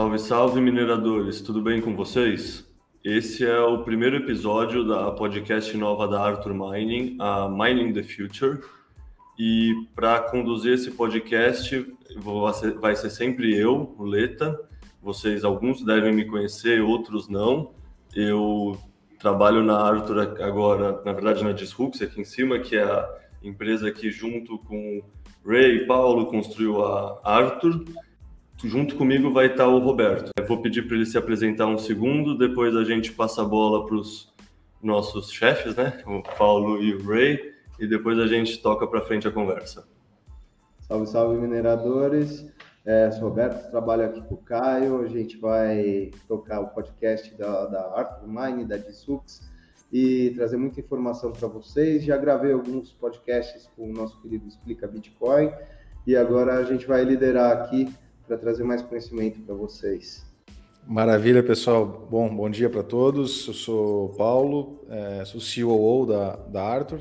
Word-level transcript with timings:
Salve, 0.00 0.18
salve, 0.18 0.60
mineradores! 0.62 1.42
Tudo 1.42 1.60
bem 1.60 1.78
com 1.78 1.94
vocês? 1.94 2.66
Esse 3.04 3.44
é 3.44 3.60
o 3.60 3.84
primeiro 3.84 4.16
episódio 4.16 4.82
da 4.82 5.10
podcast 5.10 5.76
nova 5.76 6.08
da 6.08 6.22
Arthur 6.22 6.54
Mining, 6.54 7.18
a 7.20 7.46
Mining 7.50 7.92
the 7.92 8.02
Future. 8.02 8.60
E 9.38 9.74
para 9.94 10.18
conduzir 10.20 10.72
esse 10.72 10.90
podcast 10.92 11.86
vai 12.80 12.96
ser 12.96 13.10
sempre 13.10 13.54
eu, 13.54 13.94
o 13.98 14.04
Leta. 14.06 14.58
Vocês, 15.02 15.44
alguns 15.44 15.84
devem 15.84 16.14
me 16.14 16.24
conhecer, 16.24 16.80
outros 16.80 17.28
não. 17.28 17.74
Eu 18.16 18.78
trabalho 19.18 19.62
na 19.62 19.78
Arthur 19.78 20.42
agora, 20.42 21.02
na 21.04 21.12
verdade 21.12 21.44
na 21.44 21.52
Disrux, 21.52 22.00
aqui 22.00 22.22
em 22.22 22.24
cima, 22.24 22.58
que 22.58 22.74
é 22.74 22.84
a 22.84 23.06
empresa 23.42 23.92
que 23.92 24.10
junto 24.10 24.58
com 24.60 25.02
Ray 25.44 25.82
e 25.82 25.86
Paulo 25.86 26.24
construiu 26.24 26.82
a 26.82 27.20
Arthur 27.22 27.84
junto 28.64 28.96
comigo 28.96 29.32
vai 29.32 29.46
estar 29.46 29.66
o 29.68 29.78
Roberto. 29.78 30.30
Eu 30.36 30.46
vou 30.46 30.60
pedir 30.60 30.86
para 30.86 30.96
ele 30.96 31.06
se 31.06 31.16
apresentar 31.16 31.66
um 31.66 31.78
segundo, 31.78 32.36
depois 32.36 32.76
a 32.76 32.84
gente 32.84 33.12
passa 33.12 33.42
a 33.42 33.44
bola 33.44 33.86
para 33.86 33.96
os 33.96 34.32
nossos 34.82 35.30
chefes, 35.30 35.76
né? 35.76 36.02
O 36.06 36.22
Paulo 36.36 36.82
e 36.82 36.94
o 36.94 37.06
Ray, 37.06 37.54
e 37.78 37.86
depois 37.86 38.18
a 38.18 38.26
gente 38.26 38.60
toca 38.60 38.86
para 38.86 39.00
frente 39.00 39.26
a 39.26 39.30
conversa. 39.30 39.86
Salve, 40.80 41.06
salve, 41.06 41.40
mineradores. 41.40 42.46
É, 42.84 43.10
sou 43.10 43.28
Roberto, 43.28 43.70
trabalho 43.70 44.06
aqui 44.06 44.22
com 44.22 44.34
o 44.34 44.38
Caio. 44.38 45.02
A 45.02 45.06
gente 45.06 45.36
vai 45.38 46.10
tocar 46.26 46.60
o 46.60 46.68
podcast 46.68 47.34
da, 47.36 47.66
da 47.66 47.80
Arthur 47.94 48.26
Mine, 48.26 48.64
da 48.64 48.76
Dissux, 48.76 49.48
e 49.92 50.32
trazer 50.34 50.56
muita 50.56 50.80
informação 50.80 51.32
para 51.32 51.48
vocês. 51.48 52.02
Já 52.04 52.16
gravei 52.16 52.52
alguns 52.52 52.92
podcasts 52.92 53.70
com 53.76 53.90
o 53.90 53.92
nosso 53.92 54.20
querido 54.20 54.46
Explica 54.48 54.86
Bitcoin, 54.86 55.52
e 56.06 56.16
agora 56.16 56.54
a 56.54 56.64
gente 56.64 56.86
vai 56.86 57.04
liderar 57.04 57.52
aqui 57.52 57.92
para 58.30 58.38
trazer 58.38 58.62
mais 58.62 58.80
conhecimento 58.80 59.40
para 59.40 59.56
vocês. 59.56 60.24
Maravilha, 60.86 61.42
pessoal. 61.42 61.84
Bom, 62.08 62.32
bom 62.32 62.48
dia 62.48 62.70
para 62.70 62.84
todos. 62.84 63.48
Eu 63.48 63.52
sou 63.52 64.10
Paulo, 64.10 64.84
é, 64.88 65.24
sou 65.24 65.40
COO 65.40 66.06
da, 66.06 66.36
da 66.36 66.62
Arthur, 66.62 67.00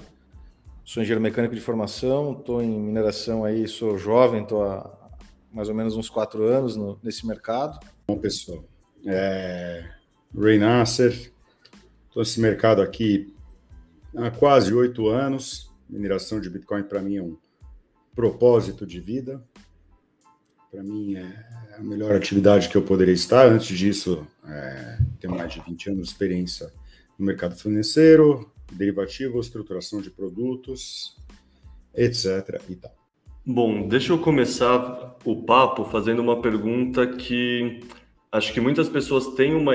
sou 0.83 1.03
engenheiro 1.03 1.21
mecânico 1.21 1.53
de 1.53 1.61
formação, 1.61 2.31
estou 2.31 2.63
em 2.63 2.79
mineração 2.79 3.45
aí, 3.45 3.67
sou 3.67 3.95
jovem, 3.95 4.41
estou 4.41 4.63
há 4.63 4.91
mais 5.53 5.69
ou 5.69 5.75
menos 5.75 5.95
uns 5.95 6.09
quatro 6.09 6.43
anos 6.45 6.75
no, 6.75 6.99
nesse 7.03 7.27
mercado. 7.27 7.79
Bom, 8.07 8.17
pessoal, 8.17 8.63
é, 9.05 9.87
Ray 10.35 10.57
Nasser, 10.57 11.11
estou 12.07 12.23
nesse 12.23 12.41
mercado 12.41 12.81
aqui 12.81 13.31
há 14.17 14.31
quase 14.31 14.73
oito 14.73 15.07
anos. 15.07 15.71
Mineração 15.87 16.41
de 16.41 16.49
Bitcoin 16.49 16.81
para 16.81 17.03
mim 17.03 17.17
é 17.17 17.21
um 17.21 17.37
propósito 18.15 18.83
de 18.83 18.99
vida. 18.99 19.43
Para 20.71 20.83
mim 20.83 21.15
é 21.15 21.75
a 21.77 21.81
melhor 21.81 22.15
atividade 22.15 22.69
que 22.69 22.75
eu 22.75 22.83
poderia 22.83 23.13
estar. 23.13 23.47
Antes 23.47 23.75
disso, 23.75 24.27
é, 24.47 24.99
tenho 25.19 25.35
mais 25.35 25.51
de 25.51 25.61
20 25.61 25.89
anos 25.89 26.03
de 26.03 26.11
experiência 26.13 26.71
no 27.17 27.25
mercado 27.25 27.55
financeiro, 27.55 28.51
derivativo, 28.71 29.39
estruturação 29.39 29.99
de 29.99 30.11
produtos, 30.11 31.17
etc. 31.95 32.61
E 32.69 32.75
tal. 32.75 32.95
Bom, 33.43 33.87
deixa 33.87 34.13
eu 34.13 34.19
começar 34.19 35.17
o 35.25 35.43
papo 35.43 35.85
fazendo 35.85 36.21
uma 36.21 36.39
pergunta 36.39 37.07
que 37.07 37.79
acho 38.31 38.53
que 38.53 38.61
muitas 38.61 38.87
pessoas 38.87 39.27
têm 39.29 39.55
uma, 39.55 39.73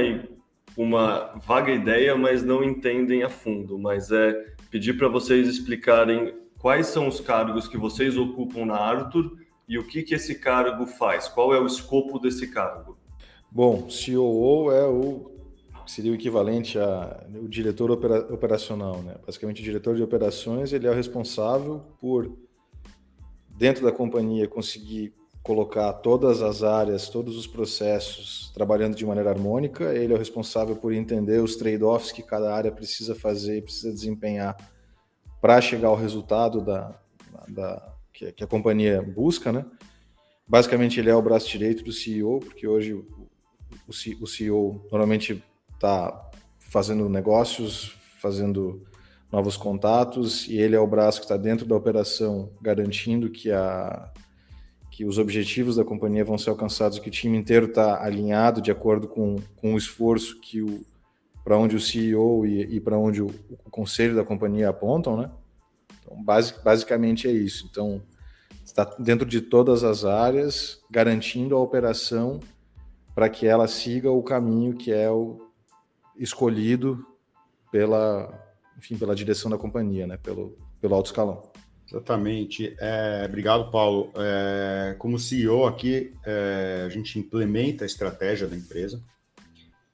uma 0.76 1.34
vaga 1.44 1.72
ideia, 1.72 2.16
mas 2.16 2.44
não 2.44 2.62
entendem 2.62 3.24
a 3.24 3.28
fundo. 3.28 3.76
Mas 3.76 4.12
é 4.12 4.54
pedir 4.70 4.96
para 4.96 5.08
vocês 5.08 5.48
explicarem 5.48 6.36
quais 6.56 6.86
são 6.86 7.08
os 7.08 7.18
cargos 7.18 7.66
que 7.66 7.76
vocês 7.76 8.16
ocupam 8.16 8.64
na 8.64 8.76
Arthur 8.76 9.43
e 9.68 9.78
o 9.78 9.86
que, 9.86 10.02
que 10.02 10.14
esse 10.14 10.34
cargo 10.36 10.86
faz? 10.86 11.28
Qual 11.28 11.54
é 11.54 11.60
o 11.60 11.66
escopo 11.66 12.18
desse 12.18 12.48
cargo? 12.48 12.98
Bom, 13.50 13.88
COO 13.88 14.72
é 14.72 14.86
o 14.86 15.32
seria 15.86 16.12
o 16.12 16.14
equivalente 16.14 16.78
a 16.78 17.26
o 17.34 17.46
diretor 17.46 17.90
opera, 17.90 18.32
operacional, 18.32 19.02
né? 19.02 19.16
Basicamente, 19.24 19.60
o 19.60 19.64
diretor 19.64 19.94
de 19.94 20.02
operações 20.02 20.72
ele 20.72 20.86
é 20.86 20.90
o 20.90 20.94
responsável 20.94 21.82
por 22.00 22.36
dentro 23.50 23.84
da 23.84 23.92
companhia 23.92 24.48
conseguir 24.48 25.14
colocar 25.42 25.92
todas 25.92 26.40
as 26.40 26.62
áreas, 26.62 27.10
todos 27.10 27.36
os 27.36 27.46
processos 27.46 28.50
trabalhando 28.54 28.96
de 28.96 29.04
maneira 29.04 29.28
harmônica. 29.28 29.92
Ele 29.94 30.12
é 30.12 30.16
o 30.16 30.18
responsável 30.18 30.74
por 30.74 30.92
entender 30.92 31.38
os 31.40 31.54
trade-offs 31.54 32.10
que 32.10 32.22
cada 32.22 32.54
área 32.54 32.72
precisa 32.72 33.14
fazer, 33.14 33.62
precisa 33.62 33.92
desempenhar 33.92 34.56
para 35.40 35.60
chegar 35.60 35.88
ao 35.88 35.96
resultado 35.96 36.62
da, 36.62 36.98
da 37.46 37.93
que, 38.14 38.32
que 38.32 38.44
a 38.44 38.46
companhia 38.46 39.02
busca, 39.02 39.52
né? 39.52 39.66
Basicamente, 40.46 41.00
ele 41.00 41.10
é 41.10 41.14
o 41.14 41.22
braço 41.22 41.48
direito 41.48 41.84
do 41.84 41.92
CEO, 41.92 42.40
porque 42.40 42.66
hoje 42.66 42.94
o, 42.94 43.06
o, 43.88 44.22
o 44.22 44.26
CEO 44.26 44.86
normalmente 44.90 45.42
está 45.74 46.30
fazendo 46.58 47.08
negócios, 47.08 47.96
fazendo 48.20 48.86
novos 49.30 49.56
contatos, 49.56 50.46
e 50.48 50.56
ele 50.56 50.76
é 50.76 50.80
o 50.80 50.86
braço 50.86 51.18
que 51.18 51.24
está 51.24 51.36
dentro 51.36 51.66
da 51.66 51.74
operação, 51.74 52.52
garantindo 52.62 53.28
que, 53.28 53.50
a, 53.50 54.12
que 54.90 55.04
os 55.04 55.18
objetivos 55.18 55.76
da 55.76 55.84
companhia 55.84 56.24
vão 56.24 56.38
ser 56.38 56.50
alcançados, 56.50 56.98
que 56.98 57.08
o 57.08 57.12
time 57.12 57.36
inteiro 57.36 57.66
está 57.66 58.02
alinhado 58.02 58.62
de 58.62 58.70
acordo 58.70 59.08
com, 59.08 59.36
com 59.56 59.74
o 59.74 59.78
esforço 59.78 60.40
que 60.40 60.62
o 60.62 60.84
para 61.44 61.58
onde 61.58 61.76
o 61.76 61.80
CEO 61.80 62.46
e, 62.46 62.76
e 62.76 62.80
para 62.80 62.96
onde 62.96 63.20
o, 63.22 63.26
o, 63.26 63.70
conselho 63.70 64.16
da 64.16 64.24
companhia 64.24 64.70
apontam, 64.70 65.14
né? 65.14 65.30
Então, 66.14 66.22
basic, 66.22 66.62
basicamente 66.62 67.26
é 67.28 67.32
isso. 67.32 67.66
Então, 67.70 68.00
está 68.64 68.84
dentro 68.98 69.26
de 69.26 69.40
todas 69.40 69.82
as 69.82 70.04
áreas, 70.04 70.80
garantindo 70.90 71.56
a 71.56 71.60
operação 71.60 72.40
para 73.14 73.28
que 73.28 73.46
ela 73.46 73.66
siga 73.66 74.10
o 74.10 74.22
caminho 74.22 74.74
que 74.74 74.92
é 74.92 75.10
o 75.10 75.38
escolhido 76.16 77.04
pela, 77.70 78.32
enfim, 78.78 78.96
pela 78.96 79.14
direção 79.14 79.50
da 79.50 79.58
companhia, 79.58 80.06
né? 80.06 80.16
Pelo, 80.16 80.56
pelo 80.80 80.94
alto 80.94 81.06
escalão. 81.06 81.50
Exatamente. 81.86 82.74
É, 82.80 83.24
obrigado, 83.28 83.70
Paulo. 83.70 84.10
É, 84.16 84.96
como 84.98 85.18
CEO 85.18 85.66
aqui, 85.66 86.14
é, 86.24 86.84
a 86.86 86.88
gente 86.88 87.18
implementa 87.18 87.84
a 87.84 87.86
estratégia 87.86 88.48
da 88.48 88.56
empresa. 88.56 89.02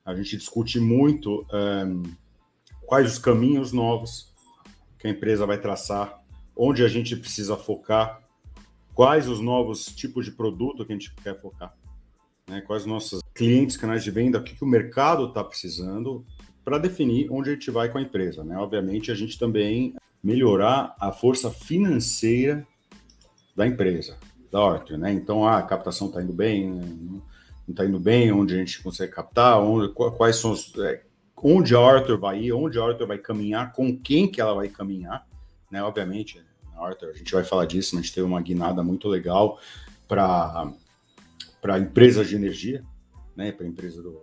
A 0.04 0.14
gente 0.14 0.36
discute 0.36 0.78
muito 0.78 1.46
é, 1.52 1.84
quais 2.86 3.12
os 3.12 3.18
caminhos 3.18 3.72
novos 3.72 4.29
que 5.00 5.08
a 5.08 5.10
empresa 5.10 5.46
vai 5.46 5.58
traçar, 5.58 6.22
onde 6.54 6.84
a 6.84 6.88
gente 6.88 7.16
precisa 7.16 7.56
focar, 7.56 8.22
quais 8.94 9.26
os 9.26 9.40
novos 9.40 9.86
tipos 9.86 10.26
de 10.26 10.30
produto 10.30 10.84
que 10.84 10.92
a 10.92 10.94
gente 10.94 11.12
quer 11.14 11.40
focar, 11.40 11.74
né? 12.46 12.60
quais 12.60 12.82
os 12.82 12.88
nossos 12.88 13.22
clientes, 13.34 13.78
canais 13.78 14.04
de 14.04 14.10
venda, 14.10 14.38
o 14.38 14.44
que, 14.44 14.54
que 14.54 14.62
o 14.62 14.66
mercado 14.66 15.28
está 15.28 15.42
precisando, 15.42 16.24
para 16.62 16.76
definir 16.76 17.32
onde 17.32 17.48
a 17.48 17.52
gente 17.54 17.70
vai 17.70 17.88
com 17.88 17.96
a 17.96 18.02
empresa. 18.02 18.44
Né? 18.44 18.56
Obviamente, 18.58 19.10
a 19.10 19.14
gente 19.14 19.38
também 19.38 19.94
melhorar 20.22 20.94
a 21.00 21.10
força 21.10 21.50
financeira 21.50 22.66
da 23.56 23.66
empresa, 23.66 24.18
da 24.52 24.60
Ortho, 24.60 24.98
né? 24.98 25.12
Então, 25.12 25.46
ah, 25.46 25.58
a 25.58 25.62
captação 25.62 26.08
está 26.08 26.22
indo 26.22 26.32
bem, 26.32 26.68
não 26.68 27.22
está 27.68 27.86
indo 27.86 27.98
bem, 27.98 28.30
onde 28.30 28.54
a 28.54 28.58
gente 28.58 28.82
consegue 28.82 29.12
captar, 29.12 29.60
onde, 29.60 29.92
quais 29.92 30.36
são 30.36 30.52
os, 30.52 30.76
é, 30.78 31.02
onde 31.42 31.74
a 31.74 31.80
Arthur 31.80 32.18
vai 32.18 32.40
ir, 32.42 32.52
onde 32.52 32.78
a 32.78 32.84
Arthur 32.84 33.06
vai 33.06 33.18
caminhar, 33.18 33.72
com 33.72 33.96
quem 33.96 34.30
que 34.30 34.40
ela 34.40 34.54
vai 34.54 34.68
caminhar, 34.68 35.26
né? 35.70 35.82
Obviamente, 35.82 36.42
na 36.74 36.86
Arthur, 36.86 37.10
a 37.10 37.12
gente 37.14 37.32
vai 37.32 37.44
falar 37.44 37.66
disso, 37.66 37.94
mas 37.94 38.00
a 38.00 38.06
gente 38.06 38.14
teve 38.14 38.26
uma 38.26 38.40
guinada 38.40 38.82
muito 38.82 39.08
legal 39.08 39.58
para 40.06 40.72
para 41.60 41.78
empresas 41.78 42.28
de 42.28 42.36
energia, 42.36 42.82
né? 43.36 43.52
Para 43.52 43.66
empresa 43.66 44.02
do, 44.02 44.22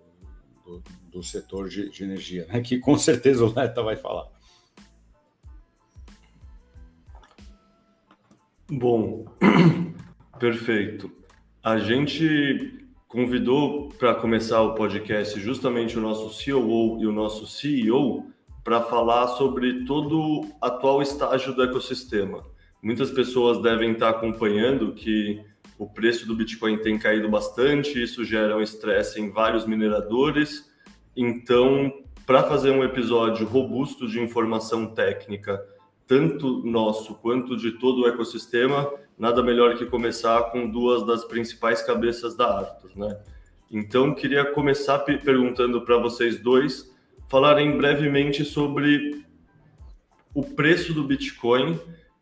do, 0.66 0.84
do, 1.12 1.24
setor 1.24 1.70
de, 1.70 1.90
de 1.90 2.04
energia, 2.04 2.48
né? 2.48 2.62
Que 2.62 2.80
com 2.80 2.98
certeza 2.98 3.46
o 3.46 3.54
Leta 3.54 3.84
vai 3.84 3.96
falar. 3.96 4.28
Bom, 8.70 9.26
perfeito. 10.40 11.12
A 11.64 11.78
gente 11.78 12.87
convidou 13.08 13.88
para 13.98 14.14
começar 14.16 14.62
o 14.62 14.76
podcast 14.76 15.40
justamente 15.40 15.98
o 15.98 16.02
nosso 16.02 16.44
COO 16.44 17.02
e 17.02 17.08
o 17.08 17.12
nosso 17.12 17.48
CEO 17.48 18.26
para 18.64 18.82
falar 18.82 19.28
sobre 19.30 19.86
todo 19.86 20.20
o 20.20 20.52
atual 20.62 21.02
estágio 21.02 21.54
do 21.54 21.64
ecossistema. 21.64 22.44
Muitas 22.84 23.10
pessoas 23.10 23.62
devem 23.62 23.94
estar 23.94 24.10
acompanhando 24.10 24.94
que 24.94 25.42
o 25.80 25.88
preço 25.88 26.28
do 26.28 26.36
Bitcoin 26.36 26.78
tem 26.80 27.00
caído 27.00 27.30
bastante, 27.30 28.02
isso 28.02 28.26
gera 28.26 28.58
um 28.58 28.62
estresse 28.62 29.22
em 29.22 29.30
vários 29.30 29.66
mineradores. 29.66 30.70
Então, 31.16 31.94
para 32.26 32.44
fazer 32.44 32.72
um 32.72 32.84
episódio 32.84 33.48
robusto 33.48 34.06
de 34.06 34.20
informação 34.20 34.86
técnica, 34.88 35.64
tanto 36.08 36.64
nosso 36.66 37.16
quanto 37.16 37.58
de 37.58 37.74
todo 37.74 38.02
o 38.02 38.08
ecossistema, 38.08 38.90
nada 39.18 39.44
melhor 39.44 39.78
que 39.78 39.86
começar 39.86 40.52
com 40.52 40.70
duas 40.70 41.06
das 41.06 41.26
principais 41.26 41.82
cabeças 41.82 42.36
da 42.36 42.60
Arthur, 42.60 42.92
né? 42.96 43.20
Então, 43.70 44.16
queria 44.16 44.46
começar 44.46 45.00
perguntando 45.00 45.82
para 45.82 45.98
vocês 45.98 46.40
dois 46.40 46.96
falarem 47.28 47.76
brevemente 47.78 48.46
sobre 48.46 49.26
o 50.34 50.42
preço 50.42 50.94
do 50.94 51.04
Bitcoin 51.04 51.78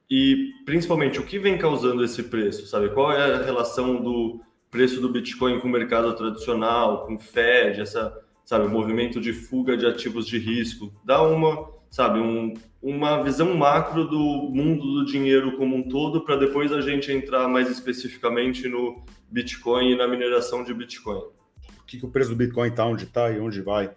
e 0.09 0.51
principalmente 0.65 1.19
o 1.19 1.25
que 1.25 1.37
vem 1.37 1.57
causando 1.57 2.03
esse 2.03 2.23
preço, 2.23 2.65
sabe? 2.65 2.89
Qual 2.89 3.11
é 3.11 3.33
a 3.35 3.43
relação 3.43 4.01
do 4.01 4.41
preço 4.75 4.99
do 4.99 5.07
Bitcoin 5.07 5.59
com 5.59 5.69
o 5.69 5.71
mercado 5.71 6.13
tradicional, 6.15 7.05
com 7.05 7.17
Fed, 7.17 7.79
essa, 7.79 8.13
sabe, 8.43 8.67
movimento 8.67 9.21
de 9.21 9.31
fuga 9.31 9.77
de 9.77 9.85
ativos 9.85 10.27
de 10.27 10.37
risco. 10.37 10.91
Dá 11.03 11.21
uma, 11.21 11.69
sabe, 11.89 12.19
um, 12.19 12.53
uma 12.85 13.23
visão 13.23 13.57
macro 13.57 14.07
do 14.07 14.19
mundo 14.53 14.93
do 14.93 15.05
dinheiro 15.05 15.57
como 15.57 15.75
um 15.75 15.89
todo 15.89 16.21
para 16.21 16.35
depois 16.35 16.71
a 16.71 16.81
gente 16.81 17.11
entrar 17.11 17.47
mais 17.47 17.67
especificamente 17.67 18.67
no 18.67 19.03
Bitcoin 19.27 19.93
e 19.93 19.95
na 19.97 20.07
mineração 20.07 20.63
de 20.63 20.71
Bitcoin. 20.71 21.17
O 21.17 21.83
que, 21.87 21.97
que 21.97 22.05
o 22.05 22.11
preço 22.11 22.29
do 22.29 22.35
Bitcoin 22.35 22.69
está, 22.69 22.85
onde 22.85 23.05
está 23.05 23.31
e 23.31 23.39
onde 23.39 23.59
vai. 23.59 23.91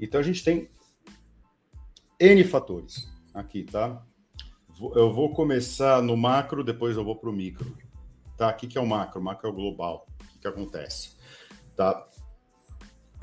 Então 0.00 0.18
a 0.18 0.22
gente 0.22 0.42
tem 0.42 0.70
N 2.18 2.42
fatores 2.44 3.06
aqui, 3.34 3.64
tá? 3.64 4.02
Eu 4.94 5.12
vou 5.12 5.34
começar 5.34 6.00
no 6.00 6.16
macro, 6.16 6.64
depois 6.64 6.96
eu 6.96 7.04
vou 7.04 7.16
para 7.16 7.28
o 7.28 7.32
micro. 7.34 7.76
Tá? 8.38 8.48
O 8.48 8.56
que 8.56 8.78
é 8.78 8.80
o 8.80 8.86
macro? 8.86 9.20
O 9.20 9.22
macro 9.22 9.46
é 9.46 9.50
o 9.50 9.54
global. 9.54 10.06
O 10.36 10.40
que 10.40 10.48
acontece? 10.48 11.18
Tá? 11.76 12.06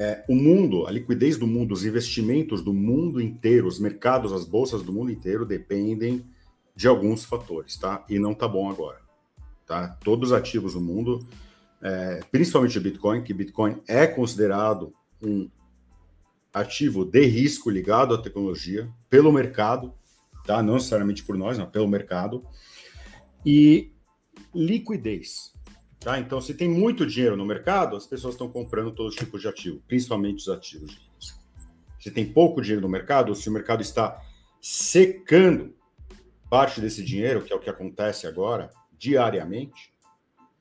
É, 0.01 0.23
o 0.29 0.33
mundo, 0.33 0.87
a 0.87 0.91
liquidez 0.91 1.37
do 1.37 1.45
mundo, 1.45 1.73
os 1.73 1.85
investimentos 1.85 2.63
do 2.63 2.73
mundo 2.73 3.19
inteiro, 3.19 3.67
os 3.67 3.79
mercados, 3.79 4.31
as 4.31 4.45
bolsas 4.45 4.81
do 4.81 4.93
mundo 4.93 5.11
inteiro 5.11 5.45
dependem 5.45 6.25
de 6.73 6.87
alguns 6.87 7.25
fatores, 7.25 7.75
tá? 7.75 8.05
E 8.07 8.17
não 8.17 8.33
tá 8.33 8.47
bom 8.47 8.69
agora, 8.69 9.01
tá? 9.67 9.89
Todos 10.01 10.31
os 10.31 10.37
ativos 10.37 10.73
do 10.73 10.79
mundo, 10.79 11.27
é, 11.81 12.21
principalmente 12.31 12.77
o 12.77 12.81
Bitcoin, 12.81 13.21
que 13.21 13.33
Bitcoin 13.33 13.81
é 13.89 14.07
considerado 14.07 14.93
um 15.21 15.49
ativo 16.53 17.03
de 17.03 17.25
risco 17.25 17.69
ligado 17.69 18.13
à 18.13 18.17
tecnologia 18.17 18.89
pelo 19.09 19.33
mercado, 19.33 19.93
tá? 20.45 20.63
Não 20.63 20.75
necessariamente 20.75 21.25
por 21.25 21.37
nós, 21.37 21.57
mas 21.57 21.69
pelo 21.69 21.89
mercado. 21.89 22.45
E 23.45 23.91
liquidez. 24.55 25.53
Tá? 25.99 26.17
Então, 26.17 26.39
se 26.39 26.53
tem 26.53 26.69
muito 26.69 27.05
dinheiro 27.05 27.35
no 27.35 27.45
mercado, 27.45 27.95
as 27.95 28.07
pessoas 28.07 28.35
estão 28.35 28.49
comprando 28.49 28.91
todos 28.91 29.13
os 29.13 29.19
tipos 29.19 29.41
de 29.41 29.47
ativo, 29.47 29.81
principalmente 29.87 30.37
os 30.37 30.49
ativos 30.49 30.91
de 30.91 30.97
risco. 31.15 31.39
Se 31.99 32.09
tem 32.09 32.31
pouco 32.31 32.61
dinheiro 32.61 32.81
no 32.81 32.89
mercado, 32.89 33.35
se 33.35 33.49
o 33.49 33.51
mercado 33.51 33.81
está 33.81 34.21
secando 34.61 35.75
parte 36.49 36.79
desse 36.79 37.03
dinheiro, 37.03 37.43
que 37.43 37.51
é 37.51 37.55
o 37.55 37.59
que 37.59 37.69
acontece 37.69 38.25
agora, 38.25 38.71
diariamente, 38.97 39.93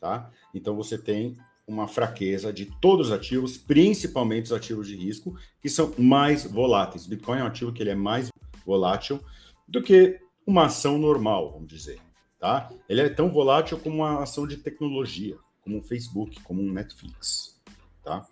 tá? 0.00 0.30
Então 0.52 0.76
você 0.76 0.98
tem 0.98 1.36
uma 1.66 1.86
fraqueza 1.86 2.52
de 2.52 2.66
todos 2.80 3.08
os 3.08 3.12
ativos, 3.12 3.56
principalmente 3.56 4.46
os 4.46 4.52
ativos 4.52 4.88
de 4.88 4.96
risco, 4.96 5.36
que 5.60 5.68
são 5.68 5.94
mais 5.98 6.44
voláteis. 6.44 7.06
Bitcoin 7.06 7.38
é 7.38 7.44
um 7.44 7.46
ativo 7.46 7.72
que 7.72 7.82
ele 7.82 7.90
é 7.90 7.94
mais 7.94 8.30
volátil 8.64 9.20
do 9.66 9.82
que 9.82 10.18
uma 10.46 10.66
ação 10.66 10.98
normal, 10.98 11.52
vamos 11.52 11.68
dizer. 11.68 12.00
Tá? 12.38 12.70
Ele 12.88 13.00
é 13.00 13.08
tão 13.08 13.30
volátil 13.30 13.78
como 13.78 13.96
uma 13.96 14.22
ação 14.22 14.46
de 14.46 14.56
tecnologia, 14.56 15.36
como 15.62 15.78
um 15.78 15.82
Facebook, 15.82 16.40
como 16.42 16.62
um 16.62 16.72
Netflix. 16.72 17.60
Tá? 18.04 18.24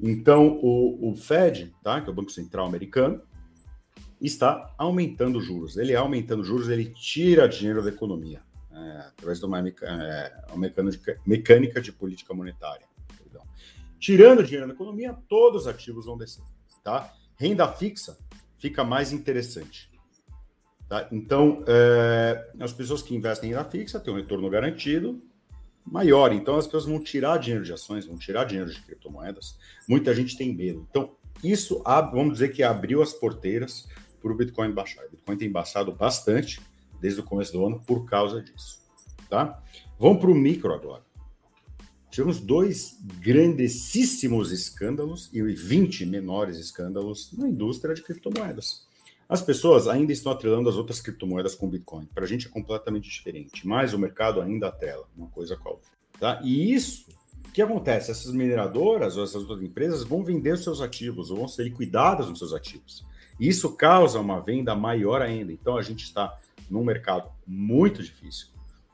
Então, 0.00 0.58
o, 0.62 1.10
o 1.10 1.16
Fed, 1.16 1.72
tá? 1.82 2.00
que 2.00 2.08
é 2.08 2.12
o 2.12 2.14
Banco 2.14 2.30
Central 2.30 2.66
Americano, 2.66 3.22
está 4.20 4.74
aumentando 4.76 5.40
juros. 5.40 5.76
Ele 5.76 5.94
aumentando 5.94 6.42
juros, 6.42 6.68
ele 6.68 6.86
tira 6.86 7.48
dinheiro 7.48 7.82
da 7.82 7.90
economia, 7.90 8.42
é, 8.72 8.98
através 9.08 9.38
de 9.38 9.46
uma, 9.46 9.68
é, 9.68 10.44
uma 10.48 10.58
mecânica, 10.58 11.20
mecânica 11.24 11.80
de 11.80 11.92
política 11.92 12.34
monetária. 12.34 12.86
Perdão. 13.16 13.42
Tirando 13.98 14.42
dinheiro 14.42 14.66
da 14.66 14.74
economia, 14.74 15.16
todos 15.28 15.62
os 15.62 15.68
ativos 15.68 16.06
vão 16.06 16.18
descer. 16.18 16.44
Tá? 16.82 17.12
Renda 17.36 17.68
fixa 17.68 18.18
fica 18.58 18.84
mais 18.84 19.12
interessante. 19.12 19.90
Tá? 20.88 21.08
Então, 21.10 21.64
é, 21.66 22.50
as 22.60 22.72
pessoas 22.72 23.02
que 23.02 23.14
investem 23.14 23.50
em 23.50 23.54
renda 23.54 23.68
fixa 23.68 23.98
têm 23.98 24.12
um 24.12 24.16
retorno 24.16 24.48
garantido 24.48 25.20
maior. 25.84 26.32
Então, 26.32 26.56
as 26.56 26.66
pessoas 26.66 26.86
vão 26.86 27.02
tirar 27.02 27.38
dinheiro 27.38 27.64
de 27.64 27.72
ações, 27.72 28.06
vão 28.06 28.16
tirar 28.16 28.44
dinheiro 28.44 28.70
de 28.70 28.80
criptomoedas. 28.82 29.58
Muita 29.88 30.14
gente 30.14 30.36
tem 30.36 30.54
medo. 30.54 30.86
Então, 30.88 31.12
isso, 31.42 31.82
vamos 31.84 32.34
dizer 32.34 32.48
que 32.50 32.62
abriu 32.62 33.02
as 33.02 33.12
porteiras 33.12 33.88
para 34.20 34.32
o 34.32 34.36
Bitcoin 34.36 34.72
baixar. 34.72 35.04
O 35.06 35.10
Bitcoin 35.10 35.36
tem 35.36 35.50
baixado 35.50 35.92
bastante 35.92 36.60
desde 37.00 37.20
o 37.20 37.24
começo 37.24 37.52
do 37.52 37.66
ano 37.66 37.80
por 37.86 38.04
causa 38.06 38.40
disso. 38.40 38.80
Tá? 39.28 39.62
Vamos 39.98 40.20
para 40.20 40.30
o 40.30 40.34
micro 40.34 40.72
agora. 40.72 41.04
Tivemos 42.10 42.40
dois 42.40 42.98
grandíssimos 43.20 44.50
escândalos 44.50 45.28
e 45.32 45.42
20 45.42 46.06
menores 46.06 46.56
escândalos 46.56 47.30
na 47.36 47.46
indústria 47.48 47.94
de 47.94 48.02
criptomoedas. 48.02 48.85
As 49.28 49.42
pessoas 49.42 49.88
ainda 49.88 50.12
estão 50.12 50.30
atrelando 50.30 50.68
as 50.68 50.76
outras 50.76 51.00
criptomoedas 51.00 51.54
com 51.54 51.68
Bitcoin. 51.68 52.06
Para 52.06 52.24
a 52.24 52.28
gente 52.28 52.46
é 52.46 52.50
completamente 52.50 53.08
diferente, 53.08 53.66
mas 53.66 53.92
o 53.92 53.98
mercado 53.98 54.40
ainda 54.40 54.68
atrela 54.68 55.08
uma 55.16 55.28
coisa 55.28 55.58
outra. 55.64 55.90
Tá? 56.18 56.40
E 56.44 56.72
isso, 56.72 57.06
o 57.48 57.50
que 57.50 57.60
acontece? 57.60 58.10
Essas 58.10 58.32
mineradoras 58.32 59.16
ou 59.16 59.24
essas 59.24 59.42
outras 59.42 59.62
empresas 59.62 60.04
vão 60.04 60.22
vender 60.22 60.52
os 60.52 60.62
seus 60.62 60.80
ativos, 60.80 61.30
ou 61.30 61.38
vão 61.38 61.48
ser 61.48 61.64
liquidadas 61.64 62.28
nos 62.28 62.38
seus 62.38 62.52
ativos. 62.52 63.04
E 63.38 63.48
isso 63.48 63.76
causa 63.76 64.20
uma 64.20 64.40
venda 64.40 64.74
maior 64.74 65.20
ainda. 65.20 65.52
Então 65.52 65.76
a 65.76 65.82
gente 65.82 66.04
está 66.04 66.38
num 66.70 66.84
mercado 66.84 67.30
muito 67.46 68.02
difícil, 68.02 68.48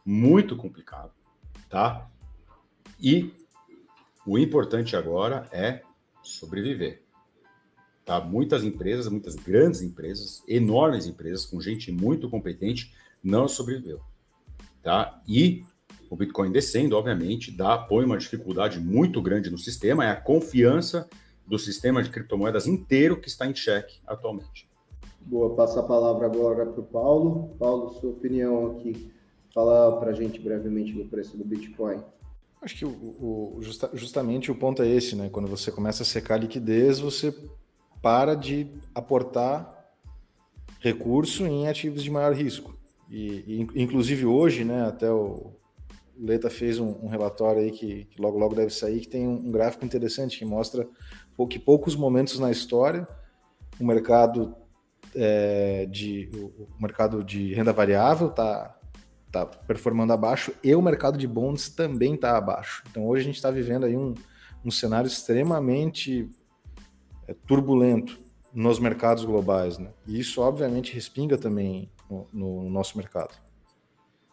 muito 0.04 0.56
complicado, 0.56 1.12
tá? 1.68 2.08
E 3.00 3.32
o 4.26 4.38
importante 4.38 4.96
agora 4.96 5.48
é 5.52 5.82
sobreviver. 6.22 7.01
Tá? 8.04 8.20
Muitas 8.20 8.64
empresas, 8.64 9.08
muitas 9.08 9.34
grandes 9.34 9.82
empresas, 9.82 10.42
enormes 10.48 11.06
empresas, 11.06 11.46
com 11.46 11.60
gente 11.60 11.92
muito 11.92 12.28
competente, 12.28 12.92
não 13.22 13.46
sobreviveu. 13.46 14.00
Tá? 14.82 15.22
E 15.26 15.64
o 16.10 16.16
Bitcoin 16.16 16.50
descendo, 16.50 16.96
obviamente, 16.96 17.50
dá 17.50 17.78
põe 17.78 18.04
uma 18.04 18.18
dificuldade 18.18 18.78
muito 18.78 19.22
grande 19.22 19.50
no 19.50 19.58
sistema, 19.58 20.04
é 20.04 20.10
a 20.10 20.20
confiança 20.20 21.08
do 21.46 21.58
sistema 21.58 22.02
de 22.02 22.10
criptomoedas 22.10 22.66
inteiro 22.66 23.20
que 23.20 23.28
está 23.28 23.46
em 23.46 23.54
xeque 23.54 24.00
atualmente. 24.06 24.68
Boa, 25.20 25.54
passa 25.54 25.80
a 25.80 25.82
palavra 25.82 26.26
agora 26.26 26.66
para 26.66 26.80
o 26.80 26.84
Paulo. 26.84 27.54
Paulo, 27.58 27.94
sua 28.00 28.10
opinião 28.10 28.72
aqui. 28.72 29.12
Fala 29.54 29.98
para 30.00 30.10
a 30.10 30.14
gente 30.14 30.40
brevemente 30.40 30.92
do 30.92 31.04
preço 31.04 31.36
do 31.36 31.44
Bitcoin. 31.44 32.02
Acho 32.60 32.76
que 32.76 32.84
o, 32.84 32.90
o, 32.90 33.58
justa, 33.60 33.90
justamente 33.94 34.50
o 34.50 34.54
ponto 34.54 34.82
é 34.82 34.88
esse, 34.88 35.16
né? 35.16 35.28
Quando 35.30 35.48
você 35.48 35.70
começa 35.70 36.02
a 36.02 36.06
secar 36.06 36.34
a 36.34 36.38
liquidez, 36.38 37.00
você 37.00 37.34
para 38.02 38.34
de 38.34 38.66
aportar 38.94 39.72
recurso 40.80 41.46
em 41.46 41.68
ativos 41.68 42.02
de 42.02 42.10
maior 42.10 42.34
risco. 42.34 42.76
E, 43.08 43.66
e 43.74 43.82
inclusive 43.82 44.26
hoje, 44.26 44.64
né, 44.64 44.84
até 44.86 45.10
o 45.10 45.52
Leta 46.18 46.50
fez 46.50 46.78
um, 46.78 46.96
um 47.02 47.08
relatório 47.08 47.62
aí 47.62 47.70
que, 47.70 48.04
que, 48.04 48.20
logo 48.20 48.38
logo 48.38 48.54
deve 48.54 48.70
sair, 48.70 49.00
que 49.00 49.08
tem 49.08 49.26
um, 49.26 49.34
um 49.34 49.52
gráfico 49.52 49.84
interessante 49.84 50.38
que 50.38 50.44
mostra 50.44 50.86
que 51.48 51.58
poucos 51.58 51.96
momentos 51.96 52.38
na 52.38 52.52
história 52.52 53.08
o 53.80 53.84
mercado 53.84 54.54
é, 55.14 55.86
de 55.86 56.30
o 56.32 56.80
mercado 56.80 57.24
de 57.24 57.52
renda 57.52 57.72
variável 57.72 58.28
está 58.28 58.78
tá 59.32 59.44
performando 59.44 60.12
abaixo 60.12 60.52
e 60.62 60.72
o 60.74 60.82
mercado 60.82 61.18
de 61.18 61.26
bonds 61.26 61.68
também 61.68 62.14
está 62.14 62.36
abaixo. 62.36 62.84
Então 62.90 63.06
hoje 63.06 63.22
a 63.22 63.24
gente 63.24 63.36
está 63.36 63.50
vivendo 63.50 63.84
aí 63.84 63.96
um, 63.96 64.14
um 64.64 64.70
cenário 64.70 65.08
extremamente 65.08 66.30
turbulento 67.46 68.18
nos 68.52 68.78
mercados 68.78 69.24
globais, 69.24 69.78
né? 69.78 69.90
E 70.06 70.18
isso 70.18 70.40
obviamente 70.40 70.92
respinga 70.92 71.38
também 71.38 71.90
no, 72.10 72.28
no 72.32 72.70
nosso 72.70 72.96
mercado. 72.98 73.34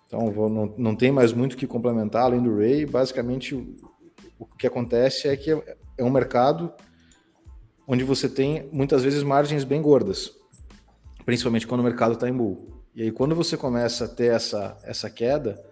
Então 0.06 0.32
vou, 0.32 0.50
não, 0.50 0.74
não 0.78 0.96
tem 0.96 1.12
mais 1.12 1.32
muito 1.32 1.56
que 1.56 1.68
complementar 1.68 2.24
além 2.24 2.42
do 2.42 2.58
Ray. 2.58 2.86
Basicamente 2.86 3.56
o, 3.56 3.76
o 4.38 4.46
que 4.46 4.68
acontece 4.68 5.28
é 5.28 5.38
que 5.38 5.52
é, 5.52 5.78
é 5.98 6.04
um 6.04 6.10
mercado 6.10 6.74
onde 7.88 8.04
você 8.04 8.28
tem 8.28 8.70
muitas 8.72 9.04
vezes 9.04 9.24
margens 9.24 9.64
bem 9.64 9.82
gordas, 9.82 10.32
principalmente 11.26 11.66
quando 11.66 11.82
o 11.82 11.84
mercado 11.84 12.14
está 12.14 12.28
em 12.28 12.34
bull. 12.34 12.84
E 12.94 13.04
aí 13.04 13.12
quando 13.12 13.36
você 13.36 13.56
começa 13.56 14.06
a 14.06 14.08
ter 14.08 14.34
essa 14.34 14.78
essa 14.84 15.10
queda, 15.10 15.64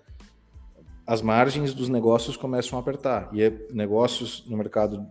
as 1.06 1.22
margens 1.22 1.74
dos 1.74 1.90
negócios 1.90 2.38
começam 2.38 2.78
a 2.78 2.82
apertar. 2.82 3.30
E 3.34 3.42
é, 3.42 3.68
negócios 3.72 4.46
no 4.48 4.56
mercado 4.56 5.08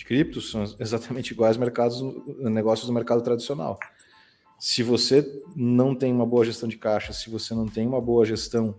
de 0.00 0.04
criptos 0.04 0.50
são 0.50 0.64
exatamente 0.78 1.32
iguais 1.32 1.56
mercados, 1.56 2.00
negócios 2.38 2.86
do 2.86 2.92
mercado 2.92 3.22
tradicional. 3.22 3.78
Se 4.58 4.82
você 4.82 5.42
não 5.54 5.94
tem 5.94 6.12
uma 6.12 6.26
boa 6.26 6.44
gestão 6.44 6.68
de 6.68 6.76
caixa, 6.76 7.12
se 7.12 7.28
você 7.30 7.54
não 7.54 7.66
tem 7.66 7.86
uma 7.86 8.00
boa 8.00 8.24
gestão 8.24 8.74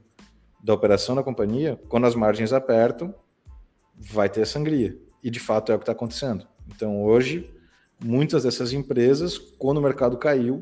da 0.63 0.73
operação 0.73 1.15
da 1.15 1.23
companhia, 1.23 1.79
quando 1.89 2.05
as 2.05 2.15
margens 2.15 2.53
apertam, 2.53 3.13
vai 3.95 4.29
ter 4.29 4.45
sangria. 4.45 4.97
E 5.23 5.29
de 5.29 5.39
fato 5.39 5.71
é 5.71 5.75
o 5.75 5.77
que 5.77 5.83
está 5.83 5.91
acontecendo. 5.91 6.47
Então 6.67 7.03
hoje, 7.03 7.51
muitas 8.03 8.43
dessas 8.43 8.73
empresas, 8.73 9.37
quando 9.37 9.77
o 9.77 9.81
mercado 9.81 10.17
caiu, 10.17 10.59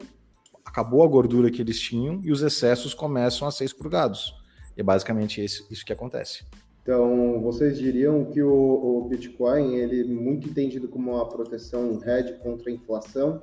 acabou 0.65 1.03
a 1.03 1.07
gordura 1.07 1.49
que 1.49 1.61
eles 1.61 1.79
tinham 1.79 2.19
e 2.23 2.31
os 2.31 2.41
excessos 2.41 2.93
começam 2.93 3.47
a 3.47 3.51
ser 3.51 3.63
expurgados. 3.63 4.33
E 4.75 4.81
é 4.81 4.83
basicamente 4.83 5.43
isso 5.43 5.85
que 5.85 5.93
acontece. 5.93 6.45
Então, 6.89 7.39
vocês 7.43 7.77
diriam 7.77 8.25
que 8.25 8.41
o, 8.41 8.51
o 8.51 9.07
Bitcoin, 9.07 9.75
ele 9.75 10.01
é 10.01 10.03
muito 10.05 10.49
entendido 10.49 10.87
como 10.87 11.11
uma 11.11 11.29
proteção 11.29 12.01
hedge 12.03 12.33
contra 12.41 12.71
a 12.71 12.73
inflação, 12.73 13.39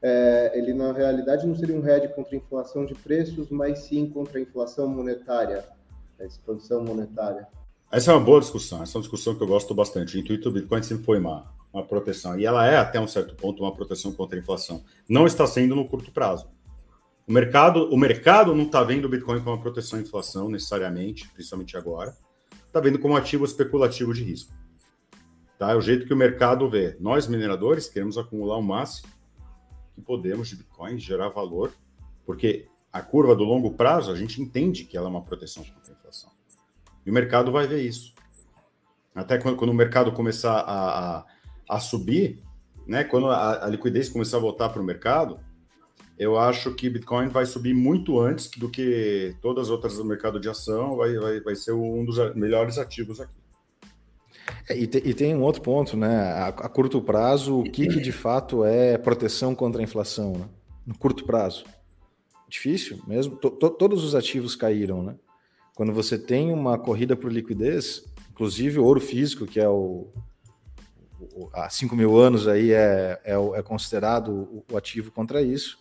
é, 0.00 0.52
ele 0.54 0.72
na 0.72 0.90
realidade 0.90 1.46
não 1.46 1.54
seria 1.54 1.76
um 1.76 1.86
hedge 1.86 2.08
contra 2.14 2.34
a 2.34 2.38
inflação 2.38 2.86
de 2.86 2.94
preços, 2.94 3.50
mas 3.50 3.80
sim 3.80 4.08
contra 4.08 4.38
a 4.38 4.40
inflação 4.40 4.88
monetária, 4.88 5.66
a 6.18 6.24
expansão 6.24 6.82
monetária. 6.82 7.46
Essa 7.92 8.12
é 8.12 8.14
uma 8.14 8.24
boa 8.24 8.40
discussão, 8.40 8.82
essa 8.82 8.96
é 8.96 8.96
uma 8.96 9.02
discussão 9.02 9.34
que 9.34 9.42
eu 9.42 9.48
gosto 9.48 9.74
bastante. 9.74 10.16
O 10.16 10.20
intuito 10.20 10.48
do 10.48 10.54
Bitcoin 10.54 10.82
sempre 10.82 11.04
foi 11.04 11.18
uma, 11.18 11.44
uma 11.70 11.84
proteção, 11.84 12.40
e 12.40 12.46
ela 12.46 12.66
é, 12.66 12.78
até 12.78 12.98
um 12.98 13.06
certo 13.06 13.34
ponto, 13.34 13.64
uma 13.64 13.74
proteção 13.74 14.14
contra 14.14 14.38
a 14.38 14.40
inflação. 14.40 14.82
Não 15.06 15.26
está 15.26 15.46
sendo 15.46 15.76
no 15.76 15.86
curto 15.86 16.10
prazo. 16.10 16.48
O 17.28 17.32
mercado, 17.34 17.92
o 17.92 17.98
mercado 17.98 18.54
não 18.54 18.64
está 18.64 18.82
vendo 18.82 19.04
o 19.04 19.10
Bitcoin 19.10 19.40
como 19.40 19.50
uma 19.50 19.60
proteção 19.60 19.98
à 19.98 20.02
inflação, 20.02 20.48
necessariamente, 20.48 21.28
principalmente 21.34 21.76
agora. 21.76 22.16
Está 22.78 22.88
vendo 22.88 23.00
como 23.00 23.16
ativo 23.16 23.44
especulativo 23.44 24.14
de 24.14 24.22
risco. 24.22 24.54
Tá? 25.58 25.72
É 25.72 25.74
o 25.74 25.80
jeito 25.80 26.06
que 26.06 26.14
o 26.14 26.16
mercado 26.16 26.70
vê. 26.70 26.96
Nós, 27.00 27.26
mineradores, 27.26 27.88
queremos 27.88 28.16
acumular 28.16 28.56
o 28.56 28.62
máximo 28.62 29.08
que 29.96 30.00
podemos 30.00 30.48
de 30.48 30.54
Bitcoin, 30.54 30.96
gerar 30.96 31.28
valor, 31.28 31.72
porque 32.24 32.68
a 32.92 33.02
curva 33.02 33.34
do 33.34 33.42
longo 33.42 33.72
prazo, 33.72 34.12
a 34.12 34.14
gente 34.14 34.40
entende 34.40 34.84
que 34.84 34.96
ela 34.96 35.08
é 35.08 35.10
uma 35.10 35.24
proteção 35.24 35.64
contra 35.64 35.92
a 35.92 35.96
inflação. 35.96 36.30
E 37.04 37.10
o 37.10 37.12
mercado 37.12 37.50
vai 37.50 37.66
ver 37.66 37.82
isso. 37.82 38.14
Até 39.12 39.38
quando, 39.38 39.56
quando 39.56 39.70
o 39.70 39.74
mercado 39.74 40.12
começar 40.12 40.60
a, 40.60 41.16
a, 41.16 41.26
a 41.68 41.80
subir, 41.80 42.44
né, 42.86 43.02
quando 43.02 43.26
a, 43.26 43.64
a, 43.64 43.68
liquidez 43.68 44.08
começar 44.08 44.36
a 44.36 44.40
voltar 44.40 44.68
para 44.68 44.80
o 44.80 44.84
mercado, 44.84 45.40
eu 46.18 46.38
acho 46.38 46.74
que 46.74 46.90
Bitcoin 46.90 47.28
vai 47.28 47.46
subir 47.46 47.74
muito 47.74 48.18
antes 48.20 48.50
do 48.50 48.68
que 48.68 49.34
todas 49.40 49.66
as 49.66 49.70
outras 49.70 49.96
do 49.96 50.04
mercado 50.04 50.40
de 50.40 50.48
ação, 50.48 50.96
vai, 50.96 51.14
vai, 51.16 51.40
vai 51.40 51.54
ser 51.54 51.72
um 51.72 52.04
dos 52.04 52.18
melhores 52.34 52.78
ativos 52.78 53.20
aqui. 53.20 53.32
É, 54.68 54.76
e, 54.76 54.86
te, 54.86 54.98
e, 55.04 55.14
tem 55.14 55.34
um 55.34 55.42
outro 55.42 55.62
ponto, 55.62 55.96
né? 55.96 56.32
A, 56.32 56.48
a 56.48 56.68
curto 56.68 57.00
prazo, 57.00 57.60
o 57.60 57.64
que, 57.64 57.86
que, 57.86 58.00
de 58.00 58.12
fato 58.12 58.64
é 58.64 58.98
proteção 58.98 59.54
contra 59.54 59.80
a 59.80 59.84
inflação, 59.84 60.32
né? 60.32 60.48
No 60.86 60.96
curto 60.96 61.24
prazo. 61.24 61.64
Difícil 62.48 63.00
mesmo. 63.06 63.36
To, 63.36 63.50
to, 63.50 63.70
todos 63.70 64.04
os 64.04 64.14
ativos 64.14 64.56
caíram, 64.56 65.02
né? 65.02 65.16
Quando 65.74 65.92
você 65.92 66.18
tem 66.18 66.52
uma 66.52 66.78
corrida 66.78 67.14
por 67.14 67.30
liquidez, 67.30 68.04
inclusive 68.30 68.78
o 68.78 68.84
ouro 68.84 69.00
físico, 69.00 69.46
que 69.46 69.60
é 69.60 69.68
o, 69.68 70.08
o 71.20 71.48
há 71.52 71.70
5 71.70 71.94
mil 71.94 72.16
anos 72.16 72.48
aí 72.48 72.72
é, 72.72 73.20
é, 73.24 73.34
é 73.54 73.62
considerado 73.62 74.32
o, 74.32 74.64
o, 74.72 74.76
ativo 74.76 75.12
contra 75.12 75.40
isso. 75.40 75.78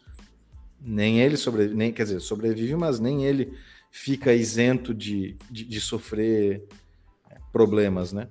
Nem 0.80 1.20
ele 1.20 1.38
sobrevive, 1.38 1.76
nem, 1.76 1.92
quer 1.92 2.04
dizer, 2.04 2.20
sobrevive, 2.20 2.76
mas 2.76 3.00
nem 3.00 3.26
ele 3.26 3.54
fica 3.92 4.34
isento 4.34 4.94
de, 4.94 5.38
de, 5.50 5.66
de 5.66 5.82
sofrer 5.82 6.68
é, 7.30 7.38
problemas, 7.52 8.14
né? 8.14 8.28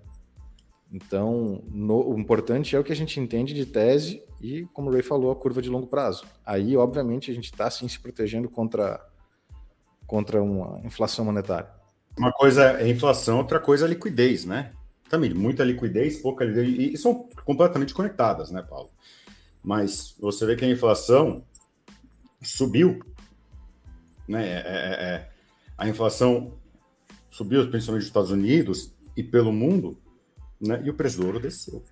Então, 0.93 1.63
no, 1.69 2.15
o 2.15 2.19
importante 2.19 2.77
é 2.77 2.79
o 2.79 2.85
que 2.85 2.93
a 2.93 2.97
gente 2.97 3.19
entende 3.19 3.53
de 3.53 3.67
tese 3.67 4.23
e, 4.41 4.65
como 4.73 4.89
o 4.89 4.93
Ray 4.93 5.03
falou, 5.03 5.31
a 5.31 5.37
curva 5.37 5.61
de 5.61 5.69
longo 5.69 5.87
prazo. 5.87 6.25
Aí, 6.45 6.77
obviamente, 6.77 7.31
a 7.31 7.35
gente 7.35 7.47
está 7.47 7.69
sim 7.71 7.89
se 7.89 7.99
protegendo 7.99 8.49
contra, 8.49 9.05
contra 10.07 10.43
uma 10.43 10.81
inflação 10.85 11.25
monetária. 11.25 11.69
Uma 12.17 12.33
coisa 12.33 12.81
é 12.81 12.89
inflação, 12.89 13.39
outra 13.39 13.61
coisa 13.61 13.85
é 13.85 13.89
liquidez, 13.89 14.45
né? 14.45 14.73
Também, 15.09 15.35
muita 15.35 15.65
liquidez, 15.65 16.19
pouca 16.19 16.45
liquidez, 16.45 16.95
e 16.95 16.97
são 16.97 17.29
completamente 17.45 17.93
conectadas, 17.93 18.51
né, 18.51 18.63
Paulo? 18.63 18.91
Mas 19.63 20.15
você 20.19 20.47
vê 20.47 20.57
que 20.57 20.65
a 20.65 20.71
inflação 20.71 21.45
subiu, 22.49 23.01
né? 24.29 24.47
É, 24.47 24.53
é, 24.53 25.05
é, 25.05 25.31
a 25.77 25.89
inflação 25.89 26.55
subiu, 27.31 27.69
principalmente 27.69 28.03
nos 28.03 28.09
Estados 28.09 28.31
Unidos 28.31 28.93
e 29.17 29.23
pelo 29.23 29.53
mundo, 29.53 29.99
né? 30.61 30.83
E 30.85 30.91
o 30.91 30.95
preço 30.95 31.21
do 31.21 31.27
ouro 31.27 31.41
desceu. 31.41 31.85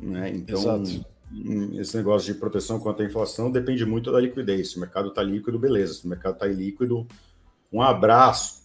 Né? 0.00 0.30
Então, 0.30 0.58
Exato. 0.58 1.06
Hum, 1.32 1.80
esse 1.80 1.96
negócio 1.96 2.32
de 2.32 2.38
proteção 2.38 2.78
contra 2.78 3.04
a 3.04 3.08
inflação 3.08 3.50
depende 3.50 3.86
muito 3.86 4.12
da 4.12 4.20
liquidez. 4.20 4.70
Se 4.70 4.76
o 4.76 4.80
mercado 4.80 5.08
está 5.08 5.22
líquido, 5.22 5.58
beleza. 5.58 5.94
Se 5.94 6.04
o 6.04 6.08
mercado 6.08 6.34
está 6.34 6.46
ilíquido, 6.46 7.06
um 7.72 7.80
abraço. 7.80 8.62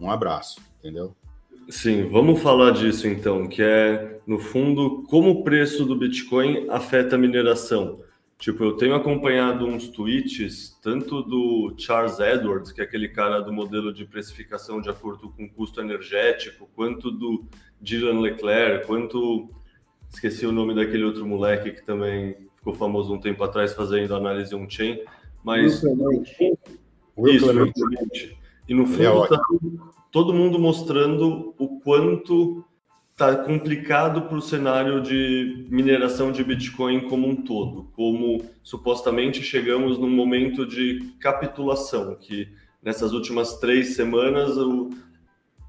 Um 0.00 0.10
abraço, 0.10 0.60
entendeu? 0.78 1.14
Sim, 1.68 2.08
vamos 2.08 2.40
falar 2.40 2.70
disso 2.70 3.06
então, 3.06 3.46
que 3.46 3.60
é, 3.60 4.20
no 4.26 4.38
fundo, 4.38 5.02
como 5.08 5.30
o 5.30 5.44
preço 5.44 5.84
do 5.84 5.94
Bitcoin 5.94 6.66
afeta 6.70 7.16
a 7.16 7.18
mineração. 7.18 8.00
Tipo, 8.38 8.62
eu 8.62 8.76
tenho 8.76 8.94
acompanhado 8.94 9.66
uns 9.66 9.88
tweets, 9.88 10.78
tanto 10.80 11.22
do 11.22 11.74
Charles 11.76 12.20
Edwards, 12.20 12.70
que 12.70 12.80
é 12.80 12.84
aquele 12.84 13.08
cara 13.08 13.40
do 13.40 13.52
modelo 13.52 13.92
de 13.92 14.04
precificação 14.04 14.80
de 14.80 14.88
acordo 14.88 15.28
com 15.30 15.48
custo 15.48 15.80
energético, 15.80 16.68
quanto 16.74 17.10
do 17.10 17.44
Dylan 17.80 18.20
Leclerc, 18.20 18.86
quanto. 18.86 19.50
Esqueci 20.08 20.46
o 20.46 20.52
nome 20.52 20.74
daquele 20.74 21.04
outro 21.04 21.26
moleque 21.26 21.72
que 21.72 21.84
também 21.84 22.34
ficou 22.56 22.72
famoso 22.72 23.12
um 23.12 23.20
tempo 23.20 23.44
atrás 23.44 23.74
fazendo 23.74 24.14
análise 24.14 24.54
on-chain. 24.54 25.02
Mas. 25.44 25.74
Isso, 25.74 25.86
E 28.68 28.74
no 28.74 28.86
fundo, 28.86 29.24
é 29.24 29.28
tá 29.28 29.40
todo 30.10 30.32
mundo 30.32 30.58
mostrando 30.58 31.54
o 31.58 31.80
quanto 31.80 32.64
está 33.18 33.34
complicado 33.34 34.22
para 34.22 34.38
o 34.38 34.40
cenário 34.40 35.00
de 35.00 35.66
mineração 35.68 36.30
de 36.30 36.44
Bitcoin 36.44 37.08
como 37.08 37.26
um 37.26 37.34
todo, 37.34 37.90
como 37.96 38.44
supostamente 38.62 39.42
chegamos 39.42 39.98
num 39.98 40.08
momento 40.08 40.64
de 40.64 41.00
capitulação, 41.18 42.14
que 42.14 42.48
nessas 42.80 43.12
últimas 43.12 43.58
três 43.58 43.96
semanas 43.96 44.56
o, 44.56 44.90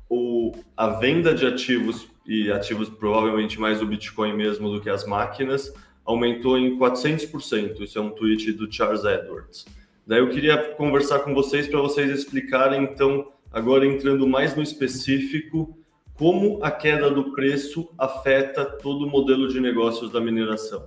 o, 0.07 0.51
a 0.77 0.89
venda 0.89 1.33
de 1.33 1.47
ativos 1.47 2.07
e 2.23 2.51
ativos 2.51 2.87
provavelmente 2.87 3.59
mais 3.59 3.81
o 3.81 3.85
Bitcoin 3.87 4.33
mesmo 4.33 4.69
do 4.69 4.79
que 4.79 4.89
as 4.89 5.07
máquinas 5.07 5.73
aumentou 6.05 6.55
em 6.55 6.77
400%. 6.77 7.81
Isso 7.81 7.97
é 7.97 8.01
um 8.01 8.11
tweet 8.11 8.51
do 8.51 8.71
Charles 8.71 9.03
Edwards. 9.03 9.65
Daí 10.05 10.19
eu 10.19 10.29
queria 10.29 10.75
conversar 10.75 11.21
com 11.21 11.33
vocês 11.33 11.67
para 11.67 11.81
vocês 11.81 12.11
explicarem 12.11 12.83
então 12.83 13.31
agora 13.51 13.87
entrando 13.87 14.27
mais 14.27 14.55
no 14.55 14.61
específico 14.61 15.78
como 16.19 16.61
a 16.61 16.69
queda 16.69 17.09
do 17.09 17.31
preço 17.31 17.89
afeta 17.97 18.65
todo 18.65 19.05
o 19.05 19.09
modelo 19.09 19.47
de 19.47 19.61
negócios 19.61 20.11
da 20.11 20.19
mineração? 20.19 20.85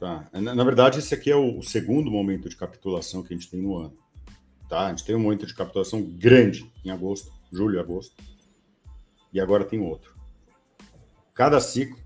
Tá. 0.00 0.26
Na, 0.32 0.64
verdade, 0.64 1.00
esse 1.00 1.12
aqui 1.12 1.30
é 1.30 1.36
o 1.36 1.60
segundo 1.60 2.10
momento 2.10 2.48
de 2.48 2.56
capitulação 2.56 3.22
que 3.22 3.34
a 3.34 3.36
gente 3.36 3.50
tem 3.50 3.60
no 3.60 3.76
ano. 3.76 3.94
Tá? 4.70 4.86
A 4.86 4.88
gente 4.88 5.04
tem 5.04 5.14
um 5.14 5.20
momento 5.20 5.44
de 5.44 5.54
capitulação 5.54 6.00
grande 6.02 6.72
em 6.82 6.90
agosto, 6.90 7.30
julho 7.52 7.78
agosto. 7.78 8.16
E 9.30 9.38
agora 9.38 9.66
tem 9.66 9.78
outro. 9.78 10.14
Cada 11.34 11.60
ciclo 11.60 11.98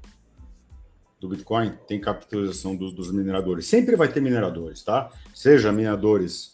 do 1.20 1.28
Bitcoin 1.28 1.78
tem 1.86 2.00
capitalização 2.00 2.74
dos, 2.74 2.92
dos 2.92 3.12
mineradores. 3.12 3.66
Sempre 3.66 3.94
vai 3.94 4.08
ter 4.08 4.20
mineradores, 4.20 4.82
tá? 4.82 5.10
Seja 5.32 5.70
mineradores 5.70 6.52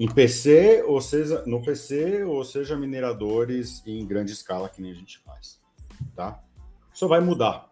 em 0.00 0.08
PC, 0.08 0.82
ou 0.86 0.98
seja, 0.98 1.44
no 1.44 1.60
PC, 1.62 2.24
ou 2.24 2.42
seja, 2.42 2.74
mineradores 2.74 3.86
em 3.86 4.06
grande 4.06 4.32
escala, 4.32 4.66
que 4.66 4.80
nem 4.80 4.92
a 4.92 4.94
gente 4.94 5.18
faz, 5.18 5.60
tá? 6.16 6.42
Isso 6.90 7.06
vai 7.06 7.20
mudar. 7.20 7.70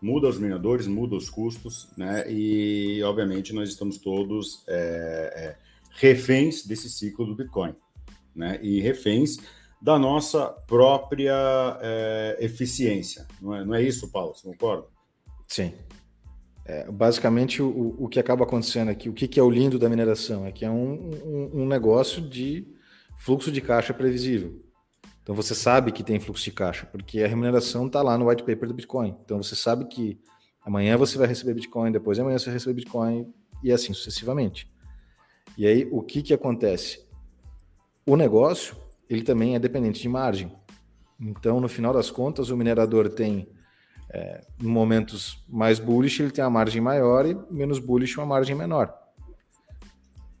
Muda 0.00 0.28
os 0.28 0.38
mineradores, 0.38 0.86
muda 0.86 1.16
os 1.16 1.28
custos, 1.28 1.90
né? 1.96 2.30
E, 2.30 3.02
obviamente, 3.02 3.52
nós 3.52 3.68
estamos 3.68 3.98
todos 3.98 4.62
é, 4.68 5.32
é, 5.34 5.58
reféns 5.96 6.64
desse 6.64 6.88
ciclo 6.88 7.26
do 7.26 7.34
Bitcoin, 7.34 7.74
né? 8.36 8.60
E 8.62 8.80
reféns 8.80 9.38
da 9.82 9.98
nossa 9.98 10.46
própria 10.46 11.76
é, 11.82 12.36
eficiência. 12.38 13.26
Não 13.42 13.52
é, 13.52 13.64
não 13.64 13.74
é 13.74 13.82
isso, 13.82 14.12
Paulo? 14.12 14.32
Você 14.32 14.46
concorda? 14.46 14.86
Sim. 15.48 15.74
É, 16.66 16.90
basicamente, 16.90 17.60
o, 17.60 17.94
o 17.98 18.08
que 18.08 18.18
acaba 18.18 18.44
acontecendo 18.44 18.88
aqui, 18.90 19.08
o 19.08 19.12
que, 19.12 19.28
que 19.28 19.38
é 19.38 19.42
o 19.42 19.50
lindo 19.50 19.78
da 19.78 19.88
mineração? 19.88 20.46
É 20.46 20.52
que 20.52 20.64
é 20.64 20.70
um, 20.70 21.10
um, 21.24 21.62
um 21.62 21.66
negócio 21.66 22.22
de 22.22 22.66
fluxo 23.16 23.52
de 23.52 23.60
caixa 23.60 23.92
previsível. 23.92 24.60
Então 25.24 25.34
você 25.34 25.54
sabe 25.54 25.90
que 25.90 26.04
tem 26.04 26.20
fluxo 26.20 26.44
de 26.44 26.52
caixa, 26.52 26.84
porque 26.84 27.22
a 27.22 27.26
remuneração 27.26 27.86
está 27.86 28.02
lá 28.02 28.18
no 28.18 28.28
white 28.28 28.42
paper 28.42 28.68
do 28.68 28.74
Bitcoin. 28.74 29.16
Então 29.24 29.42
você 29.42 29.56
sabe 29.56 29.86
que 29.86 30.20
amanhã 30.62 30.98
você 30.98 31.16
vai 31.16 31.26
receber 31.26 31.54
Bitcoin, 31.54 31.90
depois 31.90 32.18
de 32.18 32.20
amanhã 32.20 32.38
você 32.38 32.46
vai 32.46 32.54
receber 32.54 32.74
Bitcoin 32.74 33.32
e 33.62 33.72
assim 33.72 33.94
sucessivamente. 33.94 34.70
E 35.56 35.66
aí 35.66 35.88
o 35.90 36.02
que, 36.02 36.22
que 36.22 36.34
acontece? 36.34 37.02
O 38.04 38.16
negócio 38.16 38.76
ele 39.08 39.22
também 39.22 39.54
é 39.54 39.58
dependente 39.58 40.02
de 40.02 40.08
margem. 40.10 40.52
Então 41.18 41.58
no 41.58 41.68
final 41.68 41.94
das 41.94 42.10
contas 42.10 42.50
o 42.50 42.56
minerador 42.56 43.08
tem 43.08 43.48
é, 44.14 44.40
em 44.62 44.66
momentos 44.66 45.44
mais 45.48 45.80
bullish, 45.80 46.22
ele 46.22 46.30
tem 46.30 46.44
uma 46.44 46.50
margem 46.50 46.80
maior 46.80 47.26
e 47.26 47.36
menos 47.50 47.80
bullish, 47.80 48.16
uma 48.16 48.24
margem 48.24 48.54
menor. 48.54 48.94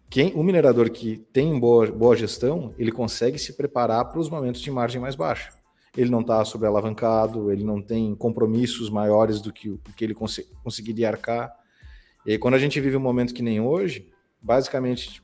Quem, 0.08 0.32
o 0.34 0.44
minerador 0.44 0.88
que 0.90 1.16
tem 1.32 1.58
boa, 1.58 1.90
boa 1.90 2.14
gestão, 2.14 2.72
ele 2.78 2.92
consegue 2.92 3.36
se 3.36 3.54
preparar 3.54 4.04
para 4.04 4.20
os 4.20 4.30
momentos 4.30 4.60
de 4.60 4.70
margem 4.70 5.00
mais 5.00 5.16
baixa. 5.16 5.52
Ele 5.96 6.08
não 6.08 6.20
está 6.20 6.44
sobrealavancado, 6.44 7.50
ele 7.50 7.64
não 7.64 7.82
tem 7.82 8.14
compromissos 8.14 8.88
maiores 8.90 9.40
do 9.40 9.52
que 9.52 9.70
o 9.70 9.80
que 9.96 10.04
ele 10.04 10.14
cons 10.14 10.40
conseguiria 10.62 11.08
arcar. 11.08 11.52
E 12.24 12.30
aí, 12.30 12.38
quando 12.38 12.54
a 12.54 12.58
gente 12.58 12.80
vive 12.80 12.96
um 12.96 13.00
momento 13.00 13.34
que 13.34 13.42
nem 13.42 13.60
hoje, 13.60 14.08
basicamente 14.40 15.20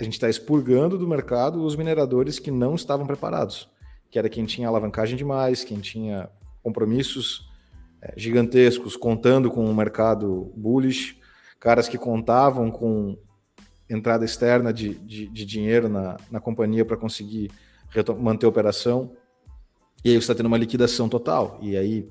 a 0.00 0.04
gente 0.04 0.14
está 0.14 0.28
expurgando 0.28 0.96
do 0.96 1.08
mercado 1.08 1.64
os 1.64 1.74
mineradores 1.74 2.38
que 2.38 2.52
não 2.52 2.76
estavam 2.76 3.06
preparados, 3.06 3.68
que 4.08 4.18
era 4.18 4.28
quem 4.28 4.46
tinha 4.46 4.68
alavancagem 4.68 5.16
demais, 5.16 5.64
quem 5.64 5.80
tinha 5.80 6.30
compromissos 6.62 7.49
gigantescos 8.16 8.96
contando 8.96 9.50
com 9.50 9.64
um 9.64 9.74
mercado 9.74 10.52
bullish, 10.56 11.18
caras 11.58 11.88
que 11.88 11.98
contavam 11.98 12.70
com 12.70 13.18
entrada 13.88 14.24
externa 14.24 14.72
de, 14.72 14.94
de, 14.94 15.26
de 15.26 15.44
dinheiro 15.44 15.88
na, 15.88 16.16
na 16.30 16.40
companhia 16.40 16.84
para 16.84 16.96
conseguir 16.96 17.50
manter 18.18 18.46
a 18.46 18.48
operação. 18.48 19.12
E 20.04 20.10
aí 20.10 20.14
você 20.14 20.20
está 20.20 20.34
tendo 20.34 20.46
uma 20.46 20.56
liquidação 20.56 21.08
total. 21.08 21.58
E 21.60 21.76
aí 21.76 22.08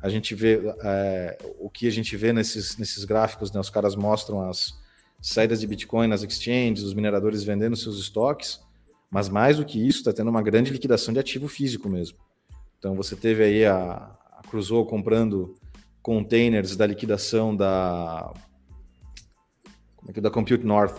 a 0.00 0.08
gente 0.08 0.34
vê 0.34 0.60
é, 0.82 1.38
o 1.58 1.68
que 1.68 1.86
a 1.86 1.92
gente 1.92 2.16
vê 2.16 2.32
nesses, 2.32 2.76
nesses 2.78 3.04
gráficos, 3.04 3.52
né? 3.52 3.60
Os 3.60 3.70
caras 3.70 3.94
mostram 3.94 4.48
as 4.48 4.74
saídas 5.20 5.60
de 5.60 5.66
Bitcoin 5.66 6.06
nas 6.06 6.22
exchanges, 6.22 6.84
os 6.84 6.94
mineradores 6.94 7.44
vendendo 7.44 7.76
seus 7.76 7.98
estoques, 7.98 8.60
mas 9.10 9.28
mais 9.28 9.56
do 9.56 9.64
que 9.64 9.84
isso, 9.86 9.98
está 9.98 10.12
tendo 10.12 10.30
uma 10.30 10.42
grande 10.42 10.72
liquidação 10.72 11.12
de 11.12 11.20
ativo 11.20 11.48
físico 11.48 11.88
mesmo. 11.88 12.18
Então 12.78 12.94
você 12.94 13.16
teve 13.16 13.42
aí 13.42 13.66
a, 13.66 14.16
a 14.38 14.42
Crusoe 14.48 14.86
comprando 14.86 15.54
containers 16.00 16.76
da 16.76 16.86
liquidação 16.86 17.54
da 17.54 18.32
como 19.96 20.10
é 20.10 20.12
que 20.12 20.20
é, 20.20 20.22
da 20.22 20.30
Compute 20.30 20.64
North 20.64 20.96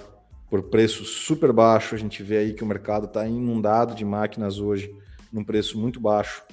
por 0.50 0.63
preço 0.63 1.05
super 1.05 1.53
baixo. 1.53 1.96
A 1.96 1.98
gente 1.98 2.22
vê 2.22 2.38
aí 2.38 2.53
que 2.53 2.63
o 2.63 2.67
mercado 2.67 3.05
está 3.05 3.25
inundado 3.25 3.96
de 3.96 4.03
máquinas 4.03 4.60
hoje 4.60 4.93
num 5.31 5.43
preço 5.43 5.79
muito 5.79 6.00
baixo. 6.01 6.43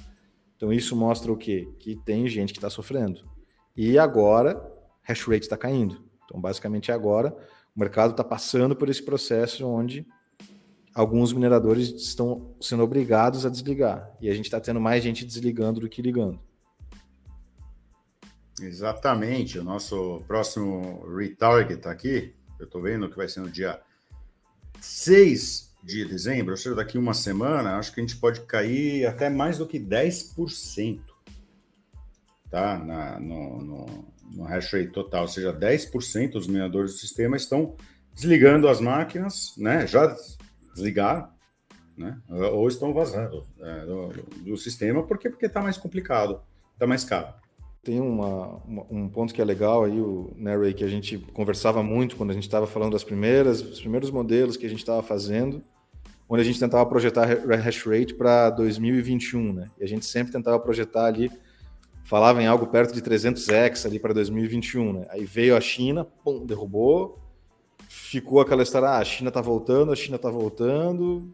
Então 0.56 0.72
isso 0.72 0.94
mostra 0.94 1.32
o 1.32 1.36
quê? 1.36 1.68
Que 1.78 1.96
tem 1.96 2.28
gente 2.28 2.52
que 2.52 2.58
está 2.58 2.70
sofrendo. 2.70 3.28
E 3.76 3.98
agora, 3.98 4.62
hash 5.02 5.26
rate 5.26 5.42
está 5.42 5.56
caindo. 5.56 6.04
Então 6.24 6.40
basicamente 6.40 6.92
agora 6.92 7.36
o 7.74 7.80
mercado 7.80 8.12
está 8.12 8.22
passando 8.22 8.76
por 8.76 8.88
esse 8.88 9.02
processo 9.02 9.66
onde 9.66 10.06
alguns 10.94 11.32
mineradores 11.32 11.90
estão 11.90 12.54
sendo 12.60 12.84
obrigados 12.84 13.44
a 13.44 13.50
desligar. 13.50 14.10
E 14.20 14.30
a 14.30 14.34
gente 14.34 14.46
está 14.46 14.60
tendo 14.60 14.80
mais 14.80 15.02
gente 15.02 15.26
desligando 15.26 15.80
do 15.80 15.88
que 15.88 16.00
ligando. 16.00 16.40
Exatamente. 18.60 19.58
O 19.58 19.64
nosso 19.64 20.22
próximo 20.26 21.06
retarget 21.16 21.86
aqui, 21.86 22.34
eu 22.58 22.66
estou 22.66 22.80
vendo 22.82 23.08
que 23.08 23.16
vai 23.16 23.28
ser 23.28 23.40
no 23.40 23.50
dia 23.50 23.80
6 24.80 25.74
de 25.82 26.04
dezembro, 26.04 26.50
ou 26.52 26.56
seja, 26.56 26.74
daqui 26.74 26.98
uma 26.98 27.14
semana, 27.14 27.78
acho 27.78 27.92
que 27.92 28.00
a 28.00 28.02
gente 28.02 28.16
pode 28.16 28.40
cair 28.40 29.06
até 29.06 29.30
mais 29.30 29.58
do 29.58 29.66
que 29.66 29.78
10%. 29.78 31.00
Tá? 32.50 32.78
Na, 32.78 33.20
no, 33.20 33.62
no, 33.62 34.14
no 34.32 34.44
hash 34.44 34.72
rate 34.72 34.90
total, 34.90 35.22
ou 35.22 35.28
seja, 35.28 35.52
10% 35.52 36.32
dos 36.32 36.46
mineradores 36.46 36.92
do 36.92 36.98
sistema 36.98 37.36
estão 37.36 37.76
desligando 38.14 38.68
as 38.68 38.80
máquinas, 38.80 39.54
né? 39.56 39.86
Já 39.86 40.16
desligaram, 40.74 41.28
né? 41.96 42.18
Ou 42.28 42.66
estão 42.66 42.92
vazando 42.92 43.44
é, 43.60 43.84
do, 43.84 44.08
do, 44.42 44.56
sistema, 44.56 45.06
porque 45.06 45.28
porque 45.28 45.46
está 45.46 45.60
mais 45.60 45.76
complicado, 45.76 46.40
está 46.72 46.86
mais 46.86 47.04
caro. 47.04 47.34
Tem 47.86 48.00
uma, 48.00 48.48
uma, 48.66 48.86
um 48.90 49.08
ponto 49.08 49.32
que 49.32 49.40
é 49.40 49.44
legal 49.44 49.84
aí, 49.84 50.00
o 50.00 50.32
Nery, 50.34 50.74
que 50.74 50.82
a 50.82 50.88
gente 50.88 51.18
conversava 51.32 51.84
muito 51.84 52.16
quando 52.16 52.30
a 52.30 52.34
gente 52.34 52.42
estava 52.42 52.66
falando 52.66 52.94
das 52.94 53.04
primeiras, 53.04 53.62
os 53.62 53.80
primeiros 53.80 54.10
modelos 54.10 54.56
que 54.56 54.66
a 54.66 54.68
gente 54.68 54.80
estava 54.80 55.04
fazendo, 55.04 55.62
onde 56.28 56.42
a 56.42 56.44
gente 56.44 56.58
tentava 56.58 56.84
projetar 56.84 57.24
hash 57.24 57.86
rate 57.86 58.12
para 58.12 58.50
2021, 58.50 59.52
né? 59.52 59.70
E 59.78 59.84
a 59.84 59.86
gente 59.86 60.04
sempre 60.04 60.32
tentava 60.32 60.58
projetar 60.58 61.04
ali, 61.04 61.30
falava 62.02 62.42
em 62.42 62.48
algo 62.48 62.66
perto 62.66 62.92
de 62.92 63.00
300x 63.00 63.86
ali 63.86 64.00
para 64.00 64.12
2021, 64.12 64.92
né? 64.92 65.06
Aí 65.08 65.24
veio 65.24 65.56
a 65.56 65.60
China, 65.60 66.04
pum, 66.04 66.44
derrubou, 66.44 67.20
ficou 67.88 68.40
aquela 68.40 68.64
história, 68.64 68.88
ah, 68.88 68.98
a 68.98 69.04
China 69.04 69.28
está 69.28 69.40
voltando, 69.40 69.92
a 69.92 69.94
China 69.94 70.16
está 70.16 70.28
voltando, 70.28 71.32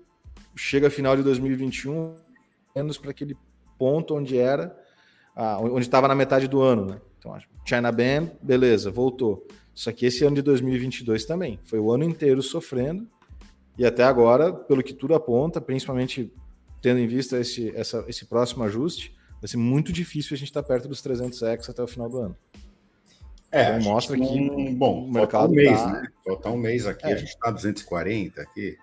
chega 0.55 0.91
final 0.91 1.17
de 1.17 1.23
2021, 1.23 2.15
menos 2.77 2.99
para 2.99 3.11
aquele 3.11 3.35
ponto 3.79 4.15
onde 4.15 4.37
era, 4.37 4.82
ah, 5.35 5.59
onde 5.61 5.87
estava 5.87 6.09
na 6.09 6.15
metade 6.15 6.47
do 6.47 6.61
ano, 6.61 6.87
né? 6.87 7.01
Então, 7.19 7.37
China 7.65 7.93
Ban, 7.93 8.31
beleza, 8.43 8.91
voltou. 8.91 9.47
Só 9.75 9.91
que 9.93 10.05
esse 10.07 10.25
ano 10.25 10.37
de 10.37 10.43
2022 10.43 11.25
também, 11.25 11.59
foi 11.65 11.79
o 11.79 11.91
ano 11.91 12.05
inteiro 12.05 12.43
sofrendo, 12.43 13.09
e 13.79 13.87
até 13.87 14.05
agora, 14.05 14.53
pelo 14.53 14.83
que 14.83 14.93
tudo 14.93 15.15
aponta, 15.15 15.61
principalmente 15.61 16.33
tendo 16.81 16.99
em 16.99 17.07
vista 17.07 17.39
esse, 17.39 17.75
essa, 17.75 18.05
esse 18.09 18.27
próximo 18.27 18.65
ajuste, 18.65 19.17
vai 19.41 19.49
ser 19.49 19.57
muito 19.57 19.93
difícil 19.93 20.35
a 20.35 20.39
gente 20.39 20.49
estar 20.49 20.63
perto 20.63 20.89
dos 20.89 21.01
300 21.01 21.43
X 21.43 21.71
até 21.71 21.83
o 21.83 21.87
final 21.87 22.09
do 22.09 22.19
ano. 22.19 22.37
É, 23.51 23.77
então 23.77 23.93
mostra 23.93 24.17
que, 24.17 24.23
um, 24.23 24.75
bom, 24.75 25.05
o 25.05 25.11
mercado 25.11 25.53
um 25.53 25.55
mês, 25.55 25.79
tá... 25.79 25.93
né? 25.93 26.09
Falta 26.25 26.49
um 26.49 26.57
mês 26.57 26.87
aqui, 26.87 27.07
é. 27.07 27.13
a 27.13 27.17
gente 27.17 27.29
está 27.29 27.51
240 27.51 28.41
aqui, 28.41 28.79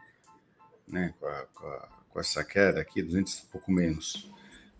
né? 0.88 1.14
Com, 1.20 1.26
a, 1.26 1.46
com, 1.54 1.68
a, 1.68 1.88
com, 2.10 2.20
essa 2.20 2.44
queda 2.44 2.80
aqui, 2.80 3.02
200 3.02 3.44
um 3.44 3.52
pouco 3.52 3.72
menos. 3.72 4.32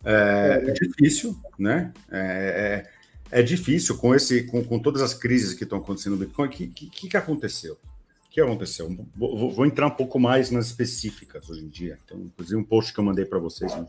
É, 0.04 0.64
é, 0.66 0.70
é 0.70 0.74
difícil, 0.74 1.40
né? 1.58 1.94
É, 2.12 2.86
é, 3.32 3.40
é, 3.40 3.44
difícil 3.44 3.98
com 3.98 4.16
esse, 4.16 4.44
com, 4.44 4.64
com 4.64 4.80
todas 4.80 5.02
as 5.02 5.14
crises 5.14 5.54
que 5.54 5.64
estão 5.64 5.80
acontecendo 5.80 6.14
no 6.14 6.20
Bitcoin. 6.20 6.48
O 6.48 6.52
que, 6.52 6.68
que, 6.68 7.10
que 7.10 7.18
aconteceu? 7.18 7.74
O 7.74 8.30
que 8.30 8.40
aconteceu? 8.40 8.90
Vou, 9.16 9.52
vou, 9.52 9.66
entrar 9.66 9.88
um 9.88 9.92
pouco 9.92 10.20
mais 10.20 10.52
nas 10.52 10.68
específicas 10.68 11.50
hoje 11.50 11.64
em 11.64 11.70
dia. 11.70 11.98
Então, 12.06 12.20
inclusive 12.20 12.60
um 12.60 12.64
post 12.64 12.94
que 12.94 13.00
eu 13.00 13.04
mandei 13.04 13.26
para 13.26 13.40
vocês 13.40 13.72
em, 13.74 13.88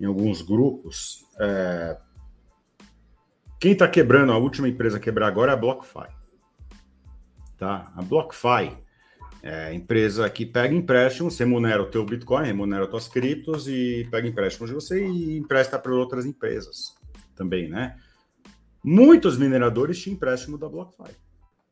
em, 0.00 0.04
alguns 0.04 0.42
grupos. 0.42 1.24
É, 1.38 1.96
quem 3.58 3.72
está 3.72 3.88
quebrando, 3.88 4.32
a 4.32 4.38
última 4.38 4.68
empresa 4.68 4.98
a 4.98 5.00
quebrar 5.00 5.26
agora 5.26 5.52
é 5.52 5.54
a 5.54 5.58
BlockFi. 5.58 6.08
Tá? 7.56 7.92
A 7.96 8.02
BlockFi 8.02 8.76
é 9.42 9.72
empresa 9.72 10.28
que 10.28 10.44
pega 10.44 10.74
empréstimos, 10.74 11.38
remunera 11.38 11.82
o 11.82 11.86
teu 11.86 12.04
Bitcoin, 12.04 12.46
remunera 12.46 12.84
as 12.84 12.90
tuas 12.90 13.08
criptos 13.08 13.68
e 13.68 14.06
pega 14.10 14.26
empréstimos 14.26 14.68
de 14.68 14.74
você 14.74 15.06
e 15.06 15.38
empresta 15.38 15.78
para 15.78 15.94
outras 15.94 16.26
empresas 16.26 16.96
também, 17.36 17.68
né? 17.68 17.96
Muitos 18.82 19.38
mineradores 19.38 20.00
tinham 20.00 20.14
empréstimo 20.14 20.58
da 20.58 20.68
BlockFi. 20.68 21.14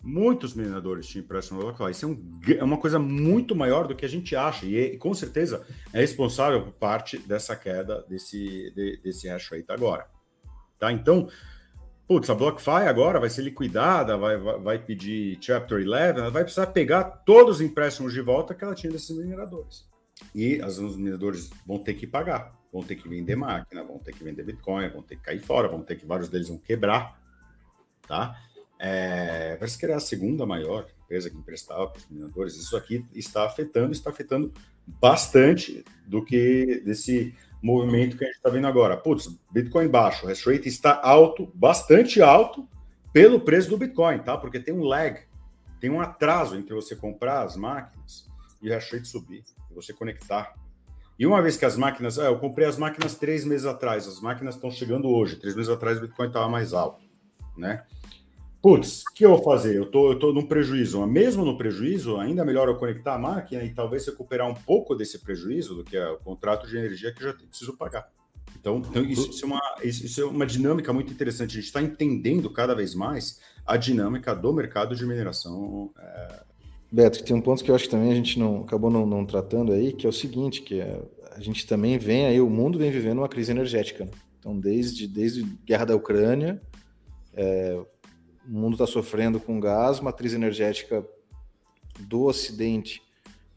Muitos 0.01 0.55
mineradores 0.55 1.09
tinham 1.09 1.25
empréstimo 1.25 1.59
da 1.59 1.67
BlockFi. 1.67 1.91
Isso 1.91 2.07
é, 2.07 2.09
um, 2.09 2.41
é, 2.59 2.65
uma 2.65 2.79
coisa 2.79 2.99
muito 2.99 3.57
maior 3.57 3.89
do 3.89 3.97
que 3.97 4.05
a 4.05 4.09
gente 4.09 4.37
acha 4.37 4.67
e, 4.67 4.77
e, 4.77 4.97
com 4.97 5.13
certeza 5.13 5.67
é 5.93 6.01
responsável 6.01 6.63
por 6.63 6.73
parte 6.73 7.19
dessa 7.19 7.57
queda 7.57 8.05
desse, 8.09 8.73
de, 8.77 9.01
desse 9.03 9.29
hash 9.29 9.51
rate 9.51 9.71
agora. 9.71 10.07
Tá? 10.79 10.93
Então, 10.93 11.29
putz, 12.07 12.31
a 12.31 12.35
BlockFi 12.35 12.87
agora 12.89 13.19
vai 13.19 13.29
ser 13.29 13.43
liquidada, 13.43 14.17
vai, 14.17 14.37
vai, 14.37 14.79
pedir 14.79 15.39
Chapter 15.41 15.81
11, 15.81 15.91
ela 15.93 16.31
vai 16.31 16.45
precisar 16.45 16.69
pegar 16.69 17.05
todos 17.05 17.57
os 17.57 17.61
empréstimos 17.61 18.13
de 18.13 18.21
volta 18.21 18.55
que 18.55 18.65
ela 18.65 18.75
tinha 18.75 18.93
desses 18.93 19.17
mineradores. 19.17 19.85
E 20.35 20.61
as, 20.63 20.79
os 20.79 20.97
mineradores 20.97 21.51
vão 21.67 21.79
ter 21.79 21.95
que 21.95 22.07
pagar, 22.07 22.57
vão 22.73 22.83
ter 22.83 22.97
que 22.97 23.09
vender 23.09 23.37
máquina, 23.37 23.83
vão 23.83 23.99
ter 23.99 24.13
que 24.13 24.23
vender 24.23 24.45
Bitcoin, 24.45 24.89
vão 24.89 25.03
ter 25.03 25.17
que 25.17 25.23
cair 25.23 25.41
fora, 25.41 25.69
vão 25.69 25.83
ter 25.83 25.97
que, 25.97 26.07
vários 26.07 26.29
deles 26.29 26.49
vão 26.49 26.59
quebrar, 26.59 27.21
tá? 28.07 28.41
É, 28.79 29.57
parece 29.57 29.79
que 29.79 29.85
era 29.85 29.97
a 29.97 30.01
segunda 30.01 30.45
maior 30.45 30.87
empresa 31.05 31.31
que 31.31 31.37
emprestava 31.37 31.89
para 31.89 31.99
os 31.99 32.09
mineradores. 32.09 32.57
Isso 32.57 32.77
aqui 32.77 33.05
está 33.15 33.47
afetando, 33.47 33.93
está 33.93 34.11
afetando 34.11 34.53
bastante 34.87 35.85
do 36.07 36.25
que 36.25 36.83
desse 36.85 37.35
movimento 37.67 38.17
que 38.17 38.25
a 38.25 38.29
gente 38.29 38.37
está 38.37 38.49
vendo 38.49 38.67
agora. 38.67 38.97
Putz, 38.97 39.29
Bitcoin 39.51 39.89
baixo, 39.89 40.25
o 40.25 40.29
hash 40.29 40.47
rate 40.47 40.69
está 40.69 41.01
alto, 41.03 41.51
bastante 41.53 42.23
alto, 42.23 42.67
pelo 43.13 43.41
preço 43.41 43.69
do 43.69 43.77
Bitcoin, 43.77 44.21
tá? 44.21 44.37
Porque 44.37 44.61
tem 44.61 44.73
um 44.73 44.85
lag, 44.85 45.21
tem 45.81 45.91
um 45.91 46.01
atraso 46.01 46.57
entre 46.57 46.73
você 46.75 46.95
comprar 46.95 47.43
as 47.43 47.57
máquinas 47.57 48.31
e 48.63 48.71
o 48.71 48.73
hash 48.73 48.93
rate 48.93 49.09
subir, 49.09 49.45
você 49.75 49.93
conectar. 49.93 50.55
E 51.19 51.27
uma 51.27 51.43
vez 51.43 51.57
que 51.57 51.65
as 51.65 51.77
máquinas, 51.77 52.19
é, 52.19 52.29
eu 52.29 52.39
comprei 52.39 52.69
as 52.69 52.79
máquinas 52.79 53.17
três 53.17 53.45
meses 53.45 53.67
atrás, 53.67 54.07
as 54.07 54.21
máquinas 54.21 54.55
estão 54.55 54.71
chegando 54.71 55.09
hoje, 55.09 55.37
três 55.37 55.57
meses 55.57 55.71
atrás 55.71 55.99
o 55.99 56.03
Bitcoin 56.03 56.29
estava 56.29 56.49
mais 56.49 56.73
alto, 56.73 57.03
né? 57.57 57.85
Putz, 58.63 59.03
o 59.03 59.15
que 59.15 59.25
eu 59.25 59.31
vou 59.31 59.43
fazer? 59.43 59.77
Eu 59.77 59.87
tô, 59.87 60.13
eu 60.13 60.19
tô 60.19 60.33
num 60.33 60.47
prejuízo. 60.47 61.07
Mesmo 61.07 61.45
no 61.45 61.57
prejuízo, 61.57 62.17
ainda 62.17 62.45
melhor 62.45 62.69
eu 62.69 62.77
conectar 62.77 63.15
a 63.15 63.19
máquina 63.19 63.63
e 63.63 63.73
talvez 63.73 64.07
recuperar 64.07 64.49
um 64.49 64.55
pouco 64.55 64.95
desse 64.95 65.19
prejuízo 65.19 65.75
do 65.75 65.85
que 65.85 65.97
é 65.97 66.09
o 66.09 66.17
contrato 66.17 66.67
de 66.67 66.77
energia 66.77 67.13
que 67.13 67.23
eu 67.23 67.29
já 67.29 67.35
preciso 67.35 67.77
pagar. 67.77 68.11
Então, 68.59 68.83
então 68.91 69.05
isso, 69.05 69.31
isso, 69.31 69.45
é 69.45 69.47
uma, 69.47 69.63
isso, 69.85 70.21
é 70.21 70.25
uma 70.25 70.47
dinâmica 70.47 70.93
muito 70.93 71.13
interessante. 71.13 71.53
A 71.53 71.55
gente 71.55 71.67
está 71.67 71.83
entendendo 71.83 72.51
cada 72.51 72.75
vez 72.75 72.95
mais 72.95 73.41
a 73.65 73.77
dinâmica 73.77 74.35
do 74.35 74.53
mercado 74.53 74.97
de 74.97 75.07
mineração. 75.07 75.91
É... 75.99 76.43
Beto, 76.91 77.23
tem 77.23 77.37
um 77.37 77.41
ponto 77.41 77.63
que 77.63 77.71
eu 77.71 77.75
acho 77.75 77.85
que 77.85 77.91
também 77.91 78.11
a 78.11 78.15
gente 78.15 78.39
não 78.39 78.63
acabou 78.63 78.91
não, 78.91 79.05
não 79.05 79.25
tratando 79.25 79.73
aí, 79.73 79.93
que 79.93 80.07
é 80.07 80.09
o 80.09 80.13
seguinte, 80.13 80.63
que 80.63 80.81
é, 80.81 81.01
a 81.33 81.41
gente 81.41 81.67
também 81.67 81.99
vem 81.99 82.27
aí, 82.27 82.41
o 82.41 82.49
mundo 82.49 82.79
vem 82.79 82.91
vivendo 82.91 83.19
uma 83.19 83.29
crise 83.29 83.51
energética. 83.51 84.05
Né? 84.05 84.11
Então, 84.39 84.59
desde, 84.59 85.07
desde 85.07 85.43
a 85.43 85.67
guerra 85.67 85.85
da 85.87 85.97
Ucrânia, 85.97 86.61
é, 87.35 87.81
o 88.49 88.53
mundo 88.53 88.75
está 88.75 88.87
sofrendo 88.87 89.41
com 89.41 89.59
gás, 89.61 90.01
matriz 90.01 90.33
energética 90.33 91.05
do 92.01 92.25
Ocidente, 92.25 93.03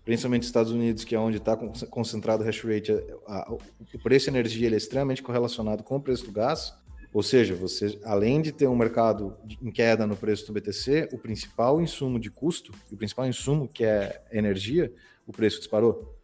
principalmente 0.03 0.43
Estados 0.43 0.71
Unidos, 0.71 1.03
que 1.03 1.13
é 1.13 1.19
onde 1.19 1.37
está 1.37 1.55
concentrado 1.55 2.43
o 2.43 2.45
hash 2.45 2.63
rate, 2.63 2.91
a, 3.27 3.51
a, 3.51 3.53
o 3.53 3.99
preço 4.01 4.25
de 4.25 4.31
energia 4.31 4.67
ele 4.67 4.75
é 4.75 4.77
extremamente 4.77 5.21
correlacionado 5.21 5.83
com 5.83 5.97
o 5.97 6.01
preço 6.01 6.25
do 6.25 6.31
gás. 6.31 6.73
Ou 7.11 7.23
seja, 7.23 7.55
você, 7.55 7.99
além 8.03 8.39
de 8.39 8.51
ter 8.51 8.67
um 8.67 8.75
mercado 8.75 9.35
em 9.61 9.71
queda 9.71 10.05
no 10.05 10.15
preço 10.15 10.45
do 10.45 10.53
BTC, 10.53 11.09
o 11.11 11.17
principal 11.17 11.81
insumo 11.81 12.19
de 12.19 12.29
custo, 12.29 12.71
o 12.91 12.95
principal 12.95 13.27
insumo 13.27 13.67
que 13.67 13.83
é 13.83 14.23
energia, 14.31 14.93
o 15.25 15.31
preço 15.31 15.57
disparou. 15.57 16.15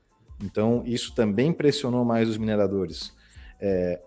Então, 0.44 0.84
isso 0.86 1.16
também 1.16 1.52
pressionou 1.52 2.06
mais 2.06 2.30
os 2.30 2.38
mineradores. 2.38 3.14
É, 3.60 4.00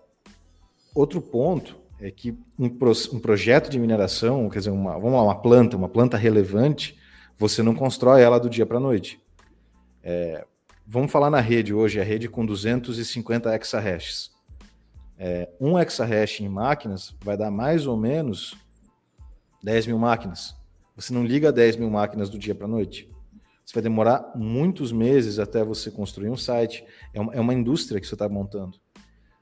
outro 0.95 1.21
ponto 1.21 1.75
é 2.01 2.09
que 2.09 2.37
um, 2.57 2.69
pro, 2.69 2.91
um 3.13 3.19
projeto 3.19 3.69
de 3.69 3.79
mineração, 3.79 4.49
quer 4.49 4.59
dizer, 4.59 4.71
uma, 4.71 4.93
vamos 4.93 5.13
lá, 5.13 5.23
uma 5.23 5.41
planta, 5.41 5.75
uma 5.75 5.89
planta 5.89 6.17
relevante, 6.17 6.97
você 7.37 7.61
não 7.61 7.75
constrói 7.75 8.21
ela 8.21 8.39
do 8.39 8.49
dia 8.49 8.65
para 8.65 8.77
a 8.77 8.81
noite. 8.81 9.21
É, 10.03 10.45
vamos 10.87 11.11
falar 11.11 11.29
na 11.29 11.39
rede 11.39 11.73
hoje, 11.73 11.99
a 11.99 12.03
rede 12.03 12.29
com 12.29 12.45
250 12.45 13.55
exahashes. 13.55 14.31
É, 15.17 15.49
um 15.59 15.77
exahash 15.77 16.39
em 16.39 16.47
máquinas 16.47 17.13
vai 17.21 17.35
dar 17.35 17.51
mais 17.51 17.85
ou 17.85 17.97
menos 17.97 18.55
10 19.61 19.87
mil 19.87 19.99
máquinas. 19.99 20.55
Você 20.95 21.13
não 21.13 21.25
liga 21.25 21.51
10 21.51 21.75
mil 21.75 21.89
máquinas 21.89 22.29
do 22.29 22.39
dia 22.39 22.55
para 22.55 22.65
a 22.65 22.69
noite. 22.69 23.09
Você 23.65 23.73
vai 23.73 23.83
demorar 23.83 24.31
muitos 24.35 24.91
meses 24.91 25.37
até 25.37 25.63
você 25.63 25.91
construir 25.91 26.29
um 26.29 26.37
site. 26.37 26.83
É 27.13 27.19
uma, 27.19 27.33
é 27.35 27.39
uma 27.39 27.53
indústria 27.53 27.99
que 27.99 28.07
você 28.07 28.15
está 28.15 28.27
montando. 28.27 28.79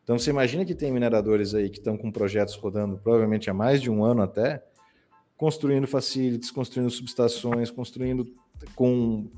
Então 0.07 0.17
você 0.17 0.29
imagina 0.29 0.63
que 0.63 0.73
tem 0.73 0.89
mineradores 0.89 1.53
aí 1.53 1.69
que 1.69 1.79
estão 1.79 1.97
com 1.97 2.09
projetos 2.09 2.55
rodando 2.55 2.97
provavelmente 2.97 3.49
há 3.49 3.53
mais 3.53 3.81
de 3.81 3.91
um 3.91 4.05
ano 4.05 4.21
até, 4.21 4.63
construindo 5.35 5.85
facilities, 5.85 6.49
construindo 6.49 6.89
subestações, 6.89 7.69
construindo 7.69 8.25
com 8.73 9.29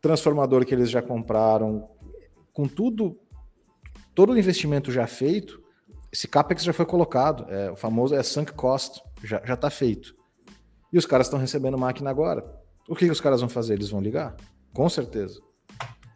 transformador 0.00 0.64
que 0.64 0.72
eles 0.72 0.88
já 0.88 1.02
compraram, 1.02 1.90
com 2.52 2.68
tudo, 2.68 3.18
todo 4.14 4.32
o 4.32 4.38
investimento 4.38 4.92
já 4.92 5.04
feito, 5.04 5.60
esse 6.12 6.28
capex 6.28 6.62
já 6.62 6.72
foi 6.72 6.86
colocado, 6.86 7.52
é, 7.52 7.72
o 7.72 7.76
famoso 7.76 8.14
é 8.14 8.22
sunk 8.22 8.52
cost, 8.52 9.02
já 9.20 9.38
está 9.38 9.68
feito. 9.68 10.14
E 10.92 10.96
os 10.96 11.06
caras 11.06 11.26
estão 11.26 11.40
recebendo 11.40 11.76
máquina 11.76 12.08
agora. 12.08 12.44
O 12.88 12.94
que, 12.94 13.06
que, 13.06 13.10
os 13.10 13.20
caras 13.20 13.40
vão 13.40 13.48
fazer? 13.48 13.74
Eles 13.74 13.90
vão 13.90 14.00
ligar? 14.00 14.36
Com 14.72 14.88
certeza. 14.88 15.40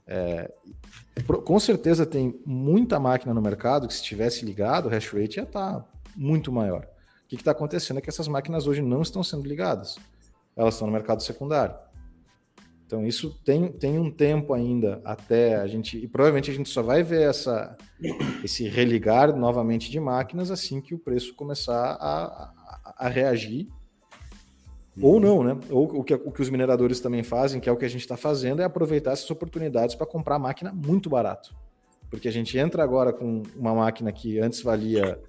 É, 0.07 0.49
com 1.23 1.59
certeza 1.59 2.05
tem 2.05 2.41
muita 2.45 2.99
máquina 3.01 3.33
no 3.33 3.41
mercado 3.41 3.87
que 3.89 3.95
se 3.95 4.03
tivesse 4.03 4.45
ligado, 4.45 4.87
o 4.87 4.89
hash 4.89 5.09
rate 5.13 5.39
ia 5.39 5.45
estar 5.45 5.81
tá 5.81 5.85
muito 6.17 6.53
maior. 6.53 6.87
O 7.25 7.29
que 7.29 7.37
está 7.37 7.51
acontecendo 7.51 7.99
é 7.99 8.01
que 8.01 8.09
essas 8.09 8.29
máquinas 8.29 8.67
hoje 8.67 8.83
não 8.83 9.03
estão 9.03 9.23
sendo 9.23 9.47
ligadas. 9.47 9.99
Elas 10.57 10.75
estão 10.75 10.87
no 10.87 10.93
mercado 10.93 11.23
secundário. 11.23 11.75
Então 12.87 13.07
isso 13.07 13.39
tem, 13.45 13.71
tem 13.71 13.99
um 13.99 14.11
tempo 14.11 14.55
ainda 14.55 15.01
até 15.05 15.57
a 15.57 15.67
gente. 15.67 15.99
E 15.99 16.09
provavelmente 16.09 16.51
a 16.51 16.55
gente 16.55 16.71
só 16.71 16.83
vai 16.83 17.03
ver 17.03 17.29
essa, 17.29 17.77
esse 18.43 18.67
religar 18.67 19.37
novamente 19.37 19.91
de 19.91 20.01
máquinas 20.01 20.51
assim 20.51 20.81
que 20.81 20.95
o 20.95 20.99
preço 20.99 21.35
começar 21.35 21.93
a, 22.01 22.25
a, 22.85 22.95
a 22.97 23.09
reagir 23.09 23.69
ou 25.01 25.15
uhum. 25.15 25.21
não, 25.21 25.45
né? 25.45 25.59
Ou 25.71 26.01
o 26.01 26.05
que, 26.05 26.15
o 26.15 26.33
que 26.33 26.43
os 26.43 26.51
mineradores 26.51 27.01
também 27.01 27.23
fazem, 27.23 27.61
que 27.61 27.69
é 27.69 27.73
o 27.73 27.77
que 27.77 27.85
a 27.85 27.89
gente 27.89 28.01
está 28.01 28.17
fazendo, 28.17 28.63
é 28.63 28.65
aproveitar 28.65 29.13
essas 29.13 29.31
oportunidades 29.31 29.95
para 29.95 30.07
comprar 30.07 30.39
máquina 30.39 30.73
muito 30.73 31.09
barato. 31.09 31.55
Porque 32.11 32.29
a 32.29 32.33
gente 32.33 32.57
entra 32.59 32.83
agora 32.83 33.13
com 33.13 33.43
uma 33.55 33.75
máquina 33.75 34.11
que 34.13 34.39
antes 34.41 34.63
valia, 34.63 35.21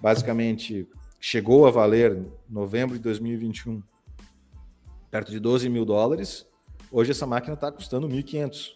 basicamente, 0.00 0.88
chegou 1.20 1.66
a 1.66 1.70
valer 1.70 2.16
em 2.16 2.32
novembro 2.48 2.96
de 2.96 3.02
2021, 3.02 3.82
perto 5.10 5.30
de 5.30 5.40
12 5.40 5.68
mil 5.68 5.84
dólares. 5.84 6.46
Hoje 6.90 7.10
essa 7.10 7.26
máquina 7.26 7.54
está 7.54 7.70
custando 7.70 8.08
1.500, 8.08 8.70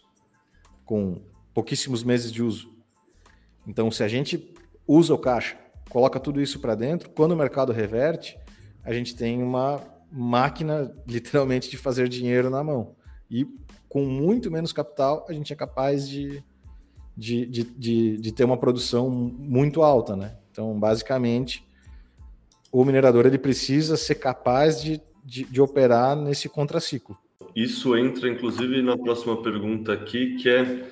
com 0.84 1.22
pouquíssimos 1.54 2.02
meses 2.02 2.30
de 2.32 2.42
uso. 2.42 2.72
Então, 3.66 3.90
se 3.90 4.02
a 4.02 4.08
gente 4.08 4.52
usa 4.86 5.14
o 5.14 5.18
caixa, 5.18 5.56
coloca 5.88 6.20
tudo 6.20 6.40
isso 6.40 6.58
para 6.58 6.74
dentro, 6.74 7.08
quando 7.10 7.32
o 7.32 7.36
mercado 7.36 7.72
reverte, 7.72 8.36
a 8.82 8.92
gente 8.92 9.16
tem 9.16 9.42
uma 9.42 9.93
máquina, 10.10 10.94
literalmente, 11.06 11.70
de 11.70 11.76
fazer 11.76 12.08
dinheiro 12.08 12.50
na 12.50 12.62
mão. 12.62 12.94
E 13.30 13.46
com 13.88 14.04
muito 14.04 14.50
menos 14.50 14.72
capital, 14.72 15.24
a 15.28 15.32
gente 15.32 15.52
é 15.52 15.56
capaz 15.56 16.08
de, 16.08 16.42
de, 17.16 17.46
de, 17.46 17.64
de, 17.64 18.16
de 18.18 18.32
ter 18.32 18.44
uma 18.44 18.56
produção 18.56 19.08
muito 19.08 19.82
alta, 19.82 20.16
né? 20.16 20.36
Então, 20.50 20.78
basicamente, 20.78 21.66
o 22.72 22.84
minerador 22.84 23.26
ele 23.26 23.38
precisa 23.38 23.96
ser 23.96 24.16
capaz 24.16 24.82
de, 24.82 25.00
de, 25.24 25.44
de, 25.44 25.60
operar 25.60 26.16
nesse 26.16 26.48
contraciclo. 26.48 27.16
Isso 27.54 27.96
entra, 27.96 28.28
inclusive, 28.28 28.82
na 28.82 28.96
próxima 28.96 29.40
pergunta 29.40 29.92
aqui, 29.92 30.36
que 30.36 30.48
é 30.48 30.90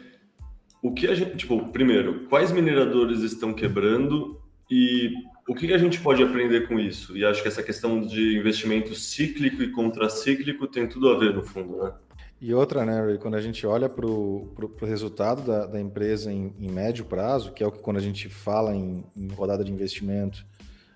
o 0.80 0.92
que 0.92 1.06
a 1.06 1.14
gente, 1.14 1.36
tipo, 1.36 1.68
primeiro, 1.68 2.28
quais 2.28 2.52
mineradores 2.52 3.20
estão 3.22 3.52
quebrando 3.52 4.40
e 4.70 5.12
o 5.52 5.54
que 5.54 5.72
a 5.72 5.78
gente 5.78 6.00
pode 6.00 6.22
aprender 6.22 6.66
com 6.66 6.80
isso? 6.80 7.16
E 7.16 7.24
acho 7.24 7.42
que 7.42 7.48
essa 7.48 7.62
questão 7.62 8.00
de 8.00 8.38
investimento 8.38 8.94
cíclico 8.94 9.62
e 9.62 9.70
contracíclico 9.70 10.66
tem 10.66 10.88
tudo 10.88 11.10
a 11.10 11.18
ver 11.18 11.34
no 11.34 11.42
fundo, 11.42 11.76
né? 11.76 11.92
E 12.40 12.52
outra, 12.52 12.84
né, 12.84 13.00
Ray, 13.00 13.18
quando 13.18 13.34
a 13.34 13.40
gente 13.40 13.64
olha 13.64 13.88
para 13.88 14.04
o 14.04 14.50
resultado 14.80 15.42
da, 15.42 15.66
da 15.66 15.80
empresa 15.80 16.32
em, 16.32 16.52
em, 16.58 16.68
médio 16.68 17.04
prazo, 17.04 17.52
que 17.52 17.62
é 17.62 17.66
o 17.66 17.70
que 17.70 17.78
quando 17.78 17.98
a 17.98 18.00
gente 18.00 18.28
fala 18.28 18.74
em, 18.74 19.04
em, 19.16 19.28
rodada 19.28 19.62
de 19.62 19.70
investimento, 19.70 20.44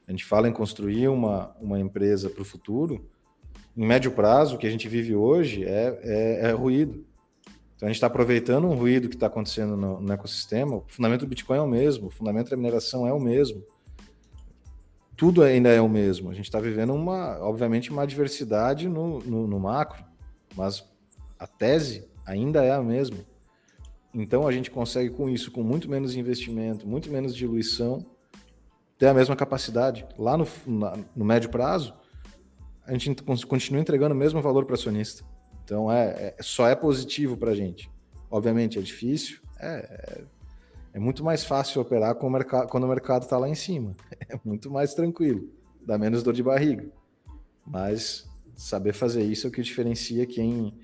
a 0.09 0.11
gente 0.11 0.25
fala 0.25 0.49
em 0.49 0.53
construir 0.53 1.07
uma, 1.07 1.55
uma 1.61 1.79
empresa 1.79 2.29
para 2.29 2.42
o 2.42 2.45
futuro, 2.45 3.09
em 3.77 3.87
médio 3.87 4.11
prazo, 4.11 4.57
o 4.57 4.59
que 4.59 4.66
a 4.66 4.71
gente 4.71 4.88
vive 4.88 5.14
hoje 5.14 5.64
é, 5.64 6.01
é, 6.03 6.49
é 6.49 6.51
ruído. 6.51 7.05
Então 7.77 7.87
a 7.87 7.90
gente 7.90 7.97
está 7.97 8.07
aproveitando 8.07 8.66
um 8.66 8.75
ruído 8.75 9.09
que 9.09 9.14
está 9.14 9.27
acontecendo 9.27 9.77
no, 9.77 10.01
no, 10.01 10.12
ecossistema. 10.12 10.77
O 10.77 10.85
fundamento 10.88 11.21
do 11.21 11.29
Bitcoin 11.29 11.59
é 11.59 11.61
o 11.61 11.69
mesmo, 11.69 12.09
o 12.09 12.11
fundamento 12.11 12.51
da 12.51 12.57
mineração 12.57 13.07
é 13.07 13.12
o 13.12 13.21
mesmo. 13.21 13.62
Tudo 15.16 15.42
ainda 15.42 15.70
é 15.70 15.81
o 15.81 15.88
mesmo. 15.88 16.31
A 16.31 16.35
gente 16.35 16.44
está 16.44 16.61
vivendo 16.61 16.92
uma, 16.92 17.38
obviamente, 17.40 17.90
uma 17.90 18.07
diversidade 18.07 18.88
no, 18.88 19.20
no, 19.20 19.46
no 19.46 19.59
macro, 19.59 20.05
mas 20.55 20.85
a 21.38 21.46
tese 21.46 22.07
ainda 22.26 22.62
é 22.62 22.72
a 22.72 22.83
mesma. 22.83 23.18
Então 24.12 24.46
a 24.46 24.52
gente 24.52 24.70
consegue 24.70 25.11
com 25.11 25.29
isso, 25.29 25.50
com 25.50 25.62
muito 25.62 25.88
menos 25.90 26.14
investimento, 26.16 26.87
muito 26.87 27.11
menos 27.11 27.35
diluição, 27.35 28.05
ter 28.98 29.07
a 29.07 29.14
mesma 29.14 29.37
capacidade. 29.37 30.07
Lá 30.18 30.37
no, 30.37 30.46
na, 30.66 30.98
no 31.14 31.24
médio 31.24 31.50
prazo, 31.50 31.94
a 32.87 32.92
gente 32.92 33.14
continua 33.46 33.81
entregando 33.81 34.14
o 34.14 34.18
mesmo 34.18 34.40
valor 34.40 34.64
para 34.64 34.74
acionista. 34.74 35.24
Então 35.64 35.90
é, 35.90 36.35
é 36.38 36.42
só 36.42 36.68
é 36.68 36.74
positivo 36.74 37.37
para 37.37 37.50
a 37.50 37.55
gente. 37.55 37.90
Obviamente 38.31 38.79
é 38.79 38.83
difícil, 38.83 39.40
é, 39.59 39.68
é, 39.68 40.24
é, 40.96 40.98
muito 40.98 41.22
mais 41.22 41.44
fácil 41.44 41.80
operar 41.80 42.16
o 42.16 42.30
mercado, 42.30 42.68
quando 42.68 42.85
o 42.85 42.88
mercado 42.88 43.22
está 43.22 43.38
lá 43.38 43.48
em 43.48 43.54
cima. 43.54 43.94
É 44.28 44.38
muito 44.44 44.70
mais 44.70 44.92
tranquilo, 44.92 45.48
dá 45.87 45.96
menos 45.96 46.22
dor 46.22 46.35
de 46.35 46.42
barriga. 46.42 46.88
Mas 47.64 48.28
saber 48.56 48.92
fazer 48.92 49.22
isso 49.22 49.46
é 49.46 49.50
o 49.50 49.52
que 49.52 49.62
diferencia 49.62 50.26
quem, 50.26 50.74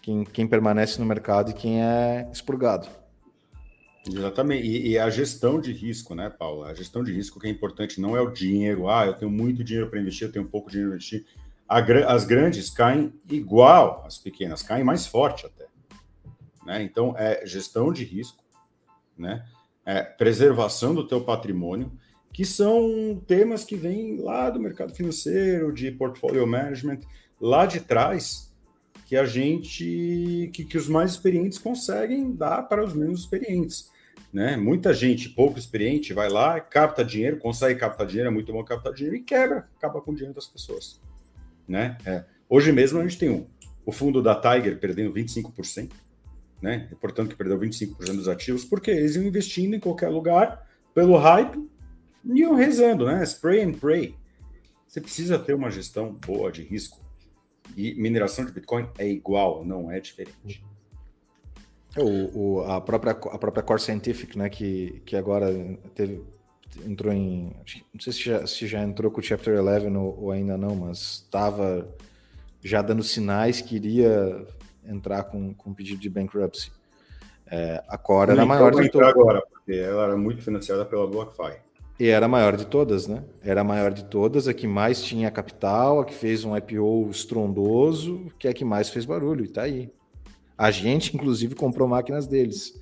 quem, 0.00 0.22
quem 0.24 0.46
permanece 0.46 1.00
no 1.00 1.06
mercado 1.06 1.50
e 1.50 1.54
quem 1.54 1.82
é 1.82 2.28
expurgado. 2.32 2.86
Exatamente. 4.06 4.66
E, 4.66 4.90
e, 4.90 4.98
a 4.98 5.10
gestão 5.10 5.60
de 5.60 5.72
risco, 5.72 6.14
né, 6.14 6.30
Paulo? 6.30 6.62
A 6.62 6.74
gestão 6.74 7.02
de 7.02 7.12
risco 7.12 7.40
que 7.40 7.48
é 7.48 7.50
importante 7.50 8.00
não 8.00 8.16
é 8.16 8.20
o 8.20 8.30
dinheiro. 8.30 8.88
Ah, 8.88 9.06
eu 9.06 9.14
tenho 9.14 9.30
muito 9.30 9.64
dinheiro 9.64 9.90
para 9.90 10.00
investir, 10.00 10.28
eu 10.28 10.32
tenho 10.32 10.46
pouco 10.46 10.70
dinheiro 10.70 10.90
para 10.90 10.96
investir 10.96 11.26
as 12.06 12.24
grandes 12.24 12.68
caem 12.68 13.12
igual 13.30 14.02
às 14.04 14.18
pequenas, 14.18 14.60
caem 14.60 14.82
mais 14.82 15.06
forte 15.06 15.46
até. 15.46 15.68
Né? 16.66 16.82
Então, 16.82 17.14
é 17.16 17.46
gestão 17.46 17.92
de 17.92 18.02
risco, 18.02 18.42
né? 19.20 19.44
É 19.84 20.02
preservação 20.02 20.94
do 20.94 21.06
teu 21.06 21.20
patrimônio, 21.22 21.92
que 22.32 22.44
são 22.44 23.22
temas 23.26 23.64
que 23.64 23.76
vêm 23.76 24.20
lá 24.20 24.50
do 24.50 24.60
mercado 24.60 24.94
financeiro, 24.94 25.72
de 25.72 25.90
portfolio 25.90 26.46
management, 26.46 27.00
lá 27.40 27.66
de 27.66 27.80
trás, 27.80 28.54
que 29.06 29.16
a 29.16 29.24
gente, 29.24 30.50
que, 30.52 30.64
que 30.64 30.76
os 30.76 30.88
mais 30.88 31.12
experientes 31.12 31.58
conseguem 31.58 32.32
dar 32.32 32.62
para 32.62 32.84
os 32.84 32.94
menos 32.94 33.20
experientes. 33.20 33.90
Né? 34.32 34.56
Muita 34.56 34.94
gente 34.94 35.28
pouco 35.28 35.58
experiente 35.58 36.12
vai 36.12 36.28
lá, 36.28 36.60
capta 36.60 37.04
dinheiro, 37.04 37.38
consegue 37.38 37.78
captar 37.78 38.06
dinheiro, 38.06 38.28
é 38.28 38.32
muito 38.32 38.52
bom 38.52 38.62
captar 38.62 38.92
dinheiro 38.92 39.16
e 39.16 39.22
quebra, 39.22 39.68
acaba 39.76 40.00
com 40.00 40.12
o 40.12 40.14
dinheiro 40.14 40.34
das 40.34 40.46
pessoas 40.46 41.00
né? 41.70 41.96
É. 42.04 42.24
Hoje 42.48 42.72
mesmo 42.72 42.98
a 42.98 43.02
gente 43.02 43.16
tem 43.16 43.30
um, 43.30 43.46
o 43.86 43.92
fundo 43.92 44.20
da 44.20 44.34
Tiger 44.34 44.78
perdendo 44.80 45.14
25%, 45.14 45.92
né? 46.60 46.88
E, 46.90 46.94
portanto, 46.94 47.30
que 47.30 47.36
perdeu 47.36 47.58
25% 47.58 47.96
dos 48.16 48.28
ativos, 48.28 48.64
porque 48.64 48.90
eles 48.90 49.16
iam 49.16 49.24
investindo 49.24 49.74
em 49.74 49.80
qualquer 49.80 50.08
lugar 50.08 50.66
pelo 50.94 51.16
hype 51.16 51.58
e 52.24 52.40
iam 52.40 52.54
rezando, 52.54 53.06
né? 53.06 53.22
Spray 53.24 53.62
and 53.62 53.72
pray. 53.72 54.14
Você 54.86 55.00
precisa 55.00 55.38
ter 55.38 55.54
uma 55.54 55.70
gestão 55.70 56.12
boa 56.12 56.50
de 56.50 56.62
risco. 56.62 57.00
E 57.76 57.94
mineração 57.94 58.44
de 58.44 58.52
Bitcoin 58.52 58.88
é 58.98 59.08
igual, 59.08 59.64
não 59.64 59.90
é 59.90 60.00
diferente. 60.00 60.64
O, 61.96 62.38
o, 62.38 62.60
a, 62.62 62.80
própria, 62.80 63.12
a 63.12 63.38
própria 63.38 63.62
Core 63.62 63.80
Scientific, 63.80 64.36
né, 64.36 64.48
que, 64.48 65.02
que 65.04 65.16
agora 65.16 65.48
teve, 65.94 66.22
entrou 66.84 67.12
em. 67.12 67.52
Não 67.92 68.00
sei 68.00 68.12
se 68.12 68.22
já, 68.24 68.46
se 68.46 68.66
já 68.66 68.82
entrou 68.82 69.10
com 69.10 69.20
o 69.20 69.22
Chapter 69.22 69.60
11 69.60 69.86
ou, 69.96 70.24
ou 70.24 70.30
ainda 70.30 70.56
não, 70.56 70.76
mas 70.76 71.22
estava 71.24 71.88
já 72.62 72.82
dando 72.82 73.02
sinais 73.02 73.60
que 73.60 73.76
iria 73.76 74.46
entrar 74.84 75.24
com, 75.24 75.54
com 75.54 75.74
pedido 75.74 76.00
de 76.00 76.08
bankruptcy. 76.08 76.72
É, 77.46 77.82
a 77.88 77.98
Core 77.98 78.32
era 78.32 78.42
a 78.42 78.46
maior 78.46 78.72
de 78.74 78.88
todas. 78.90 79.08
agora, 79.08 79.42
porque 79.50 79.72
ela 79.72 80.04
era 80.04 80.16
muito 80.16 80.42
financiada 80.42 80.84
pela 80.84 81.06
BlockFi. 81.06 81.58
E 81.98 82.08
era 82.08 82.26
a 82.26 82.28
maior 82.28 82.56
de 82.56 82.66
todas, 82.66 83.06
né? 83.06 83.24
Era 83.42 83.60
a 83.60 83.64
maior 83.64 83.92
de 83.92 84.04
todas, 84.04 84.48
a 84.48 84.54
que 84.54 84.66
mais 84.66 85.02
tinha 85.02 85.30
capital, 85.30 86.00
a 86.00 86.04
que 86.04 86.14
fez 86.14 86.44
um 86.44 86.56
IPO 86.56 87.10
estrondoso, 87.10 88.32
que 88.38 88.46
é 88.46 88.52
a 88.52 88.54
que 88.54 88.64
mais 88.64 88.88
fez 88.88 89.04
barulho, 89.04 89.44
e 89.44 89.48
tá 89.48 89.62
aí. 89.62 89.92
A 90.56 90.70
gente, 90.70 91.14
inclusive, 91.14 91.54
comprou 91.54 91.86
máquinas 91.86 92.26
deles. 92.26 92.80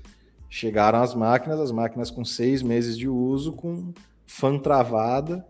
Chegaram 0.49 1.03
as 1.03 1.15
máquinas, 1.15 1.59
as 1.59 1.73
máquinas 1.73 2.11
com 2.11 2.25
seis 2.25 2.63
meses 2.63 2.97
de 2.97 3.09
uso, 3.09 3.53
com 3.53 3.93
fan 4.25 4.59
travada, 4.59 5.45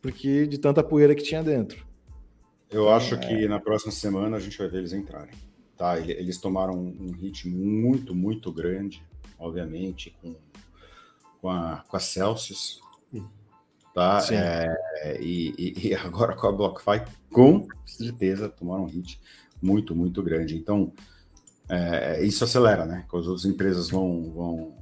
porque 0.00 0.46
de 0.46 0.58
tanta 0.58 0.82
poeira 0.82 1.14
que 1.14 1.22
tinha 1.22 1.42
dentro. 1.42 1.86
Eu 2.72 2.88
acho 2.88 3.14
é... 3.14 3.18
que 3.18 3.46
na 3.46 3.60
próxima 3.60 3.92
semana 3.92 4.36
a 4.36 4.40
gente 4.40 4.56
vai 4.56 4.68
ver 4.68 4.78
eles 4.78 4.92
entrarem. 4.92 5.34
Tá? 5.76 5.98
Eles 5.98 6.38
tomaram 6.38 6.74
um 6.74 7.12
hit 7.12 7.48
muito, 7.48 8.14
muito 8.14 8.52
grande, 8.52 9.02
obviamente, 9.38 10.16
com, 10.20 10.34
com 11.40 11.50
a, 11.50 11.84
com 11.86 11.96
a 11.96 12.00
Celsius, 12.00 12.80
tá? 13.94 14.24
É, 14.30 15.20
e, 15.20 15.88
e, 15.88 15.94
agora 15.94 16.34
com 16.34 16.46
a 16.46 16.52
BlockFi, 16.52 17.02
com 17.30 17.66
certeza 17.84 18.48
tomaram 18.48 18.84
um 18.84 18.88
hit 18.88 19.20
muito, 19.60 19.94
muito 19.94 20.22
grande. 20.22 20.56
Então, 20.56 20.92
é, 21.68 22.24
isso 22.24 22.44
acelera, 22.44 22.84
né? 22.84 23.04
Quando 23.08 23.22
as 23.22 23.28
outras 23.28 23.46
empresas 23.46 23.90
vão, 23.90 24.30
vão, 24.30 24.76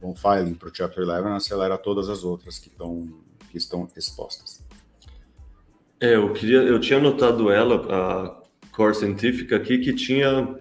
vão 0.00 0.14
filing 0.14 0.54
para 0.54 0.68
o 0.68 0.74
Chapter 0.74 1.04
11, 1.04 1.28
acelera 1.28 1.78
todas 1.78 2.08
as 2.08 2.24
outras 2.24 2.58
que, 2.58 2.68
estão 2.68 3.08
que 3.50 3.58
estão 3.58 3.88
expostas. 3.96 4.62
É, 6.02 6.16
eu 6.16 6.32
queria, 6.32 6.58
eu 6.58 6.80
tinha 6.80 6.98
notado 6.98 7.48
ela, 7.48 7.76
a 7.88 8.42
Core 8.72 8.92
Científica 8.92 9.54
aqui, 9.54 9.78
que 9.78 9.92
tinha 9.92 10.52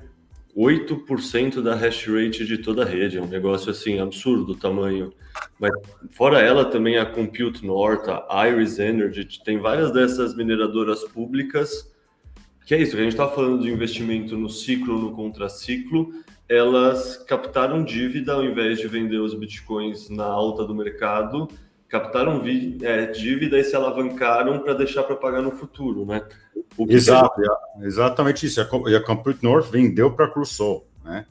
8% 0.55 1.63
da 1.63 1.73
hash 1.73 2.05
rate 2.05 2.45
de 2.45 2.59
toda 2.59 2.83
a 2.83 2.85
rede. 2.85 3.17
É 3.17 3.21
um 3.23 3.27
negócio 3.27 3.71
assim 3.71 3.99
absurdo 3.99 4.51
o 4.51 4.55
tamanho. 4.55 5.11
Mas 5.59 5.71
fora 6.11 6.39
ela 6.39 6.65
também 6.65 6.99
a 6.99 7.07
Compute 7.07 7.65
North, 7.65 8.07
a 8.07 8.47
Iris 8.47 8.77
Energy, 8.77 9.27
tem 9.43 9.57
várias 9.57 9.91
dessas 9.91 10.35
mineradoras 10.35 11.03
públicas. 11.05 11.91
Que 12.67 12.75
é 12.75 12.77
isso, 12.79 12.91
que 12.91 12.99
a 12.99 13.03
gente 13.03 13.13
está 13.13 13.27
falando 13.27 13.63
de 13.63 13.71
investimento 13.71 14.37
no 14.37 14.47
ciclo, 14.47 14.99
no 14.99 15.11
contraciclo, 15.13 16.13
elas 16.47 17.17
captaram 17.17 17.83
dívida 17.83 18.33
ao 18.33 18.45
invés 18.45 18.77
de 18.77 18.87
vender 18.87 19.17
os 19.17 19.33
bitcoins 19.33 20.07
na 20.07 20.25
alta 20.25 20.63
do 20.63 20.75
mercado, 20.75 21.47
captaram 21.91 22.41
é, 22.81 23.07
dívida 23.07 23.59
e 23.59 23.63
se 23.65 23.75
alavancaram 23.75 24.59
para 24.59 24.73
deixar 24.73 25.03
para 25.03 25.17
pagar 25.17 25.41
no 25.41 25.51
futuro, 25.51 26.05
né? 26.05 26.25
Exato, 26.87 27.41
gente... 27.41 27.85
exatamente 27.85 28.45
isso. 28.45 28.61
E 28.87 28.95
a 28.95 29.03
Compute 29.03 29.43
North 29.43 29.69
vendeu 29.69 30.09
para 30.09 30.25
a 30.25 30.31
Crusoe, 30.31 30.83
né? 31.03 31.25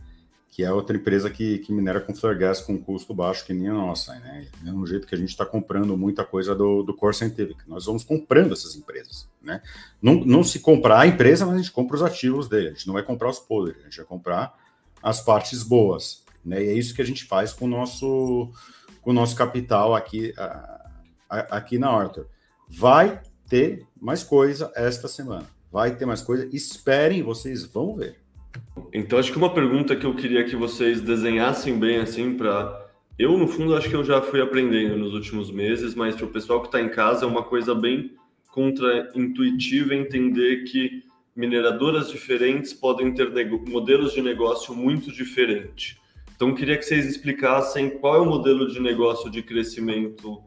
Que 0.51 0.63
é 0.63 0.71
outra 0.71 0.95
empresa 0.95 1.31
que, 1.31 1.59
que 1.61 1.73
minera 1.73 1.99
com 1.99 2.15
flare 2.15 2.37
gas 2.37 2.61
com 2.61 2.77
custo 2.77 3.15
baixo 3.15 3.47
que 3.47 3.55
nem 3.55 3.69
a 3.69 3.73
nossa, 3.73 4.13
né? 4.17 4.47
É 4.67 4.71
um 4.71 4.85
jeito 4.85 5.07
que 5.07 5.15
a 5.15 5.19
gente 5.19 5.31
está 5.31 5.47
comprando 5.47 5.97
muita 5.97 6.25
coisa 6.25 6.55
do, 6.55 6.83
do 6.83 6.95
Core 6.95 7.15
Scientific. 7.15 7.59
Nós 7.67 7.87
vamos 7.87 8.05
comprando 8.05 8.53
essas 8.53 8.77
empresas, 8.77 9.27
né? 9.41 9.63
Não, 10.03 10.17
não 10.17 10.45
se 10.45 10.61
comprar 10.61 11.01
a 11.01 11.07
empresa, 11.07 11.47
mas 11.47 11.55
a 11.55 11.59
gente 11.59 11.73
compra 11.73 11.97
os 11.97 12.03
ativos 12.03 12.49
dele. 12.49 12.69
A 12.69 12.73
gente 12.73 12.87
não 12.87 12.95
vai 12.95 13.03
comprar 13.03 13.31
os 13.31 13.39
podres, 13.39 13.79
a 13.81 13.85
gente 13.85 13.97
vai 13.97 14.07
comprar 14.07 14.55
as 15.03 15.23
partes 15.23 15.63
boas, 15.63 16.23
né? 16.45 16.63
E 16.63 16.69
é 16.69 16.73
isso 16.75 16.95
que 16.95 17.01
a 17.01 17.07
gente 17.07 17.25
faz 17.25 17.55
com 17.55 17.65
o 17.65 17.69
nosso, 17.69 18.51
com 19.03 19.11
o 19.11 19.15
nosso 19.15 19.37
capital 19.37 19.95
aqui, 19.95 20.33
aqui 21.29 21.79
na 21.79 21.89
Arthur. 21.89 22.27
Vai 22.69 23.21
ter 23.49 23.87
mais 24.01 24.23
coisa 24.23 24.73
esta 24.75 25.09
semana. 25.09 25.47
Vai 25.73 25.95
ter 25.95 26.07
mais 26.07 26.23
coisa. 26.23 26.49
Esperem, 26.53 27.23
vocês 27.23 27.65
vão 27.65 27.97
ver. 27.97 28.19
Então, 28.93 29.19
acho 29.19 29.31
que 29.31 29.39
uma 29.39 29.53
pergunta 29.53 29.95
que 29.95 30.05
eu 30.05 30.15
queria 30.15 30.45
que 30.45 30.57
vocês 30.57 31.01
desenhassem 31.01 31.79
bem 31.79 31.99
assim 31.99 32.37
para 32.37 32.89
eu, 33.21 33.37
no 33.37 33.47
fundo, 33.47 33.77
acho 33.77 33.87
que 33.87 33.95
eu 33.95 34.03
já 34.03 34.23
fui 34.23 34.41
aprendendo 34.41 34.97
nos 34.97 35.13
últimos 35.13 35.51
meses, 35.51 35.95
mas 35.95 36.17
para 36.17 36.25
o 36.25 36.31
pessoal 36.31 36.63
que 36.63 36.69
está 36.69 36.81
em 36.81 36.89
casa 36.89 37.27
é 37.27 37.29
uma 37.29 37.43
coisa 37.43 37.75
bem 37.75 38.13
contra-intuitiva 38.51 39.95
entender 39.95 40.65
que 40.65 41.05
mineradoras 41.37 42.11
diferentes 42.11 42.73
podem 42.73 43.13
ter 43.13 43.31
modelos 43.69 44.15
de 44.15 44.23
negócio 44.23 44.75
muito 44.75 45.13
diferentes. 45.13 45.99
Então, 46.41 46.55
queria 46.55 46.79
que 46.79 46.87
vocês 46.87 47.05
explicassem 47.05 47.91
qual 47.99 48.15
é 48.15 48.19
o 48.19 48.25
modelo 48.25 48.67
de 48.67 48.81
negócio 48.81 49.31
de 49.31 49.43
crescimento 49.43 50.43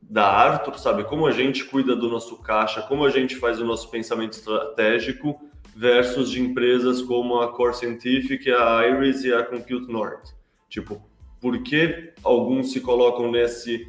da 0.00 0.24
Arthur, 0.24 0.78
sabe? 0.78 1.02
Como 1.02 1.26
a 1.26 1.32
gente 1.32 1.64
cuida 1.64 1.96
do 1.96 2.08
nosso 2.08 2.40
caixa, 2.40 2.82
como 2.82 3.04
a 3.04 3.10
gente 3.10 3.34
faz 3.34 3.60
o 3.60 3.64
nosso 3.64 3.90
pensamento 3.90 4.34
estratégico 4.34 5.40
versus 5.74 6.30
de 6.30 6.40
empresas 6.40 7.02
como 7.02 7.40
a 7.40 7.52
Core 7.52 7.74
Scientific, 7.74 8.48
a 8.48 8.86
Iris 8.86 9.24
e 9.24 9.34
a 9.34 9.42
Compute 9.42 9.90
North. 9.90 10.28
Tipo, 10.68 11.02
por 11.40 11.64
que 11.64 12.12
alguns 12.22 12.70
se 12.70 12.80
colocam 12.80 13.32
nesse 13.32 13.88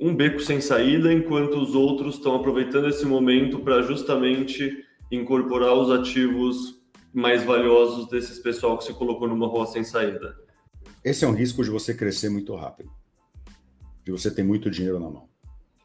um 0.00 0.16
beco 0.16 0.40
sem 0.40 0.62
saída, 0.62 1.12
enquanto 1.12 1.58
os 1.58 1.74
outros 1.74 2.14
estão 2.14 2.36
aproveitando 2.36 2.88
esse 2.88 3.04
momento 3.04 3.58
para 3.58 3.82
justamente 3.82 4.82
incorporar 5.12 5.74
os 5.74 5.90
ativos 5.90 6.77
mais 7.12 7.42
valiosos 7.42 8.08
desses 8.08 8.38
pessoal 8.38 8.78
que 8.78 8.84
se 8.84 8.94
colocou 8.94 9.28
numa 9.28 9.46
rua 9.46 9.66
sem 9.66 9.84
saída? 9.84 10.36
Esse 11.04 11.24
é 11.24 11.28
um 11.28 11.34
risco 11.34 11.62
de 11.62 11.70
você 11.70 11.94
crescer 11.94 12.28
muito 12.28 12.54
rápido 12.54 12.90
de 14.08 14.12
você 14.12 14.30
ter 14.30 14.42
muito 14.42 14.70
dinheiro 14.70 14.98
na 14.98 15.10
mão. 15.10 15.28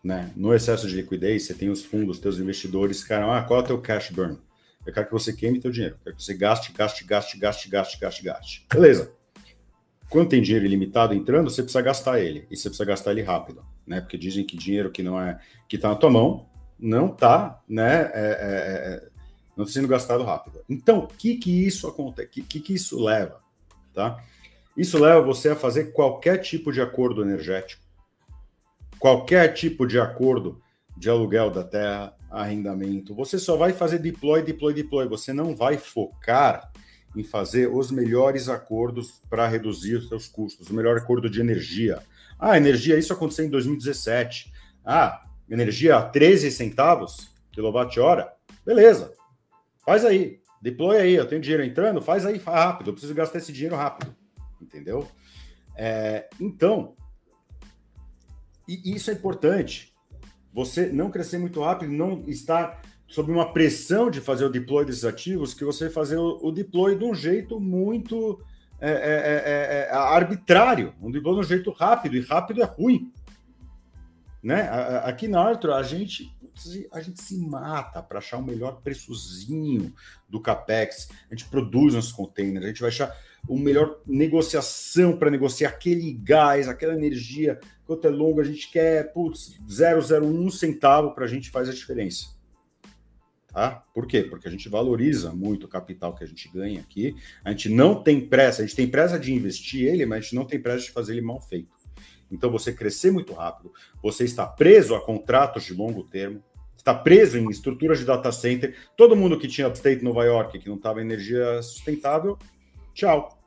Né? 0.01 0.31
No 0.35 0.53
excesso 0.53 0.87
de 0.87 0.95
liquidez, 0.95 1.43
você 1.43 1.53
tem 1.53 1.69
os 1.69 1.83
fundos, 1.83 2.19
teus 2.19 2.39
investidores, 2.39 3.03
cara, 3.03 3.37
ah, 3.37 3.43
qual 3.43 3.59
é 3.59 3.63
o 3.63 3.65
teu 3.65 3.81
cash 3.81 4.11
burn? 4.11 4.37
Eu 4.85 4.93
quero 4.93 5.07
que 5.07 5.11
você 5.11 5.33
queime 5.33 5.59
teu 5.59 5.71
dinheiro, 5.71 5.95
eu 5.95 5.99
quero 6.03 6.15
que 6.15 6.23
você 6.23 6.33
gaste, 6.33 6.71
gaste, 6.71 7.03
gaste, 7.03 7.37
gaste, 7.37 7.69
gaste, 7.69 7.99
gaste, 7.99 8.23
gaste. 8.23 8.67
Beleza. 8.71 9.13
Quando 10.09 10.29
tem 10.29 10.41
dinheiro 10.41 10.65
ilimitado 10.65 11.13
entrando, 11.13 11.49
você 11.49 11.61
precisa 11.61 11.81
gastar 11.81 12.19
ele, 12.21 12.47
e 12.49 12.55
você 12.55 12.69
precisa 12.69 12.85
gastar 12.85 13.11
ele 13.11 13.23
rápido, 13.23 13.65
né? 13.85 13.99
Porque 13.99 14.17
dizem 14.17 14.45
que 14.45 14.55
dinheiro 14.55 14.89
que 14.91 15.03
não 15.03 15.19
é, 15.19 15.39
que 15.67 15.77
tá 15.77 15.89
na 15.89 15.95
tua 15.95 16.09
mão, 16.09 16.47
não 16.79 17.09
tá, 17.09 17.61
né, 17.67 18.11
é, 18.13 18.21
é, 18.21 18.93
é, 18.93 19.09
não 19.55 19.65
tá 19.65 19.71
sendo 19.71 19.87
gastado 19.87 20.23
rápido. 20.23 20.61
Então, 20.69 20.99
o 20.99 21.07
que 21.07 21.35
que 21.35 21.65
isso 21.65 21.87
acontece? 21.87 22.27
O 22.27 22.31
que, 22.31 22.41
que 22.41 22.59
que 22.59 22.73
isso 22.73 23.03
leva, 23.03 23.39
tá? 23.93 24.23
Isso 24.75 24.97
leva 24.97 25.21
você 25.21 25.49
a 25.49 25.55
fazer 25.55 25.93
qualquer 25.93 26.39
tipo 26.39 26.71
de 26.71 26.81
acordo 26.81 27.21
energético 27.21 27.83
qualquer 29.03 29.53
tipo 29.53 29.85
de 29.85 29.99
acordo 29.99 30.61
de 30.95 31.09
aluguel 31.09 31.51
da 31.51 31.61
terra, 31.61 32.15
arrendamento, 32.31 33.13
você 33.13 33.37
só 33.37 33.57
vai 33.57 33.73
fazer 33.73 33.99
deploy, 33.99 34.41
deploy, 34.41 34.73
deploy. 34.73 35.09
Você 35.09 35.33
não 35.33 35.53
vai 35.53 35.77
focar 35.77 36.71
em 37.13 37.21
fazer 37.21 37.67
os 37.67 37.91
melhores 37.91 38.47
acordos 38.47 39.21
para 39.29 39.45
reduzir 39.45 39.95
os 39.95 40.07
seus 40.07 40.29
custos, 40.29 40.69
o 40.69 40.73
melhor 40.73 40.95
acordo 40.95 41.29
de 41.29 41.41
energia. 41.41 42.01
Ah, 42.39 42.55
energia, 42.55 42.97
isso 42.97 43.11
aconteceu 43.11 43.43
em 43.43 43.49
2017. 43.49 44.53
Ah, 44.85 45.21
energia 45.49 45.97
a 45.97 46.03
13 46.03 46.49
centavos 46.49 47.29
quilowatt-hora. 47.51 48.31
Beleza. 48.65 49.11
Faz 49.85 50.05
aí. 50.05 50.39
Deploy 50.61 50.97
aí. 50.97 51.13
Eu 51.13 51.27
tenho 51.27 51.41
dinheiro 51.41 51.63
entrando, 51.63 52.01
faz 52.01 52.25
aí 52.25 52.37
rápido. 52.37 52.89
Eu 52.89 52.93
preciso 52.93 53.13
gastar 53.13 53.39
esse 53.39 53.51
dinheiro 53.51 53.75
rápido. 53.75 54.15
Entendeu? 54.61 55.07
É, 55.75 56.29
então, 56.39 56.95
e 58.67 58.95
isso 58.95 59.11
é 59.11 59.13
importante. 59.13 59.93
Você 60.53 60.87
não 60.87 61.09
crescer 61.09 61.37
muito 61.37 61.61
rápido, 61.61 61.91
não 61.91 62.23
estar 62.27 62.81
sob 63.07 63.31
uma 63.31 63.51
pressão 63.51 64.09
de 64.09 64.21
fazer 64.21 64.45
o 64.45 64.49
deploy 64.49 64.85
desses 64.85 65.03
ativos, 65.03 65.53
que 65.53 65.65
você 65.65 65.89
fazer 65.89 66.17
o, 66.17 66.51
deploy 66.51 66.97
de 66.97 67.03
um 67.03 67.13
jeito 67.13 67.59
muito 67.59 68.41
é, 68.79 68.89
é, 68.89 68.93
é, 68.93 69.43
é, 69.45 69.87
é 69.91 69.93
arbitrário, 69.93 70.93
um 71.01 71.11
deploy 71.11 71.35
de 71.35 71.41
um 71.41 71.43
jeito 71.43 71.71
rápido, 71.71 72.15
e 72.15 72.21
rápido 72.21 72.61
é 72.61 72.65
ruim. 72.65 73.11
Né? 74.41 74.69
Aqui 75.03 75.27
na 75.27 75.41
Arthur, 75.41 75.73
a 75.73 75.83
gente, 75.83 76.31
a 76.91 77.01
gente 77.01 77.21
se 77.21 77.37
mata 77.37 78.01
para 78.01 78.19
achar 78.19 78.37
o 78.37 78.43
melhor 78.43 78.81
preçozinho 78.81 79.93
do 80.29 80.39
CAPEX, 80.39 81.09
a 81.29 81.35
gente 81.35 81.49
produz 81.49 81.93
nossos 81.93 82.11
containers, 82.11 82.65
a 82.65 82.67
gente 82.69 82.81
vai 82.81 82.89
achar 82.89 83.15
o 83.47 83.57
melhor 83.57 83.99
negociação 84.05 85.17
para 85.17 85.29
negociar 85.29 85.69
aquele 85.69 86.13
gás, 86.13 86.67
aquela 86.67 86.93
energia, 86.93 87.59
quanto 87.85 88.07
é 88.07 88.09
longo, 88.09 88.39
a 88.39 88.45
gente 88.45 88.71
quer, 88.71 89.11
putz, 89.13 89.57
001 89.67 90.49
centavo 90.51 91.13
para 91.13 91.25
a 91.25 91.27
gente 91.27 91.49
faz 91.49 91.67
a 91.67 91.73
diferença. 91.73 92.27
Tá? 93.53 93.83
Por 93.93 94.07
quê? 94.07 94.23
Porque 94.23 94.47
a 94.47 94.51
gente 94.51 94.67
valoriza 94.67 95.31
muito 95.31 95.65
o 95.65 95.69
capital 95.69 96.15
que 96.15 96.23
a 96.23 96.27
gente 96.27 96.49
ganha 96.49 96.79
aqui. 96.79 97.15
A 97.43 97.51
gente 97.51 97.69
não 97.69 98.01
tem 98.01 98.19
pressa, 98.19 98.63
a 98.63 98.65
gente 98.65 98.75
tem 98.75 98.87
pressa 98.87 99.19
de 99.19 99.31
investir 99.31 99.85
ele, 99.85 100.07
mas 100.07 100.19
a 100.19 100.21
gente 100.21 100.35
não 100.35 100.45
tem 100.45 100.59
pressa 100.59 100.85
de 100.85 100.91
fazer 100.91 101.13
ele 101.13 101.21
mal 101.21 101.39
feito. 101.39 101.72
Então, 102.33 102.51
você 102.51 102.73
crescer 102.73 103.11
muito 103.11 103.33
rápido, 103.33 103.71
você 104.01 104.23
está 104.25 104.45
preso 104.45 104.95
a 104.95 105.01
contratos 105.01 105.63
de 105.63 105.73
longo 105.73 106.03
termo, 106.03 106.43
está 106.75 106.93
preso 106.93 107.37
em 107.37 107.49
estruturas 107.49 107.99
de 107.99 108.05
data 108.05 108.31
center. 108.31 108.75
Todo 108.97 109.15
mundo 109.15 109.39
que 109.39 109.47
tinha 109.47 109.67
upstate 109.67 110.03
Nova 110.03 110.25
York, 110.25 110.59
que 110.59 110.67
não 110.67 110.75
estava 110.75 110.99
energia 110.99 111.61
sustentável, 111.61 112.37
tchau. 112.93 113.39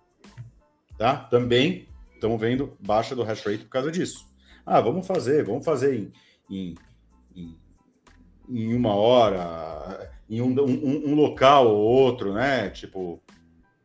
Tá? 0.97 1.17
Também 1.17 1.87
estamos 2.15 2.41
vendo 2.41 2.77
baixa 2.81 3.15
do 3.15 3.23
hash 3.23 3.45
rate 3.45 3.65
por 3.65 3.71
causa 3.71 3.91
disso. 3.91 4.27
Ah, 4.65 4.81
vamos 4.81 5.07
fazer, 5.07 5.45
vamos 5.45 5.65
fazer 5.65 5.95
em, 5.95 6.13
em, 6.51 6.75
em, 7.35 7.59
em 8.49 8.75
uma 8.75 8.95
hora, 8.95 10.11
em 10.29 10.41
um, 10.41 10.59
um, 10.61 11.11
um, 11.11 11.15
local 11.15 11.69
ou 11.69 11.79
outro, 11.79 12.33
né? 12.33 12.71
Tipo, 12.71 13.23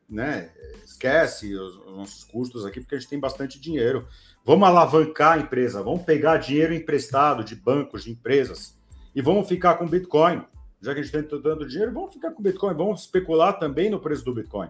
né? 0.09 0.51
Esquece 0.83 1.55
os, 1.55 1.75
os 1.75 1.97
nossos 1.97 2.23
custos 2.23 2.65
aqui, 2.65 2.79
porque 2.79 2.95
a 2.95 2.99
gente 2.99 3.09
tem 3.09 3.19
bastante 3.19 3.59
dinheiro. 3.59 4.07
Vamos 4.45 4.67
alavancar 4.67 5.33
a 5.33 5.41
empresa, 5.41 5.83
vamos 5.83 6.03
pegar 6.03 6.37
dinheiro 6.37 6.73
emprestado 6.73 7.43
de 7.43 7.55
bancos, 7.55 8.03
de 8.03 8.11
empresas, 8.11 8.79
e 9.15 9.21
vamos 9.21 9.47
ficar 9.47 9.75
com 9.75 9.87
Bitcoin. 9.87 10.43
Já 10.81 10.93
que 10.93 10.99
a 10.99 11.03
gente 11.03 11.11
tem 11.11 11.23
tanto 11.23 11.67
dinheiro, 11.67 11.93
vamos 11.93 12.13
ficar 12.13 12.31
com 12.31 12.41
Bitcoin, 12.41 12.73
vamos 12.73 13.01
especular 13.01 13.59
também 13.59 13.89
no 13.89 13.99
preço 13.99 14.25
do 14.25 14.33
Bitcoin 14.33 14.69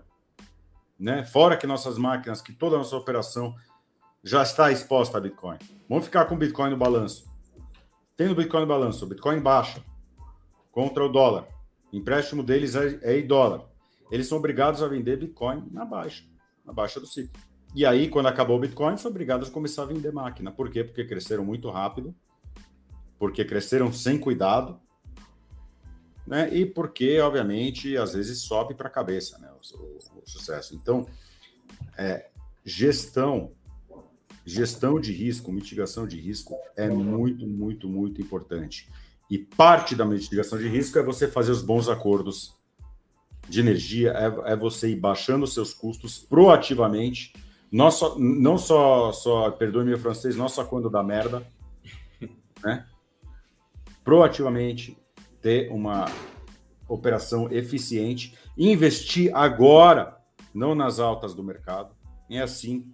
né? 1.01 1.23
Fora 1.23 1.57
que 1.57 1.65
nossas 1.65 1.97
máquinas, 1.97 2.43
que 2.43 2.53
toda 2.53 2.75
a 2.75 2.77
nossa 2.77 2.95
operação 2.95 3.55
já 4.23 4.43
está 4.43 4.71
exposta 4.71 5.17
a 5.17 5.21
Bitcoin. 5.21 5.57
Vamos 5.89 6.05
ficar 6.05 6.25
com 6.25 6.37
Bitcoin 6.37 6.69
no 6.69 6.77
balanço. 6.77 7.27
Tendo 8.15 8.35
Bitcoin 8.35 8.61
no 8.61 8.67
balanço, 8.67 9.07
Bitcoin 9.07 9.39
baixa 9.39 9.83
contra 10.71 11.03
o 11.03 11.09
dólar. 11.09 11.47
Empréstimo 11.91 12.43
deles 12.43 12.75
é, 12.75 12.99
é 13.01 13.19
em 13.19 13.25
dólar. 13.25 13.65
Eles 14.11 14.27
são 14.27 14.37
obrigados 14.37 14.83
a 14.83 14.87
vender 14.87 15.17
Bitcoin 15.17 15.67
na 15.71 15.83
baixa, 15.83 16.23
na 16.63 16.71
baixa 16.71 16.99
do 16.99 17.07
ciclo. 17.07 17.33
E 17.73 17.85
aí, 17.85 18.09
quando 18.09 18.27
acabou 18.27 18.57
o 18.57 18.59
Bitcoin, 18.59 18.97
foi 18.97 19.09
obrigado 19.09 19.45
a 19.45 19.49
começar 19.49 19.83
a 19.83 19.85
vender 19.85 20.11
máquina. 20.11 20.51
Por 20.51 20.69
quê? 20.69 20.83
Porque 20.83 21.05
cresceram 21.05 21.45
muito 21.45 21.69
rápido, 21.69 22.13
porque 23.17 23.45
cresceram 23.45 23.93
sem 23.93 24.19
cuidado, 24.19 24.77
né? 26.27 26.53
E 26.53 26.65
porque, 26.65 27.17
obviamente, 27.19 27.95
às 27.95 28.13
vezes 28.13 28.39
sobe 28.39 28.73
para 28.73 28.87
a 28.87 28.91
cabeça 28.91 29.37
né? 29.37 29.49
O, 29.51 29.77
o, 29.77 29.97
o, 30.21 30.29
sucesso. 30.29 30.75
Então, 30.75 31.07
é, 31.97 32.29
gestão, 32.65 33.53
gestão 34.45 34.99
de 34.99 35.13
risco, 35.13 35.51
mitigação 35.51 36.05
de 36.05 36.19
risco 36.19 36.57
é 36.75 36.89
muito, 36.89 37.47
muito, 37.47 37.87
muito 37.87 38.21
importante. 38.21 38.89
E 39.29 39.37
parte 39.37 39.95
da 39.95 40.03
mitigação 40.03 40.59
de 40.59 40.67
risco 40.67 40.99
é 40.99 41.03
você 41.03 41.25
fazer 41.25 41.51
os 41.51 41.61
bons 41.61 41.87
acordos 41.87 42.53
de 43.47 43.61
energia, 43.61 44.11
é, 44.11 44.51
é 44.51 44.55
você 44.57 44.89
ir 44.89 44.99
baixando 44.99 45.45
os 45.45 45.53
seus 45.53 45.73
custos 45.73 46.19
proativamente 46.19 47.31
só, 47.89 48.17
não 48.19 48.57
só, 48.57 49.11
só 49.11 49.49
perdoe 49.51 49.85
meu 49.85 49.97
francês, 49.97 50.35
não 50.35 50.49
só 50.49 50.65
quando 50.65 50.89
dá 50.89 51.01
merda, 51.01 51.45
né? 52.63 52.85
Proativamente 54.03 54.97
ter 55.41 55.71
uma 55.71 56.05
operação 56.87 57.49
eficiente, 57.51 58.37
investir 58.57 59.33
agora, 59.33 60.17
não 60.53 60.75
nas 60.75 60.99
altas 60.99 61.33
do 61.33 61.43
mercado. 61.43 61.95
É 62.29 62.39
assim 62.39 62.93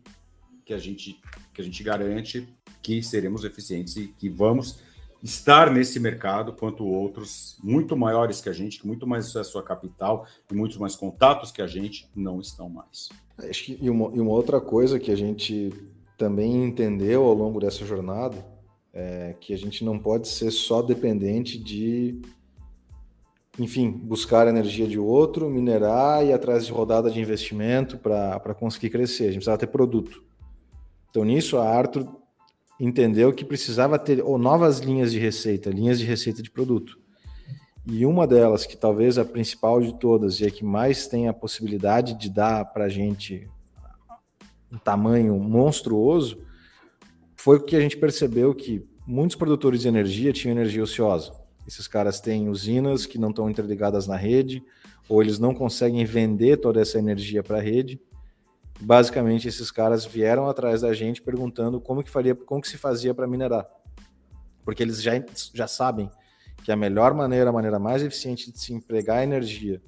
que 0.63 0.73
a 0.73 0.77
gente 0.77 1.19
que 1.53 1.61
a 1.61 1.63
gente 1.63 1.81
garante 1.81 2.47
que 2.83 3.01
seremos 3.01 3.43
eficientes 3.43 3.95
e 3.95 4.07
que 4.07 4.29
vamos 4.29 4.79
estar 5.27 5.69
nesse 5.69 5.99
mercado, 5.99 6.53
quanto 6.53 6.85
outros 6.85 7.57
muito 7.61 7.97
maiores 7.97 8.39
que 8.39 8.47
a 8.47 8.53
gente, 8.53 8.79
que 8.79 8.87
muito 8.87 9.05
mais 9.05 9.27
acesso 9.27 9.59
a 9.59 9.63
capital 9.63 10.25
e 10.49 10.55
muitos 10.55 10.77
mais 10.77 10.95
contatos 10.95 11.51
que 11.51 11.61
a 11.61 11.67
gente 11.67 12.09
não 12.15 12.39
estão 12.39 12.69
mais. 12.69 13.09
Acho 13.37 13.65
que, 13.65 13.77
e, 13.81 13.89
uma, 13.89 14.09
e 14.15 14.21
uma 14.21 14.31
outra 14.31 14.61
coisa 14.61 14.97
que 14.97 15.11
a 15.11 15.17
gente 15.17 15.73
também 16.17 16.63
entendeu 16.63 17.23
ao 17.23 17.33
longo 17.33 17.59
dessa 17.59 17.85
jornada 17.85 18.37
é 18.93 19.35
que 19.39 19.53
a 19.53 19.57
gente 19.57 19.83
não 19.83 19.99
pode 19.99 20.29
ser 20.29 20.49
só 20.49 20.81
dependente 20.81 21.57
de, 21.57 22.21
enfim, 23.59 23.91
buscar 23.91 24.47
energia 24.47 24.87
de 24.87 24.97
outro, 24.97 25.49
minerar 25.49 26.25
e 26.25 26.31
atrás 26.31 26.65
de 26.65 26.71
rodada 26.71 27.11
de 27.11 27.19
investimento 27.19 27.97
para 27.97 28.55
conseguir 28.55 28.89
crescer. 28.89 29.23
A 29.23 29.27
gente 29.27 29.35
precisava 29.35 29.57
ter 29.57 29.67
produto. 29.67 30.23
Então, 31.09 31.25
nisso, 31.25 31.57
a 31.57 31.67
Arthur 31.67 32.07
entendeu 32.79 33.33
que 33.33 33.45
precisava 33.45 33.97
ter 33.97 34.21
ou 34.23 34.37
novas 34.37 34.79
linhas 34.79 35.11
de 35.11 35.19
receita, 35.19 35.69
linhas 35.69 35.99
de 35.99 36.05
receita 36.05 36.41
de 36.41 36.51
produto. 36.51 36.97
E 37.85 38.05
uma 38.05 38.27
delas, 38.27 38.65
que 38.65 38.75
talvez 38.75 39.17
a 39.17 39.23
principal 39.23 39.81
de 39.81 39.97
todas 39.97 40.41
e 40.41 40.45
a 40.45 40.51
que 40.51 40.63
mais 40.63 41.07
tem 41.07 41.27
a 41.27 41.33
possibilidade 41.33 42.15
de 42.15 42.29
dar 42.29 42.65
para 42.65 42.85
a 42.85 42.89
gente 42.89 43.49
um 44.71 44.77
tamanho 44.77 45.39
monstruoso, 45.39 46.37
foi 47.35 47.63
que 47.63 47.75
a 47.75 47.79
gente 47.79 47.95
percebeu 47.95 48.53
que 48.53 48.85
muitos 49.05 49.37
produtores 49.37 49.81
de 49.81 49.87
energia 49.87 50.33
tinham 50.33 50.51
energia 50.51 50.83
ociosa. 50.83 51.31
Esses 51.65 51.87
caras 51.87 52.19
têm 52.19 52.49
usinas 52.49 53.05
que 53.05 53.17
não 53.17 53.29
estão 53.29 53.49
interligadas 53.49 54.05
na 54.05 54.17
rede, 54.17 54.61
ou 55.07 55.21
eles 55.21 55.39
não 55.39 55.53
conseguem 55.53 56.03
vender 56.03 56.57
toda 56.57 56.81
essa 56.81 56.99
energia 56.99 57.41
para 57.41 57.57
a 57.57 57.61
rede. 57.61 58.01
Basicamente, 58.79 59.47
esses 59.47 59.71
caras 59.71 60.05
vieram 60.05 60.47
atrás 60.47 60.81
da 60.81 60.93
gente 60.93 61.21
perguntando 61.21 61.81
como 61.81 62.03
que 62.03 62.09
faria, 62.09 62.35
como 62.35 62.61
que 62.61 62.67
se 62.67 62.77
fazia 62.77 63.13
para 63.13 63.27
minerar, 63.27 63.67
porque 64.63 64.83
eles 64.83 65.01
já, 65.01 65.13
já 65.53 65.67
sabem 65.67 66.11
que 66.63 66.71
a 66.71 66.75
melhor 66.75 67.13
maneira, 67.13 67.49
a 67.49 67.53
maneira 67.53 67.79
mais 67.79 68.03
eficiente 68.03 68.51
de 68.51 68.59
se 68.59 68.73
empregar 68.73 69.17
a 69.17 69.23
energia 69.23 69.81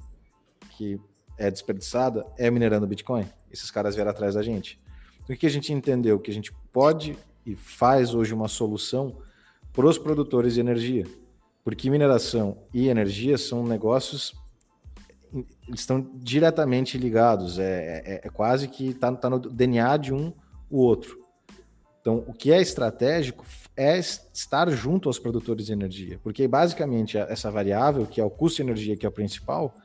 que 0.71 0.99
é 1.37 1.51
desperdiçada 1.51 2.25
é 2.37 2.49
minerando 2.49 2.87
Bitcoin. 2.87 3.27
Esses 3.51 3.69
caras 3.69 3.95
vieram 3.95 4.11
atrás 4.11 4.35
da 4.35 4.41
gente. 4.41 4.79
Então, 5.23 5.35
o 5.35 5.39
que 5.39 5.45
a 5.45 5.49
gente 5.49 5.71
entendeu? 5.71 6.19
Que 6.19 6.31
a 6.31 6.33
gente 6.33 6.53
pode 6.71 7.17
e 7.45 7.55
faz 7.55 8.13
hoje 8.13 8.33
uma 8.33 8.47
solução 8.47 9.17
para 9.73 9.85
os 9.85 9.97
produtores 9.97 10.55
de 10.55 10.59
energia. 10.59 11.05
Porque 11.63 11.89
mineração 11.89 12.57
e 12.73 12.87
energia 12.87 13.37
são 13.37 13.65
negócios 13.65 14.33
estão 15.73 16.09
diretamente 16.15 16.97
ligados, 16.97 17.59
é, 17.59 18.01
é, 18.05 18.27
é 18.27 18.29
quase 18.29 18.67
que 18.67 18.89
está 18.89 19.11
tá 19.11 19.29
no 19.29 19.39
DNA 19.39 19.97
de 19.97 20.13
um 20.13 20.33
o 20.69 20.77
outro. 20.79 21.17
Então, 22.01 22.23
o 22.27 22.33
que 22.33 22.51
é 22.51 22.61
estratégico 22.61 23.45
é 23.75 23.97
estar 23.97 24.69
junto 24.71 25.09
aos 25.09 25.19
produtores 25.19 25.65
de 25.65 25.73
energia, 25.73 26.19
porque 26.23 26.47
basicamente 26.47 27.17
essa 27.17 27.51
variável, 27.51 28.05
que 28.05 28.21
é 28.21 28.23
o 28.23 28.29
custo 28.29 28.57
de 28.57 28.63
energia, 28.63 28.95
que 28.97 29.05
é 29.05 29.09
o 29.09 29.11
principal, 29.11 29.75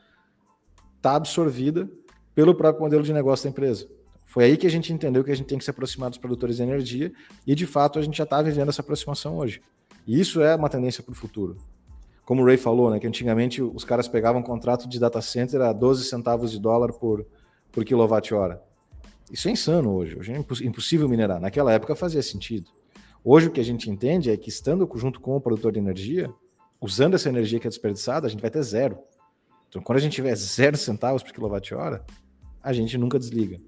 está 0.97 1.15
absorvida 1.15 1.89
pelo 2.33 2.55
próprio 2.55 2.83
modelo 2.83 3.03
de 3.03 3.13
negócio 3.13 3.43
da 3.43 3.51
empresa. 3.51 3.87
Foi 4.25 4.43
aí 4.43 4.57
que 4.57 4.67
a 4.67 4.69
gente 4.69 4.91
entendeu 4.91 5.23
que 5.23 5.31
a 5.31 5.35
gente 5.35 5.47
tem 5.47 5.57
que 5.57 5.63
se 5.63 5.69
aproximar 5.69 6.09
dos 6.09 6.19
produtores 6.19 6.57
de 6.57 6.63
energia 6.63 7.13
e, 7.45 7.55
de 7.55 7.65
fato, 7.65 7.99
a 7.99 8.01
gente 8.01 8.17
já 8.17 8.23
está 8.23 8.41
vivendo 8.41 8.69
essa 8.69 8.81
aproximação 8.81 9.37
hoje. 9.37 9.61
E 10.05 10.19
isso 10.19 10.41
é 10.41 10.55
uma 10.55 10.69
tendência 10.69 11.03
para 11.03 11.13
o 11.13 11.15
futuro. 11.15 11.57
Como 12.25 12.41
o 12.41 12.45
Ray 12.45 12.57
falou, 12.57 12.89
né, 12.89 12.99
que 12.99 13.05
antigamente 13.05 13.61
os 13.61 13.85
caras 13.85 14.07
pegavam 14.07 14.41
um 14.41 14.43
contrato 14.43 14.89
de 14.89 14.99
data 14.99 15.21
center 15.21 15.61
a 15.61 15.71
12 15.71 16.05
centavos 16.05 16.51
de 16.51 16.59
dólar 16.59 16.91
por, 16.91 17.25
por 17.71 17.85
quilowatt-hora. 17.85 18.61
Isso 19.31 19.47
é 19.47 19.51
insano 19.51 19.93
hoje. 19.93 20.17
Hoje 20.17 20.33
é 20.33 20.65
impossível 20.65 21.07
minerar. 21.07 21.39
Naquela 21.39 21.71
época 21.71 21.95
fazia 21.95 22.21
sentido. 22.23 22.71
Hoje 23.23 23.47
o 23.47 23.51
que 23.51 23.59
a 23.59 23.63
gente 23.63 23.89
entende 23.89 24.31
é 24.31 24.37
que 24.37 24.49
estando 24.49 24.89
junto 24.95 25.19
com 25.19 25.35
o 25.35 25.41
produtor 25.41 25.71
de 25.71 25.79
energia, 25.79 26.31
usando 26.81 27.15
essa 27.15 27.29
energia 27.29 27.59
que 27.59 27.67
é 27.67 27.69
desperdiçada, 27.69 28.27
a 28.27 28.29
gente 28.29 28.41
vai 28.41 28.49
ter 28.49 28.61
zero. 28.63 28.99
Então, 29.69 29.81
quando 29.81 29.97
a 29.97 30.01
gente 30.01 30.13
tiver 30.13 30.35
zero 30.35 30.77
centavos 30.77 31.21
por 31.23 31.31
quilowatt-hora, 31.31 32.05
a 32.61 32.73
gente 32.73 32.97
nunca 32.97 33.19
desliga. 33.19 33.59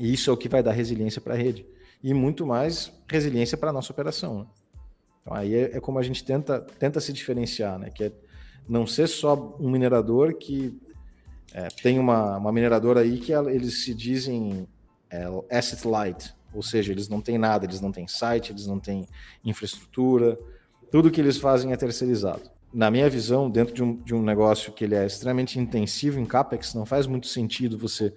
E 0.00 0.12
isso 0.12 0.30
é 0.30 0.32
o 0.32 0.36
que 0.36 0.48
vai 0.48 0.62
dar 0.62 0.72
resiliência 0.72 1.20
para 1.20 1.34
a 1.34 1.36
rede. 1.36 1.66
E 2.02 2.12
muito 2.12 2.46
mais 2.46 2.92
resiliência 3.08 3.56
para 3.56 3.70
a 3.70 3.72
nossa 3.72 3.92
operação. 3.92 4.40
Né? 4.40 4.46
Então, 5.22 5.34
aí 5.34 5.54
é, 5.54 5.76
é, 5.76 5.80
como 5.80 5.98
a 5.98 6.02
gente 6.02 6.22
tenta, 6.24 6.60
tenta 6.78 7.00
se 7.00 7.12
diferenciar, 7.12 7.78
né? 7.78 7.90
Que 7.90 8.04
é 8.04 8.12
não 8.68 8.86
ser 8.86 9.08
só 9.08 9.56
um 9.58 9.70
minerador 9.70 10.34
que 10.34 10.78
é, 11.54 11.68
tem 11.68 11.98
uma, 11.98 12.36
uma 12.36 12.52
mineradora 12.52 13.00
aí 13.00 13.18
que 13.18 13.32
eles 13.32 13.84
se 13.84 13.94
dizem 13.94 14.68
é, 15.10 15.24
asset 15.50 15.86
light, 15.86 16.34
ou 16.54 16.62
seja, 16.62 16.92
eles 16.92 17.08
não 17.08 17.20
têm 17.20 17.38
nada, 17.38 17.64
eles 17.64 17.80
não 17.80 17.92
têm 17.92 18.06
site, 18.06 18.52
eles 18.52 18.66
não 18.66 18.78
têm 18.78 19.06
infraestrutura, 19.44 20.38
tudo 20.90 21.10
que 21.10 21.20
eles 21.20 21.36
fazem 21.36 21.72
é 21.72 21.76
terceirizado. 21.76 22.50
Na 22.72 22.90
minha 22.90 23.08
visão, 23.08 23.50
dentro 23.50 23.74
de 23.74 23.82
um, 23.82 23.96
de 23.96 24.14
um 24.14 24.22
negócio 24.22 24.72
que 24.72 24.84
ele 24.84 24.94
é 24.94 25.04
extremamente 25.04 25.58
intensivo 25.58 26.18
em 26.18 26.24
CAPEX, 26.24 26.74
não 26.74 26.86
faz 26.86 27.06
muito 27.06 27.26
sentido 27.26 27.76
você 27.76 28.14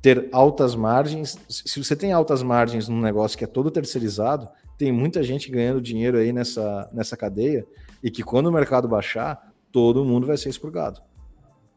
ter 0.00 0.28
altas 0.32 0.74
margens. 0.74 1.38
Se 1.48 1.82
você 1.82 1.94
tem 1.94 2.12
altas 2.12 2.42
margens 2.42 2.88
num 2.88 3.00
negócio 3.00 3.36
que 3.36 3.44
é 3.44 3.46
todo 3.46 3.70
terceirizado, 3.70 4.48
tem 4.76 4.90
muita 4.90 5.22
gente 5.22 5.50
ganhando 5.50 5.80
dinheiro 5.80 6.18
aí 6.18 6.32
nessa, 6.32 6.88
nessa 6.92 7.16
cadeia 7.16 7.66
e 8.02 8.10
que 8.10 8.22
quando 8.22 8.46
o 8.46 8.52
mercado 8.52 8.88
baixar, 8.88 9.52
todo 9.70 10.04
mundo 10.04 10.26
vai 10.26 10.36
ser 10.36 10.48
expurgado. 10.48 11.00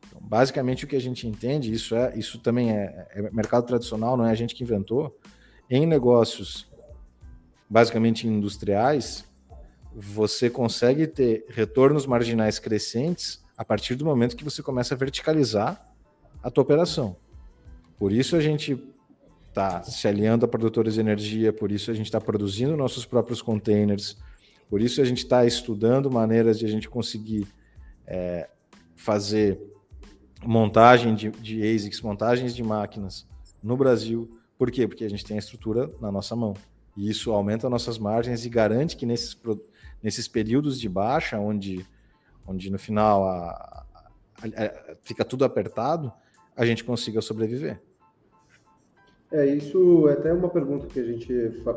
Então, 0.08 0.20
basicamente, 0.22 0.86
o 0.86 0.88
que 0.88 0.96
a 0.96 1.02
gente 1.02 1.28
entende, 1.28 1.72
isso 1.72 1.96
é 1.96 2.18
isso 2.18 2.40
também 2.40 2.72
é, 2.72 3.08
é 3.12 3.32
mercado 3.32 3.66
tradicional, 3.66 4.18
não 4.18 4.26
é 4.26 4.32
a 4.32 4.36
gente 4.36 4.56
que 4.56 4.64
inventou, 4.64 5.18
em 5.70 5.86
negócios 5.86 6.68
basicamente 7.70 8.28
industriais, 8.28 9.26
você 9.94 10.50
consegue 10.50 11.08
ter 11.08 11.46
retornos 11.50 12.06
marginais 12.06 12.60
crescentes 12.60 13.44
a 13.58 13.64
partir 13.64 13.96
do 13.96 14.06
momento 14.06 14.36
que 14.36 14.44
você 14.44 14.62
começa 14.62 14.94
a 14.94 14.98
verticalizar 14.98 15.90
a 16.44 16.52
tua 16.52 16.64
operação. 16.64 17.16
Por 17.98 18.12
isso 18.12 18.36
a 18.36 18.42
gente 18.42 18.78
está 19.56 19.82
se 19.84 20.08
aliando 20.08 20.46
a 20.46 20.48
produtores 20.48 20.96
de 20.96 21.00
energia, 21.00 21.54
por 21.54 21.72
isso 21.72 21.90
a 21.90 21.94
gente 21.94 22.08
está 22.08 22.20
produzindo 22.20 22.76
nossos 22.76 23.06
próprios 23.06 23.42
containers, 23.42 24.18
por 24.70 24.82
isso 24.82 25.02
a 25.02 25.06
gente 25.06 25.20
está 25.20 25.46
estudando 25.46 26.12
maneiras 26.12 26.60
de 26.60 26.66
a 26.66 26.70
gente 26.70 26.90
conseguir 26.90 27.48
é, 28.06 28.50
fazer 28.96 29.60
montagem 30.44 31.16
de, 31.16 31.32
de 31.32 31.64
ASICs, 31.64 32.02
montagens 32.02 32.56
de 32.56 32.64
máquinas 32.64 33.26
no 33.64 33.78
Brasil 33.78 34.30
por 34.58 34.72
quê? 34.72 34.88
Porque 34.88 35.04
a 35.04 35.10
gente 35.10 35.26
tem 35.26 35.36
a 35.36 35.40
estrutura 35.40 35.92
na 36.00 36.12
nossa 36.12 36.36
mão. 36.36 36.54
E 36.96 37.10
isso 37.10 37.32
aumenta 37.32 37.70
nossas 37.70 37.98
margens 37.98 38.46
e 38.46 38.50
garante 38.50 38.96
que 38.96 39.06
nesses, 39.06 39.38
nesses 40.02 40.28
períodos 40.28 40.80
de 40.80 40.88
baixa, 40.88 41.38
onde, 41.38 41.86
onde 42.48 42.70
no 42.70 42.80
final 42.80 43.28
a, 43.28 43.86
a, 44.42 44.46
a, 44.46 44.96
fica 45.04 45.26
tudo 45.26 45.44
apertado, 45.44 46.12
a 46.56 46.66
gente 46.66 46.84
consiga 46.84 47.22
sobreviver. 47.22 47.82
É, 49.36 49.46
isso 49.46 50.08
é 50.08 50.14
até 50.14 50.32
uma 50.32 50.48
pergunta 50.48 50.88
que 50.88 50.98
a 50.98 51.04
gente 51.04 51.28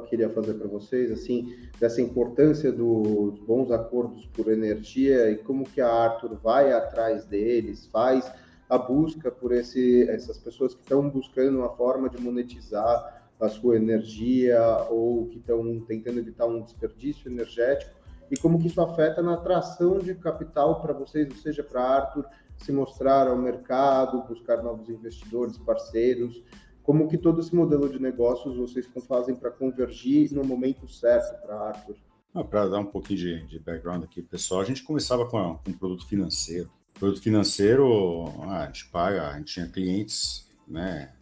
queria 0.08 0.30
fazer 0.30 0.54
para 0.54 0.68
vocês, 0.68 1.10
assim, 1.10 1.56
dessa 1.80 2.00
importância 2.00 2.70
dos 2.70 3.36
bons 3.40 3.72
acordos 3.72 4.26
por 4.26 4.46
energia 4.46 5.28
e 5.28 5.38
como 5.38 5.64
que 5.64 5.80
a 5.80 5.92
Arthur 5.92 6.38
vai 6.40 6.72
atrás 6.72 7.24
deles, 7.24 7.88
faz 7.88 8.30
a 8.70 8.78
busca 8.78 9.28
por 9.32 9.50
esse, 9.50 10.08
essas 10.08 10.38
pessoas 10.38 10.72
que 10.72 10.82
estão 10.82 11.10
buscando 11.10 11.58
uma 11.58 11.70
forma 11.70 12.08
de 12.08 12.22
monetizar 12.22 13.28
a 13.40 13.48
sua 13.48 13.74
energia 13.74 14.62
ou 14.88 15.26
que 15.26 15.38
estão 15.38 15.80
tentando 15.80 16.20
evitar 16.20 16.46
um 16.46 16.62
desperdício 16.62 17.28
energético 17.28 17.90
e 18.30 18.36
como 18.36 18.60
que 18.60 18.68
isso 18.68 18.80
afeta 18.80 19.20
na 19.20 19.34
atração 19.34 19.98
de 19.98 20.14
capital 20.14 20.80
para 20.80 20.92
vocês, 20.92 21.28
ou 21.28 21.36
seja, 21.36 21.64
para 21.64 21.82
Arthur 21.82 22.24
se 22.56 22.70
mostrar 22.70 23.26
ao 23.26 23.36
mercado, 23.36 24.22
buscar 24.28 24.62
novos 24.62 24.88
investidores, 24.88 25.58
parceiros. 25.58 26.40
Como 26.88 27.06
que 27.06 27.18
todo 27.18 27.38
esse 27.38 27.54
modelo 27.54 27.86
de 27.86 28.00
negócios 28.00 28.56
vocês 28.56 28.88
fazem 29.06 29.36
para 29.36 29.50
convergir 29.50 30.32
no 30.32 30.42
momento 30.42 30.88
certo 30.88 31.38
para 31.42 31.54
Arthur? 31.54 31.96
Ah, 32.32 32.42
para 32.42 32.66
dar 32.66 32.78
um 32.78 32.86
pouquinho 32.86 33.18
de, 33.18 33.46
de 33.46 33.58
background 33.58 34.04
aqui, 34.04 34.22
pessoal, 34.22 34.62
a 34.62 34.64
gente 34.64 34.82
começava 34.82 35.26
com, 35.26 35.36
a, 35.36 35.58
com 35.58 35.70
um 35.70 35.74
produto 35.74 36.08
financeiro. 36.08 36.70
Produto 36.94 37.20
financeiro, 37.20 38.32
ah, 38.44 38.62
a 38.62 38.66
gente 38.68 38.88
paga, 38.88 39.28
a 39.28 39.36
gente 39.36 39.52
tinha 39.52 39.66
clientes, 39.66 40.48
né? 40.66 41.12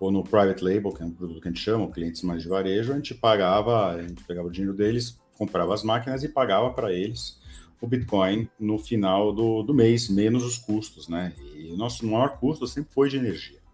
Ou 0.00 0.10
no 0.10 0.24
private 0.24 0.64
label, 0.64 0.94
que 0.94 1.02
é 1.02 1.04
um 1.04 1.12
produto 1.12 1.42
que 1.42 1.48
a 1.48 1.50
gente 1.50 1.60
chama, 1.60 1.90
clientes 1.90 2.22
mais 2.22 2.40
de 2.40 2.48
varejo, 2.48 2.94
a 2.94 2.96
gente 2.96 3.14
pagava, 3.14 3.92
a 3.92 4.00
gente 4.00 4.24
pegava 4.24 4.48
o 4.48 4.50
dinheiro 4.50 4.74
deles, 4.74 5.20
comprava 5.36 5.74
as 5.74 5.82
máquinas 5.82 6.24
e 6.24 6.28
pagava 6.30 6.72
para 6.72 6.90
eles 6.90 7.38
o 7.82 7.86
Bitcoin 7.86 8.48
no 8.58 8.78
final 8.78 9.30
do, 9.30 9.62
do 9.62 9.74
mês, 9.74 10.08
menos 10.08 10.42
os 10.42 10.56
custos, 10.56 11.06
né? 11.06 11.34
E 11.54 11.70
o 11.70 11.76
nosso 11.76 12.06
maior 12.06 12.38
custo 12.38 12.66
sempre 12.66 12.94
foi 12.94 13.10
de 13.10 13.18
energia. 13.18 13.65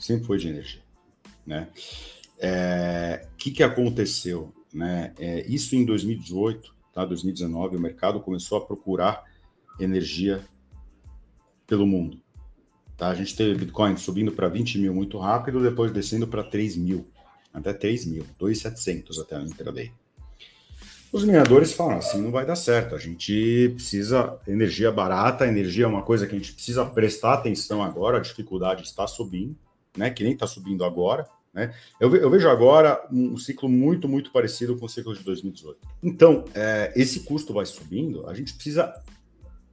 Sempre 0.00 0.26
foi 0.26 0.38
de 0.38 0.48
energia, 0.48 0.82
né? 1.46 1.68
O 1.72 1.76
é, 2.40 3.28
que, 3.36 3.50
que 3.50 3.62
aconteceu? 3.62 4.52
Né? 4.72 5.12
É, 5.18 5.46
isso 5.46 5.76
em 5.76 5.84
2018, 5.84 6.74
tá? 6.92 7.04
2019, 7.04 7.76
o 7.76 7.80
mercado 7.80 8.20
começou 8.20 8.58
a 8.58 8.64
procurar 8.64 9.24
energia 9.78 10.42
pelo 11.66 11.86
mundo. 11.86 12.20
Tá? 12.96 13.08
A 13.08 13.14
gente 13.14 13.36
teve 13.36 13.58
Bitcoin 13.58 13.96
subindo 13.96 14.32
para 14.32 14.48
20 14.48 14.78
mil 14.78 14.94
muito 14.94 15.18
rápido, 15.18 15.62
depois 15.62 15.92
descendo 15.92 16.26
para 16.26 16.42
3 16.42 16.76
mil, 16.76 17.06
até 17.52 17.72
3 17.72 18.06
mil, 18.06 18.26
2,700 18.38 19.18
até 19.18 19.38
no 19.38 19.46
intraday. 19.46 19.92
Os 21.12 21.24
mineradores 21.24 21.72
falam 21.72 21.98
assim, 21.98 22.22
não 22.22 22.30
vai 22.30 22.46
dar 22.46 22.54
certo, 22.54 22.94
a 22.94 22.98
gente 22.98 23.72
precisa 23.74 24.38
energia 24.46 24.92
barata, 24.92 25.46
energia 25.46 25.84
é 25.84 25.88
uma 25.88 26.02
coisa 26.02 26.26
que 26.26 26.36
a 26.36 26.38
gente 26.38 26.52
precisa 26.52 26.86
prestar 26.86 27.34
atenção 27.34 27.82
agora, 27.82 28.18
a 28.18 28.20
dificuldade 28.20 28.84
está 28.84 29.06
subindo, 29.08 29.56
né, 29.96 30.10
que 30.10 30.22
nem 30.22 30.32
está 30.32 30.46
subindo 30.46 30.84
agora, 30.84 31.26
né? 31.52 31.74
Eu, 31.98 32.14
eu, 32.14 32.30
vejo 32.30 32.48
agora 32.48 33.04
um 33.10 33.36
ciclo 33.36 33.68
muito, 33.68 34.08
muito 34.08 34.30
parecido 34.30 34.76
com 34.76 34.86
o 34.86 34.88
ciclo 34.88 35.14
de 35.14 35.24
2018. 35.24 35.80
Então, 36.02 36.44
é, 36.54 36.92
esse 36.94 37.20
custo 37.20 37.52
vai 37.52 37.66
subindo, 37.66 38.28
a 38.28 38.34
gente 38.34 38.54
precisa 38.54 38.94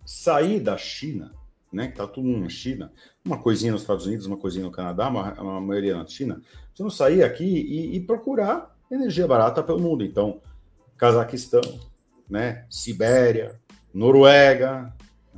sair 0.03 0.59
da 0.59 0.75
China, 0.75 1.31
né, 1.71 1.85
que 1.87 1.93
está 1.93 2.07
tudo 2.07 2.27
na 2.29 2.49
China, 2.49 2.91
uma 3.23 3.37
coisinha 3.37 3.71
nos 3.71 3.81
Estados 3.81 4.07
Unidos, 4.07 4.25
uma 4.25 4.37
coisinha 4.37 4.65
no 4.65 4.71
Canadá, 4.71 5.07
uma, 5.07 5.33
uma 5.39 5.61
maioria 5.61 5.95
na 5.95 6.07
China, 6.07 6.41
precisamos 6.67 6.97
sair 6.97 7.23
aqui 7.23 7.45
e, 7.45 7.95
e, 7.95 7.99
procurar 7.99 8.75
energia 8.89 9.27
barata 9.27 9.61
pelo 9.61 9.79
mundo. 9.79 10.03
Então, 10.03 10.41
Cazaquistão, 10.97 11.61
né, 12.27 12.65
Sibéria, 12.69 13.59
Noruega, 13.93 14.93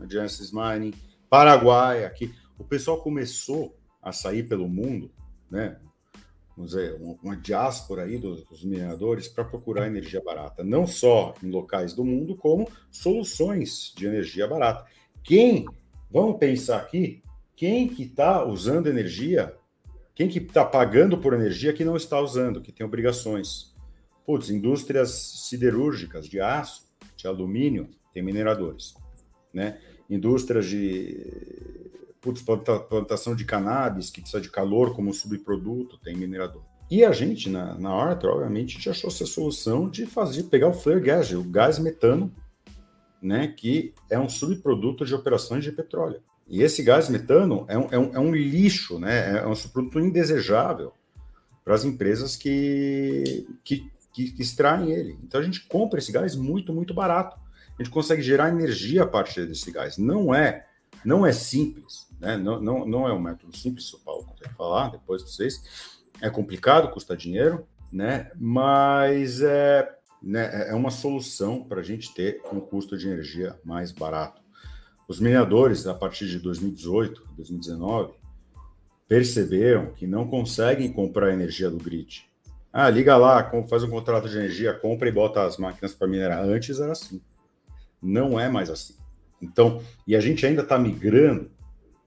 Genesis 0.08 0.52
Mining, 0.52 0.94
Paraguai, 1.30 2.06
aqui. 2.06 2.34
O 2.58 2.64
pessoal 2.64 3.02
começou 3.02 3.79
a 4.02 4.12
sair 4.12 4.44
pelo 4.44 4.68
mundo, 4.68 5.12
né, 5.50 5.78
vamos 6.56 6.72
dizer, 6.72 7.00
uma 7.24 7.38
diáspora 7.38 8.04
aí 8.04 8.18
dos, 8.18 8.44
dos 8.44 8.64
mineradores 8.64 9.28
para 9.28 9.46
procurar 9.46 9.88
energia 9.88 10.22
barata, 10.22 10.64
não 10.64 10.86
só 10.86 11.34
em 11.42 11.50
locais 11.50 11.94
do 11.94 12.04
mundo, 12.04 12.36
como 12.36 12.70
soluções 12.92 13.94
de 13.96 14.06
energia 14.06 14.46
barata. 14.46 14.86
Quem, 15.24 15.66
vamos 16.12 16.38
pensar 16.38 16.78
aqui, 16.78 17.24
quem 17.56 17.88
que 17.88 18.04
está 18.04 18.46
usando 18.46 18.88
energia, 18.88 19.56
quem 20.14 20.28
que 20.28 20.40
está 20.40 20.66
pagando 20.66 21.18
por 21.18 21.34
energia 21.34 21.74
que 21.74 21.86
não 21.86 21.96
está 21.96 22.20
usando, 22.20 22.62
que 22.62 22.74
tem 22.74 22.86
obrigações? 22.86 23.74
Putz, 24.26 24.50
indústrias 24.50 25.12
siderúrgicas 25.48 26.28
de 26.28 26.42
aço, 26.42 26.90
de 27.16 27.26
alumínio, 27.26 27.88
tem 28.14 28.22
mineradores, 28.22 28.96
né? 29.54 29.80
Indústrias 30.10 30.66
de 30.66 31.90
putz, 32.22 32.42
plantação 32.42 33.36
de 33.36 33.46
cannabis, 33.46 34.10
que 34.10 34.22
precisa 34.22 34.42
de 34.42 34.50
calor 34.50 34.96
como 34.96 35.14
subproduto, 35.14 35.98
tem 35.98 36.16
minerador. 36.16 36.64
E 36.90 37.06
a 37.06 37.12
gente, 37.12 37.50
na, 37.50 37.76
na 37.76 37.92
Arthur, 37.92 38.30
obviamente, 38.32 38.72
a 38.72 38.78
gente 38.78 38.90
achou 38.90 39.10
essa 39.10 39.26
solução 39.26 39.90
de 39.90 40.06
fazer, 40.06 40.44
pegar 40.44 40.70
o 40.70 40.74
flare 40.74 41.00
gas, 41.00 41.32
o 41.32 41.44
gás 41.44 41.78
metano, 41.78 42.34
né, 43.22 43.48
que 43.48 43.94
é 44.10 44.20
um 44.20 44.28
subproduto 44.28 45.06
de 45.06 45.14
operações 45.14 45.64
de 45.64 45.72
petróleo. 45.72 46.22
E 46.48 46.64
esse 46.64 46.82
gás 46.82 47.10
metano 47.10 47.66
é 47.68 47.78
um, 47.78 47.88
é 47.92 48.00
um, 48.00 48.16
é 48.16 48.20
um 48.20 48.34
lixo, 48.34 48.98
né, 48.98 49.40
é 49.40 49.48
um 49.48 49.54
subproduto 49.54 50.00
indesejável 50.00 50.94
para 51.64 51.76
as 51.76 51.86
empresas 51.86 52.36
que, 52.36 53.48
que, 53.64 53.88
que 54.12 54.34
extraem 54.40 54.92
ele. 54.92 55.20
Então 55.24 55.40
a 55.40 55.44
gente 55.44 55.68
compra 55.68 56.00
esse 56.00 56.12
gás 56.12 56.36
muito, 56.36 56.74
muito 56.74 56.94
barato. 56.94 57.38
A 57.78 57.84
gente 57.84 57.94
consegue 57.94 58.24
gerar 58.24 58.50
energia 58.50 59.04
a 59.04 59.08
partir 59.08 59.46
desse 59.46 59.72
gás. 59.72 59.98
Não 59.98 60.34
é, 60.34 60.66
não 61.04 61.26
é 61.26 61.32
simples. 61.32 62.08
Né? 62.20 62.38
Não, 62.38 62.62
não, 62.62 62.86
não 62.86 63.08
é 63.08 63.14
um 63.14 63.20
método 63.20 63.56
simples, 63.56 63.92
o 63.94 64.00
Paulo 64.00 64.26
consegue 64.26 64.54
falar 64.56 64.90
depois 64.90 65.24
de 65.24 65.32
vocês. 65.32 66.00
É 66.22 66.30
complicado, 66.30 66.92
custa 66.92 67.16
dinheiro, 67.16 67.66
né? 67.92 68.32
mas 68.36 69.42
é, 69.42 69.90
né, 70.22 70.70
é 70.70 70.76
uma 70.76 70.92
solução 70.92 71.64
para 71.64 71.80
a 71.80 71.84
gente 71.84 72.14
ter 72.14 72.42
um 72.52 72.60
custo 72.60 72.98
de 72.98 73.08
energia 73.08 73.58
mais 73.64 73.92
barato. 73.92 74.42
Os 75.08 75.20
mineradores, 75.20 75.88
a 75.88 75.94
partir 75.94 76.28
de 76.28 76.38
2018, 76.40 77.30
2019, 77.36 78.14
perceberam 79.08 79.92
que 79.94 80.06
não 80.06 80.28
conseguem 80.28 80.92
comprar 80.94 81.34
energia 81.34 81.72
do 81.72 81.78
grid. 81.78 82.30
Ah, 82.72 82.88
liga 82.92 83.18
lá, 83.18 83.52
faz 83.68 83.84
um 83.84 83.90
contrato 83.90 84.30
de 84.30 84.38
energia, 84.38 84.72
compra 84.72 85.10
e 85.10 85.12
bota 85.12 85.44
as 85.44 85.58
máquinas 85.58 85.96
para 85.96 86.08
minerar. 86.08 86.44
Antes 86.44 86.80
era 86.80 86.92
assim. 86.92 87.20
Não 88.00 88.40
é 88.40 88.48
mais 88.48 88.70
assim. 88.70 88.99
Então, 89.42 89.82
e 90.06 90.16
a 90.16 90.20
gente 90.20 90.46
ainda 90.46 90.62
está 90.62 90.78
migrando 90.78 91.50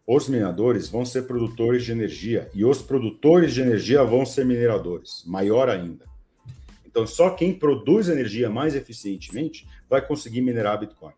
os 0.06 0.28
mineradores 0.28 0.88
vão 0.88 1.04
ser 1.04 1.22
produtores 1.22 1.84
de 1.84 1.92
energia 1.92 2.50
e 2.54 2.64
os 2.64 2.82
produtores 2.82 3.54
de 3.54 3.60
energia 3.60 4.02
vão 4.02 4.26
ser 4.26 4.44
mineradores, 4.44 5.22
maior 5.26 5.68
ainda. 5.68 6.04
Então, 6.84 7.06
só 7.06 7.30
quem 7.30 7.54
produz 7.54 8.08
energia 8.08 8.50
mais 8.50 8.74
eficientemente 8.74 9.66
vai 9.88 10.04
conseguir 10.04 10.42
minerar 10.42 10.78
Bitcoin. 10.78 11.14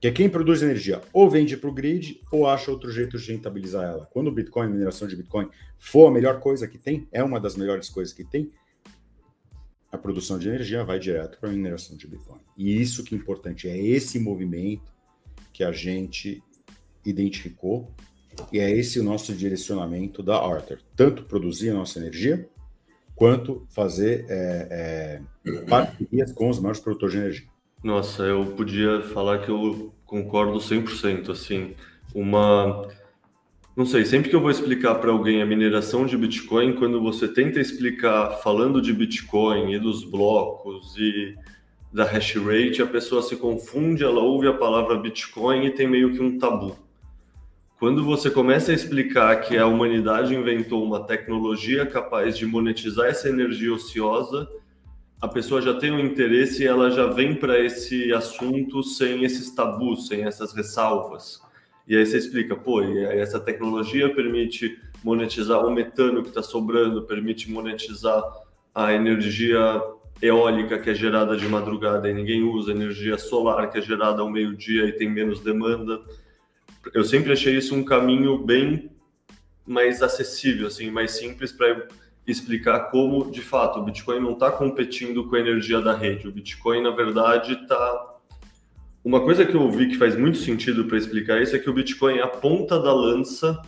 Que 0.00 0.10
quem 0.10 0.28
produz 0.28 0.62
energia 0.62 1.00
ou 1.12 1.30
vende 1.30 1.56
para 1.56 1.70
o 1.70 1.72
grid 1.72 2.20
ou 2.32 2.46
acha 2.46 2.70
outro 2.70 2.90
jeito 2.90 3.16
de 3.16 3.32
rentabilizar 3.32 3.84
ela. 3.84 4.06
Quando 4.06 4.28
o 4.28 4.32
Bitcoin, 4.32 4.66
a 4.66 4.70
mineração 4.70 5.06
de 5.06 5.16
Bitcoin, 5.16 5.48
for 5.78 6.08
a 6.08 6.10
melhor 6.10 6.40
coisa 6.40 6.66
que 6.66 6.76
tem, 6.76 7.06
é 7.12 7.22
uma 7.22 7.38
das 7.38 7.56
melhores 7.56 7.88
coisas 7.88 8.12
que 8.12 8.24
tem, 8.24 8.50
a 9.90 9.96
produção 9.96 10.38
de 10.38 10.48
energia 10.48 10.84
vai 10.84 10.98
direto 10.98 11.38
para 11.38 11.48
a 11.48 11.52
mineração 11.52 11.96
de 11.96 12.06
Bitcoin. 12.06 12.40
E 12.56 12.80
isso 12.80 13.04
que 13.04 13.14
é 13.14 13.18
importante, 13.18 13.68
é 13.68 13.78
esse 13.78 14.18
movimento 14.18 14.93
que 15.54 15.64
a 15.64 15.72
gente 15.72 16.42
identificou, 17.06 17.88
e 18.52 18.58
é 18.58 18.70
esse 18.70 18.98
o 18.98 19.04
nosso 19.04 19.32
direcionamento 19.32 20.22
da 20.22 20.36
Arthur. 20.36 20.80
Tanto 20.96 21.22
produzir 21.22 21.70
a 21.70 21.74
nossa 21.74 22.00
energia, 22.00 22.48
quanto 23.14 23.64
fazer 23.70 24.26
é, 24.28 25.20
é, 25.46 25.60
parcerias 25.68 26.32
com 26.32 26.50
os 26.50 26.58
maiores 26.58 26.80
produtores 26.80 27.14
de 27.14 27.20
energia. 27.20 27.46
Nossa, 27.82 28.24
eu 28.24 28.46
podia 28.56 29.02
falar 29.02 29.38
que 29.38 29.50
eu 29.50 29.92
concordo 30.04 30.58
100%. 30.58 31.30
Assim, 31.30 31.74
uma. 32.14 32.88
Não 33.76 33.86
sei, 33.86 34.04
sempre 34.04 34.30
que 34.30 34.36
eu 34.36 34.40
vou 34.40 34.50
explicar 34.50 34.96
para 34.96 35.10
alguém 35.10 35.42
a 35.42 35.46
mineração 35.46 36.06
de 36.06 36.16
Bitcoin, 36.16 36.74
quando 36.74 37.00
você 37.00 37.28
tenta 37.28 37.60
explicar 37.60 38.38
falando 38.42 38.80
de 38.80 38.92
Bitcoin 38.92 39.72
e 39.72 39.78
dos 39.78 40.04
blocos 40.04 40.96
e 40.96 41.36
da 41.94 42.04
hash 42.04 42.34
rate, 42.34 42.82
a 42.82 42.86
pessoa 42.86 43.22
se 43.22 43.36
confunde, 43.36 44.02
ela 44.02 44.18
ouve 44.18 44.48
a 44.48 44.52
palavra 44.52 44.98
Bitcoin 44.98 45.66
e 45.66 45.70
tem 45.70 45.86
meio 45.86 46.12
que 46.12 46.20
um 46.20 46.36
tabu. 46.40 46.76
Quando 47.78 48.02
você 48.02 48.28
começa 48.28 48.72
a 48.72 48.74
explicar 48.74 49.36
que 49.42 49.56
a 49.56 49.64
humanidade 49.64 50.34
inventou 50.34 50.82
uma 50.82 51.04
tecnologia 51.04 51.86
capaz 51.86 52.36
de 52.36 52.46
monetizar 52.46 53.06
essa 53.06 53.28
energia 53.28 53.72
ociosa, 53.72 54.48
a 55.20 55.28
pessoa 55.28 55.62
já 55.62 55.72
tem 55.72 55.92
um 55.92 56.00
interesse 56.00 56.64
e 56.64 56.66
ela 56.66 56.90
já 56.90 57.06
vem 57.06 57.36
para 57.36 57.60
esse 57.60 58.12
assunto 58.12 58.82
sem 58.82 59.22
esses 59.22 59.54
tabus, 59.54 60.08
sem 60.08 60.24
essas 60.24 60.52
ressalvas. 60.52 61.40
E 61.86 61.96
aí 61.96 62.04
você 62.04 62.18
explica, 62.18 62.56
pô, 62.56 62.82
essa 62.82 63.38
tecnologia 63.38 64.12
permite 64.12 64.76
monetizar 65.04 65.64
o 65.64 65.70
metano 65.70 66.22
que 66.22 66.28
está 66.28 66.42
sobrando, 66.42 67.02
permite 67.02 67.48
monetizar 67.48 68.20
a 68.74 68.92
energia 68.92 69.80
eólica 70.22 70.78
que 70.78 70.90
é 70.90 70.94
gerada 70.94 71.36
de 71.36 71.46
madrugada 71.48 72.08
e 72.08 72.14
ninguém 72.14 72.42
usa, 72.42 72.70
energia 72.70 73.18
solar 73.18 73.70
que 73.70 73.78
é 73.78 73.82
gerada 73.82 74.22
ao 74.22 74.30
meio-dia 74.30 74.86
e 74.86 74.92
tem 74.92 75.10
menos 75.10 75.40
demanda 75.40 76.00
eu 76.92 77.04
sempre 77.04 77.32
achei 77.32 77.56
isso 77.56 77.74
um 77.74 77.84
caminho 77.84 78.38
bem 78.38 78.90
mais 79.66 80.02
acessível, 80.02 80.66
assim, 80.66 80.90
mais 80.90 81.12
simples 81.12 81.52
para 81.52 81.88
explicar 82.26 82.90
como, 82.90 83.30
de 83.30 83.40
fato, 83.40 83.78
o 83.78 83.82
Bitcoin 83.82 84.20
não 84.20 84.32
está 84.32 84.50
competindo 84.50 85.28
com 85.28 85.36
a 85.36 85.40
energia 85.40 85.80
da 85.80 85.94
rede. 85.94 86.28
O 86.28 86.32
Bitcoin, 86.32 86.82
na 86.82 86.90
verdade, 86.90 87.54
está. 87.54 88.10
Uma 89.02 89.20
coisa 89.20 89.44
que 89.44 89.54
eu 89.54 89.62
ouvi 89.62 89.88
que 89.88 89.96
faz 89.96 90.16
muito 90.16 90.38
sentido 90.38 90.84
para 90.86 90.96
explicar 90.96 91.40
isso 91.40 91.54
é 91.54 91.58
que 91.58 91.68
o 91.68 91.74
Bitcoin 91.74 92.18
é 92.18 92.22
a 92.22 92.28
ponta 92.28 92.78
da 92.78 92.92
lança 92.92 93.60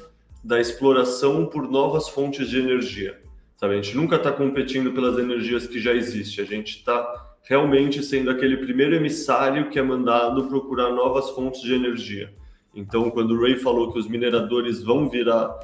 da 0.42 0.61
exploração 0.61 1.47
por 1.47 1.68
novas 1.70 2.09
fontes 2.09 2.49
de 2.49 2.59
energia. 2.59 3.20
Sabe? 3.57 3.74
A 3.74 3.76
gente 3.80 3.96
nunca 3.96 4.16
está 4.16 4.30
competindo 4.30 4.92
pelas 4.92 5.18
energias 5.18 5.66
que 5.66 5.80
já 5.80 5.92
existem. 5.92 6.44
A 6.44 6.48
gente 6.48 6.76
está 6.76 7.36
realmente 7.42 8.02
sendo 8.02 8.30
aquele 8.30 8.57
primeiro 8.59 8.94
emissário 8.94 9.70
que 9.70 9.78
é 9.78 9.82
mandado 9.82 10.46
procurar 10.48 10.90
novas 10.90 11.30
fontes 11.30 11.62
de 11.62 11.74
energia. 11.74 12.32
Então, 12.74 13.11
quando 13.11 13.32
o 13.32 13.40
Ray 13.40 13.57
falou 13.57 13.90
que 13.92 13.98
os 13.98 14.07
mineradores 14.07 14.82
vão 14.82 15.09
virar 15.09 15.57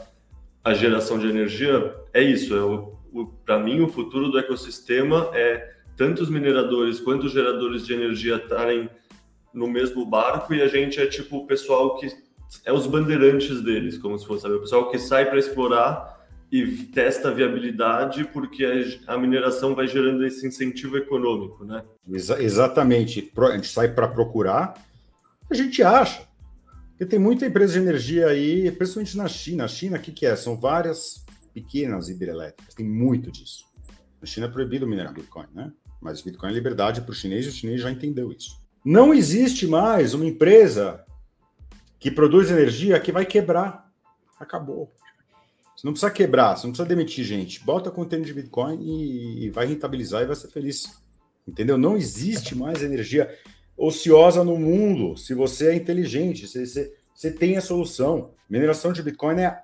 a 0.64 0.72
geração 0.72 1.18
de 1.18 1.26
energia, 1.26 1.94
é 2.14 2.22
isso. 2.22 2.54
É 2.54 3.24
Para 3.44 3.58
mim, 3.58 3.80
o 3.80 3.88
futuro 3.88 4.30
do 4.30 4.38
ecossistema 4.38 5.30
é 5.34 5.72
tanto 5.96 6.22
os 6.22 6.30
mineradores 6.30 7.00
quanto 7.00 7.26
os 7.26 7.32
geradores 7.32 7.84
de 7.84 7.92
energia 7.92 8.36
estarem 8.36 8.88
no 9.52 9.68
mesmo 9.68 10.06
barco 10.06 10.54
e 10.54 10.62
a 10.62 10.66
gente 10.66 10.98
é 10.98 11.06
tipo 11.06 11.38
o 11.38 11.46
pessoal 11.46 11.96
que 11.96 12.08
é 12.64 12.72
os 12.72 12.86
bandeirantes 12.86 13.60
deles, 13.60 13.98
como 13.98 14.18
se 14.18 14.26
fosse 14.26 14.42
sabe? 14.42 14.54
o 14.54 14.60
pessoal 14.60 14.90
que 14.90 14.98
sai 14.98 15.26
para 15.26 15.38
explorar 15.38 16.21
e 16.52 16.84
testa 16.88 17.30
a 17.30 17.32
viabilidade 17.32 18.24
porque 18.24 18.62
a 19.06 19.16
mineração 19.16 19.74
vai 19.74 19.88
gerando 19.88 20.22
esse 20.26 20.46
incentivo 20.46 20.98
econômico, 20.98 21.64
né? 21.64 21.82
Exa 22.06 22.42
exatamente. 22.42 23.32
A 23.38 23.52
gente 23.52 23.68
sai 23.68 23.88
para 23.88 24.06
procurar, 24.06 24.74
a 25.50 25.54
gente 25.54 25.82
acha. 25.82 26.28
Porque 26.90 27.06
tem 27.06 27.18
muita 27.18 27.46
empresa 27.46 27.72
de 27.72 27.78
energia 27.78 28.26
aí, 28.26 28.70
principalmente 28.70 29.16
na 29.16 29.26
China. 29.26 29.64
A 29.64 29.68
China, 29.68 29.96
o 29.96 30.00
que, 30.00 30.12
que 30.12 30.26
é? 30.26 30.36
São 30.36 30.60
várias 30.60 31.24
pequenas 31.54 32.10
hidrelétricas, 32.10 32.74
tem 32.74 32.86
muito 32.86 33.32
disso. 33.32 33.64
Na 34.20 34.26
China 34.26 34.46
é 34.46 34.50
proibido 34.50 34.86
minerar 34.86 35.14
Bitcoin, 35.14 35.46
né? 35.54 35.72
Mas 36.02 36.20
Bitcoin 36.20 36.50
é 36.50 36.52
liberdade 36.52 37.00
para 37.00 37.12
o 37.12 37.14
chinês 37.14 37.46
e 37.46 37.48
o 37.48 37.52
chinês 37.52 37.80
já 37.80 37.90
entendeu 37.90 38.30
isso. 38.30 38.60
Não 38.84 39.14
existe 39.14 39.66
mais 39.66 40.12
uma 40.12 40.26
empresa 40.26 41.02
que 41.98 42.10
produz 42.10 42.50
energia 42.50 43.00
que 43.00 43.10
vai 43.10 43.24
quebrar. 43.24 43.90
Acabou. 44.38 44.92
Você 45.82 45.86
não 45.88 45.92
precisa 45.94 46.12
quebrar, 46.12 46.56
você 46.56 46.64
não 46.64 46.72
precisa 46.72 46.88
demitir 46.88 47.24
gente. 47.24 47.64
Bota 47.64 47.90
container 47.90 48.24
de 48.24 48.32
Bitcoin 48.32 48.78
e, 48.80 49.50
vai 49.50 49.66
rentabilizar 49.66 50.22
e 50.22 50.26
vai 50.26 50.36
ser 50.36 50.46
feliz. 50.46 51.02
Entendeu? 51.46 51.76
Não 51.76 51.96
existe 51.96 52.54
mais 52.54 52.84
energia 52.84 53.28
ociosa 53.76 54.44
no 54.44 54.56
mundo. 54.56 55.16
Se 55.16 55.34
você 55.34 55.70
é 55.70 55.74
inteligente, 55.74 56.46
se 56.46 56.64
você, 56.64 56.94
você 57.12 57.32
tem 57.32 57.56
a 57.56 57.60
solução. 57.60 58.30
Mineração 58.48 58.92
de 58.92 59.02
Bitcoin 59.02 59.40
é 59.40 59.46
a 59.46 59.60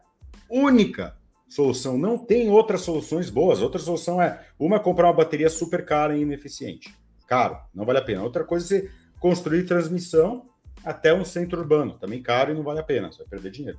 única 0.51 1.16
solução. 1.49 1.97
Não 1.97 2.19
tem 2.19 2.51
outras 2.51 2.81
soluções 2.81 3.31
boas. 3.31 3.62
Outra 3.62 3.81
solução 3.81 4.21
é 4.21 4.45
uma 4.59 4.75
é 4.75 4.81
comprar 4.81 5.07
uma 5.07 5.12
bateria 5.12 5.49
super 5.49 5.85
cara 5.85 6.16
e 6.16 6.23
ineficiente. 6.23 6.93
Caro, 7.29 7.61
não 7.73 7.85
vale 7.85 8.01
a 8.01 8.05
pena. 8.05 8.25
Outra 8.25 8.43
coisa 8.43 8.66
é 8.66 8.81
você 8.81 8.91
construir 9.21 9.66
transmissão 9.66 10.49
até 10.85 11.14
um 11.14 11.25
centro 11.25 11.61
urbano. 11.61 11.97
Também 11.97 12.21
caro 12.21 12.51
e 12.51 12.55
não 12.57 12.64
vale 12.64 12.81
a 12.81 12.83
pena. 12.83 13.12
Você 13.12 13.19
vai 13.19 13.29
perder 13.29 13.53
dinheiro. 13.53 13.79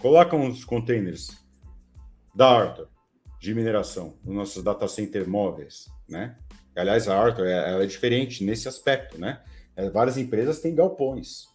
Coloca 0.00 0.36
uns 0.36 0.64
containers 0.64 1.44
da 2.32 2.48
Arthur 2.48 2.88
de 3.40 3.52
mineração 3.52 4.16
nos 4.24 4.34
nossos 4.34 4.62
data 4.62 4.86
center 4.86 5.28
móveis, 5.28 5.90
né? 6.08 6.38
Aliás, 6.76 7.08
a 7.08 7.18
Arthur 7.18 7.46
é, 7.46 7.82
é 7.82 7.86
diferente 7.86 8.44
nesse 8.44 8.68
aspecto, 8.68 9.18
né? 9.18 9.42
É, 9.74 9.90
várias 9.90 10.16
empresas 10.16 10.60
têm 10.60 10.72
galpões. 10.72 11.46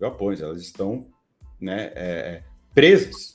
Galpões, 0.00 0.40
elas 0.40 0.60
estão 0.60 1.08
né, 1.60 1.92
é, 1.94 2.02
é 2.02 2.44
presas 2.74 3.34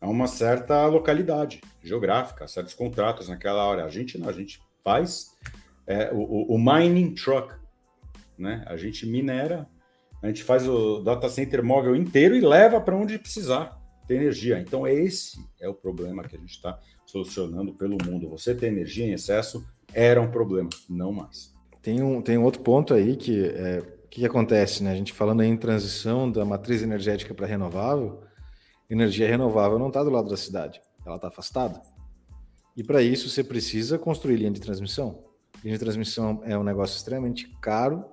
a 0.00 0.08
uma 0.08 0.26
certa 0.26 0.86
localidade 0.86 1.60
geográfica, 1.82 2.48
certos 2.48 2.72
contratos 2.72 3.28
naquela 3.28 3.64
hora. 3.64 3.84
A 3.84 3.90
gente 3.90 4.16
não, 4.16 4.30
a 4.30 4.32
gente 4.32 4.62
faz 4.82 5.36
é, 5.86 6.10
o, 6.10 6.54
o 6.54 6.58
mining 6.58 7.14
truck, 7.14 7.54
né? 8.38 8.64
A 8.66 8.78
gente 8.78 9.04
minera 9.04 9.68
a 10.26 10.28
gente 10.28 10.44
faz 10.44 10.68
o 10.68 11.00
data 11.00 11.28
center 11.28 11.62
móvel 11.62 11.94
inteiro 11.94 12.34
e 12.36 12.40
leva 12.40 12.80
para 12.80 12.96
onde 12.96 13.18
precisar 13.18 13.80
ter 14.06 14.16
energia. 14.16 14.58
Então, 14.60 14.86
esse 14.86 15.38
é 15.60 15.68
o 15.68 15.74
problema 15.74 16.22
que 16.24 16.36
a 16.36 16.38
gente 16.38 16.50
está 16.50 16.78
solucionando 17.04 17.72
pelo 17.74 17.96
mundo. 18.04 18.28
Você 18.30 18.54
ter 18.54 18.66
energia 18.66 19.06
em 19.06 19.12
excesso 19.12 19.64
era 19.92 20.20
um 20.20 20.30
problema, 20.30 20.68
não 20.88 21.12
mais. 21.12 21.54
Tem 21.80 22.02
um, 22.02 22.20
tem 22.20 22.36
um 22.36 22.44
outro 22.44 22.62
ponto 22.62 22.92
aí 22.92 23.16
que 23.16 23.46
é, 23.46 23.82
que, 24.10 24.20
que 24.20 24.26
acontece, 24.26 24.82
né? 24.82 24.92
A 24.92 24.96
gente 24.96 25.12
falando 25.12 25.42
aí 25.42 25.48
em 25.48 25.56
transição 25.56 26.30
da 26.30 26.44
matriz 26.44 26.82
energética 26.82 27.34
para 27.34 27.46
renovável, 27.46 28.22
energia 28.88 29.28
renovável 29.28 29.78
não 29.78 29.88
está 29.88 30.02
do 30.02 30.10
lado 30.10 30.28
da 30.28 30.36
cidade, 30.36 30.80
ela 31.04 31.16
está 31.16 31.28
afastada. 31.28 31.80
E 32.76 32.82
para 32.82 33.02
isso 33.02 33.28
você 33.28 33.44
precisa 33.44 33.98
construir 33.98 34.36
linha 34.36 34.50
de 34.50 34.60
transmissão. 34.60 35.24
Linha 35.62 35.74
de 35.74 35.80
transmissão 35.80 36.42
é 36.44 36.56
um 36.56 36.62
negócio 36.62 36.96
extremamente 36.96 37.48
caro 37.60 38.04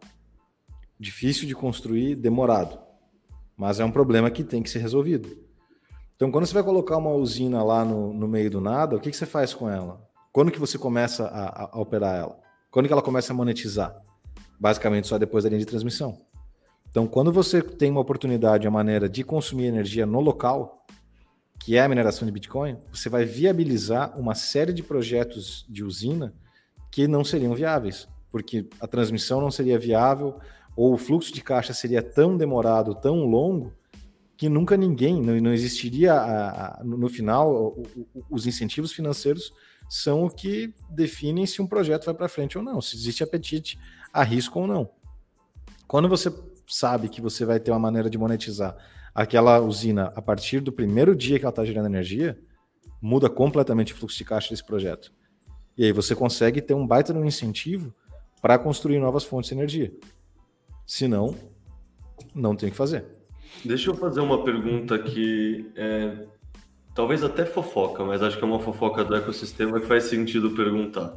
difícil 1.04 1.47
de 1.47 1.54
construir, 1.54 2.16
demorado. 2.16 2.80
Mas 3.56 3.80
é 3.80 3.86
um 3.86 3.91
problema 3.91 4.32
que 4.32 4.43
tem 4.43 4.64
que 4.64 4.70
ser 4.70 4.80
resolvido. 4.80 5.38
Então, 6.16 6.32
quando 6.32 6.45
você 6.45 6.54
vai 6.54 6.64
colocar 6.64 6.97
uma 6.97 7.12
usina 7.12 7.62
lá 7.64 7.84
no, 7.84 8.14
no 8.14 8.28
meio 8.28 8.49
do 8.49 8.62
nada, 8.62 8.95
o 8.95 8.99
que, 8.99 9.12
que 9.12 9.18
você 9.18 9.26
faz 9.26 9.54
com 9.54 9.70
ela? 9.70 10.01
Quando 10.32 10.51
que 10.51 10.60
você 10.60 10.78
começa 10.78 11.26
a, 11.26 11.66
a, 11.66 11.80
operar 11.80 12.16
ela? 12.16 12.39
Quando 12.72 12.88
que 12.88 12.93
ela 12.93 13.01
começa 13.01 13.34
a 13.34 13.36
monetizar? 13.36 13.95
Basicamente 14.60 15.08
só 15.08 15.18
depois 15.18 15.43
da 15.43 15.49
linha 15.49 15.60
de 15.60 15.66
transmissão. 15.66 16.18
Então, 16.89 17.06
quando 17.06 17.32
você 17.32 17.62
tem 17.62 17.91
uma 17.91 18.01
oportunidade, 18.01 18.68
uma 18.68 18.80
maneira 18.80 19.10
de 19.10 19.24
consumir 19.24 19.66
energia 19.66 20.06
no 20.06 20.20
local, 20.20 20.86
que 21.60 21.76
é 21.76 21.82
a 21.82 21.89
mineração 21.89 22.26
de 22.26 22.32
Bitcoin, 22.32 22.78
você 22.91 23.10
vai 23.10 23.26
viabilizar 23.26 24.18
uma 24.20 24.36
série 24.36 24.74
de 24.74 24.84
projetos 24.84 25.66
de 25.68 25.84
usina 25.84 26.34
que 26.91 27.08
não 27.08 27.24
seriam 27.24 27.54
viáveis, 27.54 28.08
porque 28.32 28.68
a 28.80 28.88
transmissão 28.88 29.41
não 29.41 29.51
seria 29.51 29.78
viável, 29.80 30.39
ou 30.76 30.93
o 30.93 30.97
fluxo 30.97 31.34
de 31.34 31.41
caixa 31.41 31.74
seria 31.74 32.01
tão 32.01 32.38
demorado, 32.38 32.95
tão 32.95 33.26
longo, 33.26 33.74
que 34.36 34.49
nunca 34.49 34.76
ninguém, 34.76 35.21
não, 35.21 35.36
não 35.39 35.53
existiria 35.53 36.13
a, 36.13 36.82
a, 36.82 36.84
no 36.84 37.07
final, 37.07 37.53
o, 37.53 37.82
o, 38.13 38.26
os 38.30 38.47
incentivos 38.47 38.91
financeiros 38.91 39.53
são 39.89 40.26
o 40.26 40.30
que 40.30 40.74
definem 40.89 41.45
se 41.45 41.61
um 41.61 41.67
projeto 41.67 42.05
vai 42.05 42.13
para 42.13 42.28
frente 42.28 42.57
ou 42.57 42.63
não, 42.63 42.82
se 42.82 42.95
existe 42.95 43.24
apetite 43.24 43.78
a 44.11 44.24
risco 44.24 44.59
ou 44.59 44.67
não. 44.67 44.89
Quando 45.88 46.09
você 46.09 46.34
sabe 46.67 47.09
que 47.09 47.21
você 47.21 47.45
vai 47.45 47.59
ter 47.59 47.71
uma 47.71 47.80
maneira 47.80 48.09
de 48.09 48.17
monetizar 48.17 48.76
aquela 49.13 49.59
usina 49.59 50.11
a 50.15 50.21
partir 50.21 50.59
do 50.59 50.71
primeiro 50.71 51.15
dia 51.15 51.38
que 51.38 51.45
ela 51.45 51.51
está 51.51 51.63
gerando 51.63 51.86
energia, 51.86 52.39
muda 53.01 53.30
completamente 53.30 53.93
o 53.93 53.95
fluxo 53.95 54.17
de 54.17 54.26
caixa 54.26 54.49
desse 54.49 54.63
projeto. 54.63 55.13
E 55.78 55.86
aí 55.86 55.91
você 55.91 56.15
consegue 56.15 56.61
ter 56.61 56.74
um 56.74 56.86
baita 56.86 57.13
no 57.13 57.26
incentivo 57.26 57.93
para 58.41 58.57
construir 58.57 58.99
novas 58.99 59.24
fontes 59.24 59.49
de 59.49 59.55
energia. 59.55 59.93
Se 60.86 61.07
não, 61.07 61.36
não 62.34 62.55
tem 62.55 62.69
o 62.69 62.71
que 62.71 62.77
fazer. 62.77 63.05
Deixa 63.63 63.89
eu 63.89 63.95
fazer 63.95 64.19
uma 64.19 64.43
pergunta 64.43 64.97
que 64.99 65.71
é, 65.75 66.25
talvez 66.93 67.23
até 67.23 67.45
fofoca, 67.45 68.03
mas 68.03 68.21
acho 68.21 68.38
que 68.38 68.43
é 68.43 68.47
uma 68.47 68.59
fofoca 68.59 69.03
do 69.03 69.15
ecossistema 69.15 69.79
que 69.79 69.88
faz 69.88 70.05
sentido 70.05 70.51
perguntar. 70.51 71.13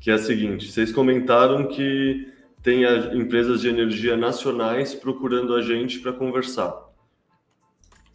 Que 0.00 0.10
é 0.10 0.14
a 0.14 0.18
seguinte: 0.18 0.70
vocês 0.70 0.92
comentaram 0.92 1.68
que 1.68 2.32
tem 2.62 2.82
empresas 3.14 3.60
de 3.60 3.68
energia 3.68 4.16
nacionais 4.16 4.94
procurando 4.94 5.54
a 5.54 5.62
gente 5.62 6.00
para 6.00 6.12
conversar. 6.12 6.84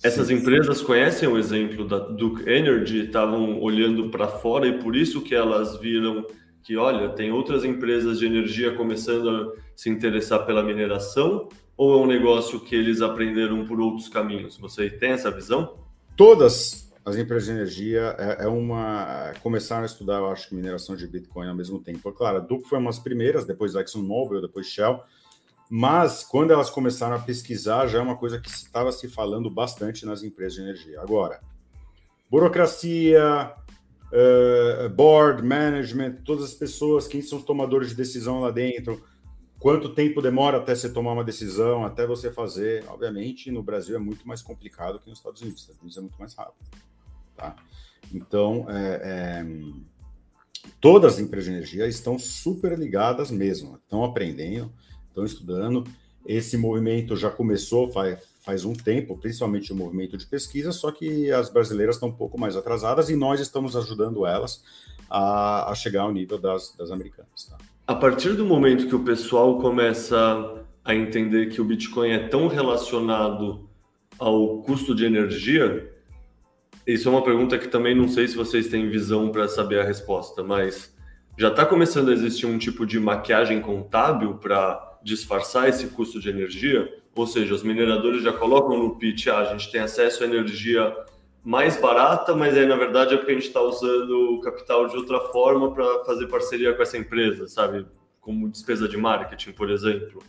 Essas 0.04 0.28
sim, 0.28 0.36
empresas 0.36 0.80
sim. 0.80 0.86
conhecem 0.86 1.30
o 1.30 1.38
exemplo 1.38 1.88
da 1.88 1.99
Duke 1.99 2.49
Energy, 2.49 3.06
estavam 3.06 3.62
olhando 3.62 4.10
para 4.10 4.28
fora 4.28 4.68
e 4.68 4.80
por 4.80 4.95
isso 4.95 5.22
que 5.22 5.34
elas 5.34 5.80
viram 5.80 6.26
que, 6.64 6.78
olha, 6.78 7.09
tem 7.09 7.32
outras 7.32 7.64
empresas 7.64 8.20
de 8.20 8.26
energia 8.26 8.76
começando 8.76 9.30
a 9.30 9.53
se 9.76 9.89
interessar 9.89 10.45
pela 10.45 10.64
mineração? 10.64 11.49
Ou 11.76 11.93
é 11.93 12.03
um 12.03 12.05
negócio 12.05 12.59
que 12.59 12.76
eles 12.76 13.01
aprenderam 13.01 13.66
por 13.66 13.80
outros 13.80 14.07
caminhos? 14.07 14.57
Você 14.57 14.89
tem 14.89 15.12
essa 15.12 15.32
visão? 15.32 15.78
Todas 16.16 16.91
as 17.03 17.16
empresas 17.16 17.45
de 17.45 17.51
energia 17.51 18.16
é, 18.20 18.45
é 18.45 18.47
uma 18.47 19.34
começaram 19.41 19.84
a 19.84 19.86
estudar, 19.88 20.18
eu 20.18 20.30
acho 20.30 20.49
que 20.49 20.55
mineração 20.55 20.95
de 20.95 21.07
Bitcoin 21.07 21.47
ao 21.47 21.55
mesmo 21.55 21.80
tempo. 21.80 22.12
Claro, 22.12 22.38
a 22.38 22.39
Duke 22.39 22.70
foi 22.70 22.78
uma 22.78 22.91
das 22.91 22.99
primeiras, 22.99 23.45
depois 23.45 23.74
ExxonMobil, 23.74 24.41
depois 24.41 24.68
Shell. 24.68 25.01
Mas 25.70 26.24
quando 26.24 26.51
elas 26.51 26.70
começaram 26.70 27.16
a 27.16 27.20
pesquisar, 27.20 27.88
já 27.88 27.99
é 27.99 28.01
uma 28.01 28.18
coisa 28.18 28.39
que 28.39 28.49
estava 28.49 28.91
se 28.91 29.07
falando 29.07 29.49
bastante 29.49 30.05
nas 30.05 30.22
empresas 30.22 30.55
de 30.55 30.62
energia. 30.62 31.01
Agora, 31.01 31.39
burocracia, 32.30 33.53
uh, 34.12 34.89
board, 34.89 35.43
management, 35.43 36.18
todas 36.24 36.45
as 36.45 36.53
pessoas, 36.53 37.07
quem 37.07 37.22
são 37.22 37.39
os 37.39 37.45
tomadores 37.45 37.89
de 37.89 37.95
decisão 37.95 38.39
lá 38.39 38.51
dentro, 38.51 39.03
quanto 39.59 39.93
tempo 39.93 40.22
demora 40.22 40.57
até 40.57 40.76
você 40.76 40.89
tomar 40.89 41.14
uma 41.14 41.24
decisão, 41.24 41.86
até 41.86 42.05
você 42.05 42.32
fazer. 42.32 42.84
Obviamente, 42.88 43.51
no 43.51 43.64
Brasil 43.64 43.95
é 43.95 43.99
muito 43.99 44.28
mais 44.28 44.41
complicado 44.41 44.99
que 44.99 45.09
nos 45.09 45.20
Estados 45.20 45.41
Unidos. 45.41 45.62
Nos 45.62 45.64
Estados 45.64 45.82
Unidos 45.82 45.97
é 45.97 46.01
muito 46.01 46.20
mais 46.20 46.34
rápido. 46.34 46.66
Tá? 47.36 47.55
Então, 48.14 48.66
é, 48.70 49.01
é, 49.03 49.45
todas 50.80 51.14
as 51.14 51.20
empresas 51.20 51.45
de 51.45 51.51
energia 51.51 51.88
estão 51.88 52.20
super 52.20 52.78
ligadas 52.78 53.32
mesmo, 53.32 53.76
estão 53.76 54.03
aprendendo, 54.03 54.72
estão 55.07 55.24
estudando. 55.24 55.84
Esse 56.26 56.57
movimento 56.57 57.16
já 57.16 57.30
começou 57.30 57.91
faz, 57.91 58.20
faz 58.42 58.66
um 58.66 58.74
tempo, 58.74 59.18
principalmente 59.18 59.72
o 59.72 59.76
movimento 59.76 60.18
de 60.18 60.26
pesquisa, 60.26 60.72
só 60.72 60.92
que 60.92 61.32
as 61.32 61.50
brasileiras 61.50 61.96
estão 61.96 62.10
um 62.10 62.14
pouco 62.14 62.39
mais 62.39 62.58
atrasadas 62.58 63.10
e 63.10 63.16
nós 63.16 63.39
estamos 63.39 63.76
ajudando 63.76 64.26
elas 64.26 64.64
a, 65.10 65.72
a 65.72 65.76
chegar 65.76 66.02
ao 66.02 66.12
nível 66.12 66.39
das, 66.39 66.76
das 66.76 66.92
americanas. 66.92 67.46
Tá? 67.50 67.58
A 67.86 67.96
partir 67.96 68.34
do 68.34 68.46
momento 68.46 68.88
que 68.88 68.96
o 68.96 69.04
pessoal 69.04 69.60
começa 69.60 70.66
a 70.84 70.96
entender 70.96 71.50
que 71.50 71.62
o 71.62 71.66
Bitcoin 71.66 72.10
é 72.10 72.28
tão 72.28 72.48
relacionado 72.48 73.70
ao 74.18 74.62
custo 74.64 74.96
de 74.96 75.06
energia, 75.06 75.92
isso 76.86 77.08
é 77.08 77.12
uma 77.12 77.24
pergunta 77.24 77.60
que 77.60 77.68
também 77.68 77.96
não 77.96 78.08
sei 78.08 78.28
se 78.28 78.36
vocês 78.36 78.68
têm 78.68 78.89
visão 78.89 79.32
para 79.32 79.48
saber 79.48 79.80
a 79.80 79.84
resposta, 79.84 80.44
mas 80.44 80.96
já 81.38 81.50
está 81.50 81.66
começando 81.66 82.10
a 82.10 82.14
existir 82.14 82.48
um 82.48 82.58
tipo 82.58 82.86
de 82.86 83.00
maquiagem 83.00 83.62
contábil 83.62 84.36
para 84.36 85.00
disfarçar 85.04 85.70
esse 85.70 85.88
custo 85.88 86.20
de 86.20 86.30
energia, 86.30 87.01
ou 87.16 87.28
seja, 87.28 87.53
os 87.53 87.64
mineradores 87.64 88.24
já 88.24 88.32
colocam 88.32 88.78
no 88.78 88.95
pitch, 88.95 89.28
ah, 89.28 89.39
a 89.39 89.45
gente 89.45 89.72
tem 89.72 89.82
acesso 89.82 90.24
à 90.24 90.28
energia 90.28 90.95
mais 91.43 91.80
barata, 91.80 92.36
mas 92.36 92.55
aí 92.55 92.66
na 92.66 92.76
verdade 92.76 93.14
é 93.14 93.18
porque 93.18 93.32
a 93.32 93.36
gente 93.36 93.47
está 93.47 93.62
usando 93.62 94.36
o 94.36 94.41
capital 94.41 94.88
de 94.88 94.95
outra 94.95 95.20
forma 95.32 95.74
para 95.74 96.03
fazer 96.05 96.28
parceria 96.28 96.74
com 96.74 96.82
essa 96.82 96.97
empresa, 96.97 97.47
sabe? 97.47 97.86
Como 98.20 98.49
despesa 98.49 98.88
de 98.88 98.95
marketing, 98.95 99.51
por 99.53 99.70
exemplo. 99.70 100.20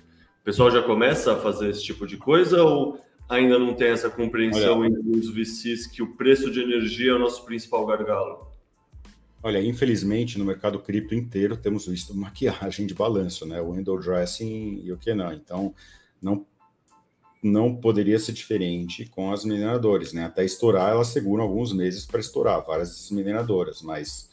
O 0.40 0.44
pessoal 0.44 0.70
já 0.70 0.82
começa 0.82 1.34
a 1.34 1.36
fazer 1.36 1.68
esse 1.68 1.84
tipo 1.84 2.06
de 2.06 2.16
coisa 2.16 2.62
ou 2.62 2.98
ainda 3.28 3.58
não 3.58 3.74
tem 3.74 3.88
essa 3.88 4.10
compreensão 4.10 4.80
Olha, 4.80 4.88
entre 4.88 5.18
os 5.18 5.30
VCs 5.30 5.86
que 5.86 6.02
o 6.02 6.16
preço 6.16 6.50
de 6.50 6.60
energia 6.60 7.12
é 7.12 7.14
o 7.14 7.18
nosso 7.18 7.44
principal 7.44 7.86
gargalo? 7.86 8.50
Olha, 9.42 9.62
infelizmente 9.62 10.38
no 10.38 10.44
mercado 10.44 10.78
cripto 10.78 11.14
inteiro 11.14 11.56
temos 11.56 11.86
visto 11.86 12.14
maquiagem 12.16 12.86
de 12.86 12.94
balanço, 12.94 13.46
né? 13.46 13.62
Window 13.62 14.00
dressing 14.00 14.80
e 14.82 14.90
o 14.92 14.96
que 14.96 15.14
não. 15.14 15.32
Então, 15.32 15.74
não 16.20 16.46
não 17.42 17.74
poderia 17.74 18.18
ser 18.20 18.32
diferente 18.32 19.04
com 19.06 19.32
as 19.32 19.44
mineradoras, 19.44 20.12
né? 20.12 20.26
Até 20.26 20.44
estourar, 20.44 20.90
elas 20.90 21.08
seguram 21.08 21.42
alguns 21.42 21.72
meses 21.72 22.06
para 22.06 22.20
estourar, 22.20 22.64
várias 22.64 23.10
mineradoras, 23.10 23.82
mas 23.82 24.30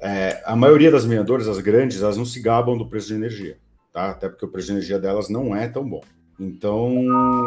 é, 0.00 0.40
a 0.44 0.54
maioria 0.54 0.90
das 0.90 1.04
mineradoras, 1.04 1.48
as 1.48 1.58
grandes, 1.58 2.00
elas 2.00 2.16
não 2.16 2.24
se 2.24 2.40
gabam 2.40 2.78
do 2.78 2.88
preço 2.88 3.08
de 3.08 3.14
energia, 3.14 3.58
tá? 3.92 4.10
Até 4.10 4.28
porque 4.28 4.44
o 4.44 4.48
preço 4.48 4.68
de 4.68 4.74
energia 4.74 5.00
delas 5.00 5.28
não 5.28 5.54
é 5.54 5.66
tão 5.66 5.88
bom. 5.88 6.02
Então, 6.38 6.88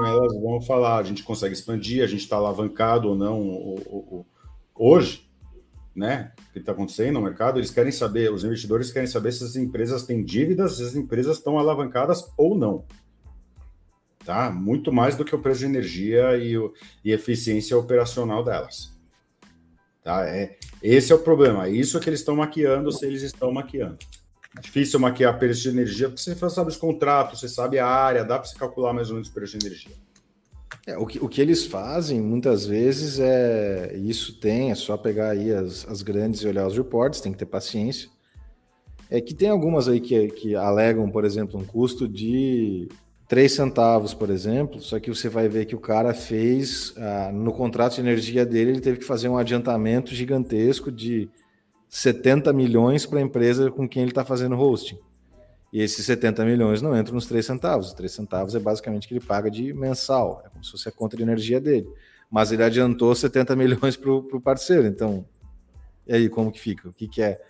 elas 0.05 0.33
vão 0.41 0.61
falar, 0.61 0.97
a 0.97 1.03
gente 1.03 1.23
consegue 1.23 1.53
expandir, 1.53 2.03
a 2.03 2.07
gente 2.07 2.21
está 2.21 2.35
alavancado 2.35 3.09
ou 3.09 3.15
não 3.15 3.41
o, 3.41 3.75
o, 3.75 3.97
o, 4.17 4.25
hoje, 4.75 5.29
né? 5.95 6.33
O 6.49 6.53
que 6.53 6.59
está 6.59 6.73
acontecendo 6.73 7.13
no 7.13 7.21
mercado, 7.21 7.59
eles 7.59 7.71
querem 7.71 7.93
saber, 7.93 8.31
os 8.31 8.43
investidores 8.43 8.91
querem 8.91 9.07
saber 9.07 9.31
se 9.31 9.43
as 9.45 9.55
empresas 9.55 10.03
têm 10.03 10.23
dívidas, 10.23 10.77
se 10.77 10.83
as 10.83 10.95
empresas 10.95 11.37
estão 11.37 11.57
alavancadas 11.57 12.29
ou 12.37 12.57
não 12.57 12.83
tá? 14.25 14.49
Muito 14.49 14.91
mais 14.91 15.15
do 15.15 15.23
que 15.23 15.35
o 15.35 15.39
preço 15.39 15.59
de 15.59 15.65
energia 15.65 16.35
e, 16.37 16.57
o, 16.57 16.73
e 17.03 17.11
eficiência 17.11 17.77
operacional 17.77 18.43
delas. 18.43 18.91
Tá? 20.03 20.27
É, 20.27 20.57
esse 20.81 21.11
é 21.11 21.15
o 21.15 21.19
problema. 21.19 21.69
Isso 21.69 21.97
é 21.97 22.01
que 22.01 22.09
eles 22.09 22.19
estão 22.19 22.35
maquiando, 22.35 22.91
se 22.91 23.05
eles 23.05 23.21
estão 23.21 23.51
maquiando. 23.51 23.97
É 24.57 24.61
difícil 24.61 24.99
maquiar 24.99 25.37
preço 25.37 25.63
de 25.63 25.69
energia, 25.69 26.07
porque 26.09 26.21
você 26.21 26.35
sabe 26.49 26.69
os 26.69 26.77
contratos, 26.77 27.39
você 27.39 27.49
sabe 27.49 27.77
a 27.77 27.87
área, 27.87 28.23
dá 28.23 28.39
para 28.39 28.47
você 28.47 28.57
calcular 28.57 28.93
mais 28.93 29.09
ou 29.09 29.15
menos 29.15 29.29
o 29.29 29.33
preço 29.33 29.57
de 29.57 29.65
energia. 29.65 29.91
É, 30.87 30.97
o, 30.97 31.05
que, 31.05 31.19
o 31.19 31.27
que 31.27 31.41
eles 31.41 31.65
fazem 31.65 32.21
muitas 32.21 32.65
vezes 32.65 33.19
é 33.19 33.95
isso 33.97 34.39
tem, 34.39 34.71
é 34.71 34.75
só 34.75 34.95
pegar 34.95 35.31
aí 35.31 35.51
as, 35.51 35.85
as 35.87 36.01
grandes 36.01 36.41
e 36.41 36.47
olhar 36.47 36.67
os 36.67 36.77
reportes, 36.77 37.21
tem 37.21 37.31
que 37.31 37.37
ter 37.37 37.45
paciência. 37.45 38.09
É 39.09 39.19
que 39.19 39.33
tem 39.33 39.49
algumas 39.49 39.87
aí 39.87 39.99
que, 39.99 40.27
que 40.29 40.55
alegam, 40.55 41.09
por 41.09 41.25
exemplo, 41.25 41.59
um 41.59 41.65
custo 41.65 42.07
de 42.07 42.87
3 43.27 43.51
centavos, 43.51 44.13
por 44.13 44.29
exemplo, 44.29 44.79
só 44.79 44.99
que 44.99 45.09
você 45.09 45.27
vai 45.27 45.47
ver 45.49 45.65
que 45.65 45.75
o 45.75 45.79
cara 45.79 46.13
fez, 46.13 46.93
ah, 46.97 47.31
no 47.33 47.51
contrato 47.51 47.95
de 47.95 48.01
energia 48.01 48.45
dele, 48.45 48.71
ele 48.71 48.81
teve 48.81 48.99
que 48.99 49.05
fazer 49.05 49.27
um 49.29 49.37
adiantamento 49.37 50.13
gigantesco 50.13 50.91
de 50.91 51.29
70 51.89 52.53
milhões 52.53 53.05
para 53.05 53.19
a 53.19 53.21
empresa 53.21 53.71
com 53.71 53.89
quem 53.89 54.03
ele 54.03 54.11
está 54.11 54.23
fazendo 54.23 54.59
hosting. 54.59 54.99
E 55.73 55.81
esses 55.81 56.05
70 56.05 56.45
milhões 56.45 56.81
não 56.81 56.97
entram 56.97 57.15
nos 57.15 57.25
3 57.25 57.45
centavos. 57.45 57.87
Os 57.87 57.93
3 57.93 58.11
centavos 58.11 58.55
é 58.55 58.59
basicamente 58.59 59.07
que 59.07 59.13
ele 59.13 59.25
paga 59.25 59.49
de 59.49 59.73
mensal, 59.73 60.43
é 60.45 60.49
como 60.49 60.63
se 60.63 60.71
fosse 60.71 60.87
a 60.87 60.91
conta 60.91 61.17
de 61.17 61.23
energia 61.23 61.59
dele. 61.59 61.87
Mas 62.29 62.51
ele 62.51 62.63
adiantou 62.63 63.13
70 63.13 63.55
milhões 63.57 63.97
para 63.97 64.11
o 64.11 64.41
parceiro. 64.41 64.85
Então, 64.85 65.25
e 66.07 66.13
aí, 66.13 66.29
como 66.29 66.51
que 66.51 66.59
fica? 66.59 66.87
O 66.87 66.93
que, 66.93 67.07
que 67.07 67.21
é? 67.21 67.41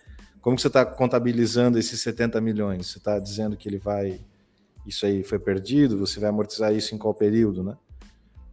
Como 0.42 0.56
que 0.56 0.62
você 0.62 0.68
está 0.68 0.86
contabilizando 0.86 1.78
esses 1.78 2.00
70 2.02 2.40
milhões? 2.40 2.88
Você 2.88 2.98
está 2.98 3.20
dizendo 3.20 3.58
que 3.58 3.68
ele 3.68 3.78
vai 3.78 4.22
isso 4.86 5.06
aí 5.06 5.24
foi 5.24 5.40
perdido, 5.40 5.98
você 5.98 6.20
vai 6.20 6.30
amortizar 6.30 6.74
isso 6.74 6.94
em 6.94 6.98
qual 6.98 7.14
período, 7.14 7.64
né? 7.64 7.76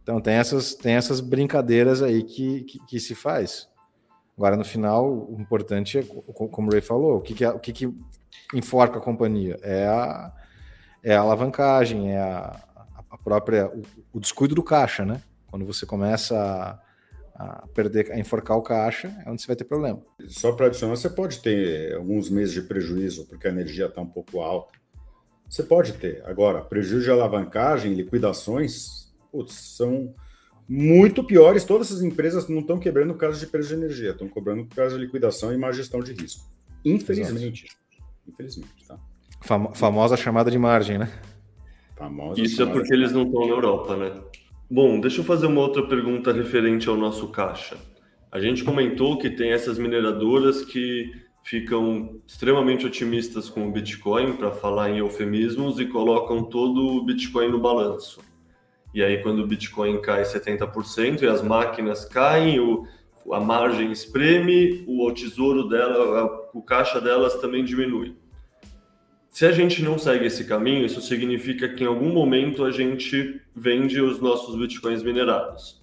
Então 0.01 0.19
tem 0.19 0.33
essas, 0.33 0.75
tem 0.75 0.95
essas 0.95 1.21
brincadeiras 1.21 2.01
aí 2.01 2.23
que, 2.23 2.63
que, 2.63 2.79
que 2.85 2.99
se 2.99 3.15
faz. 3.15 3.69
Agora, 4.37 4.57
no 4.57 4.65
final, 4.65 5.29
o 5.29 5.37
importante 5.39 5.99
é, 5.99 6.03
como 6.03 6.67
o 6.67 6.71
Ray 6.71 6.81
falou, 6.81 7.17
o 7.17 7.21
que, 7.21 7.33
que, 7.33 7.45
o 7.45 7.59
que, 7.59 7.71
que 7.71 7.93
enforca 8.53 8.97
a 8.97 9.01
companhia? 9.01 9.57
É 9.61 9.85
a, 9.85 10.33
é 11.03 11.15
a 11.15 11.21
alavancagem, 11.21 12.11
é 12.11 12.19
a, 12.19 12.59
a 13.09 13.17
própria, 13.17 13.67
o, 13.67 13.83
o, 14.11 14.19
descuido 14.19 14.55
do 14.55 14.63
caixa, 14.63 15.05
né? 15.05 15.21
Quando 15.47 15.65
você 15.65 15.85
começa 15.85 16.35
a, 16.35 16.79
a, 17.35 17.67
perder, 17.67 18.11
a 18.11 18.17
enforcar 18.17 18.57
o 18.57 18.63
caixa, 18.63 19.15
é 19.23 19.29
onde 19.29 19.41
você 19.41 19.47
vai 19.47 19.55
ter 19.55 19.65
problema. 19.65 20.01
Só 20.27 20.51
para 20.51 20.65
adicionar, 20.65 20.95
você 20.95 21.09
pode 21.09 21.39
ter 21.39 21.95
alguns 21.95 22.29
meses 22.29 22.53
de 22.55 22.63
prejuízo, 22.63 23.27
porque 23.27 23.47
a 23.47 23.51
energia 23.51 23.85
está 23.85 24.01
um 24.01 24.09
pouco 24.09 24.41
alta. 24.41 24.73
Você 25.53 25.61
pode 25.61 25.93
ter. 25.93 26.19
Agora, 26.25 26.61
prejuízo 26.61 27.03
de 27.03 27.11
alavancagem, 27.11 27.93
liquidações, 27.93 29.13
putz, 29.31 29.53
são 29.53 30.15
muito 30.67 31.23
piores. 31.23 31.63
Todas 31.63 31.91
essas 31.91 32.01
empresas 32.01 32.49
não 32.49 32.61
estão 32.61 32.79
quebrando 32.79 33.13
por 33.13 33.19
causa 33.19 33.39
de 33.39 33.45
preço 33.45 33.69
de 33.69 33.75
energia, 33.75 34.09
estão 34.09 34.27
cobrando 34.27 34.65
por 34.65 34.75
causa 34.75 34.97
de 34.97 35.05
liquidação 35.05 35.53
e 35.53 35.57
má 35.57 35.71
gestão 35.71 35.99
de 35.99 36.11
risco. 36.11 36.49
Infelizmente. 36.83 37.65
Exato. 37.65 38.09
Infelizmente, 38.27 38.87
tá? 38.87 38.97
Fam 39.41 39.71
famosa 39.75 40.17
chamada 40.17 40.49
de 40.49 40.57
margem, 40.57 40.97
né? 40.97 41.07
Famosa 41.95 42.41
Isso 42.41 42.63
é 42.63 42.65
porque 42.65 42.91
eles 42.91 43.11
não 43.11 43.21
estão 43.21 43.41
na 43.41 43.53
Europa, 43.53 43.95
né? 43.95 44.23
Bom, 44.67 44.99
deixa 44.99 45.21
eu 45.21 45.23
fazer 45.23 45.45
uma 45.45 45.61
outra 45.61 45.87
pergunta 45.87 46.33
referente 46.33 46.89
ao 46.89 46.97
nosso 46.97 47.27
caixa. 47.27 47.77
A 48.31 48.39
gente 48.39 48.63
comentou 48.63 49.19
que 49.19 49.29
tem 49.29 49.51
essas 49.51 49.77
mineradoras 49.77 50.65
que 50.65 51.11
ficam 51.43 52.21
extremamente 52.25 52.85
otimistas 52.85 53.49
com 53.49 53.67
o 53.67 53.71
Bitcoin, 53.71 54.33
para 54.33 54.51
falar 54.51 54.89
em 54.89 54.99
eufemismos, 54.99 55.79
e 55.79 55.85
colocam 55.85 56.43
todo 56.43 56.87
o 56.87 57.03
Bitcoin 57.03 57.49
no 57.49 57.59
balanço. 57.59 58.21
E 58.93 59.03
aí, 59.03 59.21
quando 59.21 59.39
o 59.39 59.47
Bitcoin 59.47 59.99
cai 60.01 60.23
70% 60.23 61.21
e 61.21 61.27
as 61.27 61.41
máquinas 61.41 62.05
caem, 62.05 62.59
o, 62.59 62.87
a 63.31 63.39
margem 63.39 63.91
espreme, 63.91 64.85
o 64.87 65.11
tesouro 65.11 65.67
dela, 65.67 66.49
o 66.53 66.61
caixa 66.61 67.01
delas 67.01 67.35
também 67.35 67.63
diminui. 67.65 68.15
Se 69.29 69.45
a 69.47 69.51
gente 69.51 69.81
não 69.81 69.97
segue 69.97 70.27
esse 70.27 70.45
caminho, 70.45 70.85
isso 70.85 71.01
significa 71.01 71.67
que 71.67 71.83
em 71.83 71.87
algum 71.87 72.13
momento 72.13 72.63
a 72.63 72.71
gente 72.71 73.41
vende 73.55 73.99
os 73.99 74.21
nossos 74.21 74.55
bitcoins 74.55 75.01
minerados. 75.01 75.82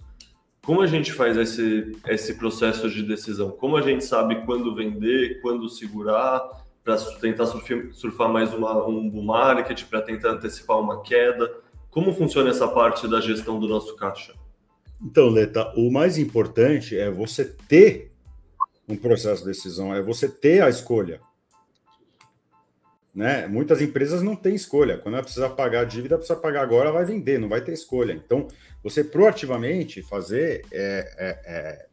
Como 0.63 0.81
a 0.81 0.87
gente 0.87 1.11
faz 1.11 1.35
esse, 1.37 1.97
esse 2.07 2.35
processo 2.35 2.87
de 2.87 3.01
decisão? 3.01 3.49
Como 3.49 3.75
a 3.75 3.81
gente 3.81 4.05
sabe 4.05 4.45
quando 4.45 4.75
vender, 4.75 5.41
quando 5.41 5.67
segurar, 5.67 6.63
para 6.83 6.97
tentar 7.19 7.47
surfar, 7.93 8.29
mais 8.29 8.53
uma, 8.53 8.85
um 8.85 9.09
bull 9.09 9.23
market, 9.23 9.85
para 9.85 10.01
tentar 10.03 10.33
antecipar 10.33 10.79
uma 10.79 11.01
queda? 11.01 11.51
Como 11.89 12.13
funciona 12.13 12.51
essa 12.51 12.67
parte 12.67 13.07
da 13.07 13.19
gestão 13.19 13.59
do 13.59 13.67
nosso 13.67 13.95
caixa? 13.95 14.35
Então, 15.03 15.29
Leta, 15.29 15.73
o 15.75 15.91
mais 15.91 16.19
importante 16.19 16.95
é 16.95 17.09
você 17.09 17.43
ter 17.67 18.11
um 18.87 18.95
processo 18.95 19.41
de 19.41 19.47
decisão, 19.47 19.93
é 19.95 20.01
você 20.01 20.29
ter 20.29 20.61
a 20.61 20.69
escolha. 20.69 21.21
Né? 23.13 23.45
Muitas 23.47 23.81
empresas 23.81 24.21
não 24.21 24.35
têm 24.35 24.55
escolha. 24.55 24.97
Quando 24.97 25.15
ela 25.15 25.23
precisa 25.23 25.49
pagar 25.49 25.81
a 25.81 25.85
dívida, 25.85 26.17
precisa 26.17 26.39
pagar 26.39 26.61
agora, 26.61 26.91
vai 26.91 27.03
vender, 27.03 27.39
não 27.39 27.49
vai 27.49 27.61
ter 27.61 27.73
escolha. 27.73 28.13
Então, 28.13 28.47
você 28.83 29.03
proativamente 29.03 30.01
fazer 30.01 30.65
é, 30.71 31.13
é, 31.17 31.41
é, 31.45 31.85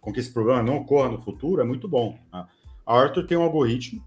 com 0.00 0.12
que 0.12 0.20
esse 0.20 0.32
problema 0.32 0.62
não 0.62 0.76
ocorra 0.76 1.10
no 1.10 1.20
futuro 1.20 1.60
é 1.60 1.64
muito 1.64 1.88
bom. 1.88 2.18
Tá? 2.30 2.48
A 2.86 2.98
Arthur 2.98 3.26
tem 3.26 3.36
um 3.36 3.42
algoritmo, 3.42 4.04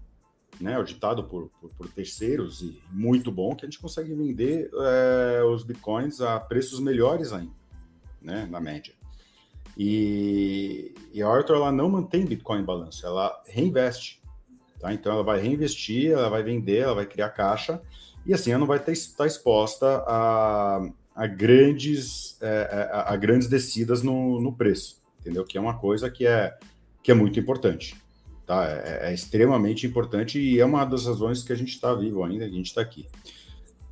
né, 0.60 0.74
auditado 0.74 1.24
por, 1.24 1.50
por, 1.60 1.70
por, 1.74 1.88
terceiros 1.90 2.62
e 2.62 2.80
muito 2.90 3.30
bom, 3.30 3.54
que 3.54 3.64
a 3.64 3.68
gente 3.68 3.78
consegue 3.78 4.14
vender 4.14 4.70
é, 4.74 5.42
os 5.44 5.62
bitcoins 5.62 6.20
a 6.20 6.40
preços 6.40 6.80
melhores 6.80 7.32
ainda, 7.32 7.52
né, 8.22 8.48
na 8.50 8.60
média. 8.60 8.94
E, 9.76 10.92
e 11.12 11.22
a 11.22 11.28
Arthur 11.28 11.56
ela 11.56 11.70
não 11.70 11.88
mantém 11.88 12.26
Bitcoin 12.26 12.62
em 12.62 12.64
balanço, 12.64 13.06
ela 13.06 13.40
reinveste. 13.46 14.20
Tá? 14.78 14.92
Então 14.92 15.12
ela 15.12 15.22
vai 15.22 15.40
reinvestir, 15.40 16.12
ela 16.12 16.28
vai 16.28 16.42
vender, 16.42 16.78
ela 16.78 16.94
vai 16.94 17.06
criar 17.06 17.30
caixa, 17.30 17.80
e 18.24 18.32
assim 18.32 18.50
ela 18.50 18.60
não 18.60 18.66
vai 18.66 18.78
estar 18.78 19.26
exposta 19.26 20.04
a, 20.06 20.88
a 21.14 21.26
grandes, 21.26 22.40
é, 22.40 22.46
é, 22.46 22.82
a, 22.92 23.12
a, 23.12 23.16
grandes 23.16 23.48
descidas 23.48 24.02
no, 24.02 24.40
no 24.40 24.52
preço, 24.52 25.02
entendeu? 25.20 25.44
Que 25.44 25.58
é 25.58 25.60
uma 25.60 25.78
coisa 25.78 26.10
que 26.10 26.26
é, 26.26 26.56
que 27.02 27.10
é 27.10 27.14
muito 27.14 27.40
importante. 27.40 27.96
Tá? 28.46 28.66
É, 28.66 29.10
é 29.10 29.14
extremamente 29.14 29.86
importante 29.86 30.40
e 30.40 30.60
é 30.60 30.64
uma 30.64 30.84
das 30.84 31.06
razões 31.06 31.42
que 31.42 31.52
a 31.52 31.56
gente 31.56 31.70
está 31.70 31.94
vivo 31.94 32.22
ainda, 32.22 32.44
a 32.44 32.48
gente 32.48 32.66
está 32.66 32.80
aqui. 32.80 33.06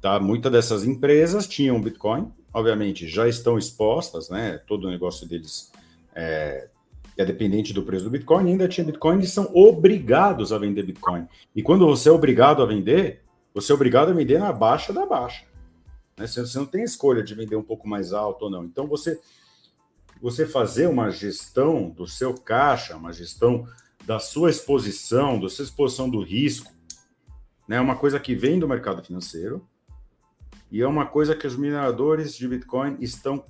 Tá? 0.00 0.20
Muitas 0.20 0.52
dessas 0.52 0.84
empresas 0.84 1.46
tinham 1.46 1.80
Bitcoin, 1.80 2.32
obviamente 2.52 3.08
já 3.08 3.28
estão 3.28 3.58
expostas, 3.58 4.30
né? 4.30 4.58
Todo 4.66 4.86
o 4.86 4.90
negócio 4.90 5.28
deles 5.28 5.70
é, 6.14 6.68
é 7.16 7.24
dependente 7.24 7.72
do 7.72 7.82
preço 7.82 8.04
do 8.04 8.10
Bitcoin, 8.10 8.50
ainda 8.50 8.68
tinha 8.68 8.84
Bitcoin 8.84 9.20
e 9.20 9.26
são 9.26 9.50
obrigados 9.54 10.52
a 10.52 10.58
vender 10.58 10.82
Bitcoin. 10.82 11.26
E 11.54 11.62
quando 11.62 11.86
você 11.86 12.08
é 12.08 12.12
obrigado 12.12 12.62
a 12.62 12.66
vender, 12.66 13.22
você 13.54 13.72
é 13.72 13.74
obrigado 13.74 14.10
a 14.10 14.12
vender 14.12 14.38
na 14.38 14.52
baixa 14.52 14.92
da 14.92 15.06
baixa. 15.06 15.44
Né? 16.16 16.26
Você 16.26 16.58
não 16.58 16.66
tem 16.66 16.82
escolha 16.82 17.22
de 17.22 17.34
vender 17.34 17.56
um 17.56 17.62
pouco 17.62 17.88
mais 17.88 18.12
alto 18.12 18.44
ou 18.44 18.50
não. 18.50 18.64
Então, 18.64 18.86
você, 18.86 19.20
você 20.20 20.46
fazer 20.46 20.88
uma 20.88 21.10
gestão 21.10 21.90
do 21.90 22.06
seu 22.06 22.34
caixa, 22.34 22.96
uma 22.96 23.12
gestão 23.12 23.66
da 24.04 24.18
sua 24.18 24.50
exposição, 24.50 25.40
da 25.40 25.48
sua 25.48 25.64
exposição 25.64 26.08
do 26.08 26.22
risco, 26.22 26.70
né? 27.66 27.76
é 27.76 27.80
uma 27.80 27.96
coisa 27.96 28.20
que 28.20 28.34
vem 28.34 28.58
do 28.58 28.68
mercado 28.68 29.02
financeiro 29.02 29.66
e 30.70 30.80
é 30.80 30.86
uma 30.86 31.06
coisa 31.06 31.34
que 31.34 31.46
os 31.46 31.56
mineradores 31.56 32.36
de 32.36 32.46
Bitcoin 32.46 32.96
estão 33.00 33.44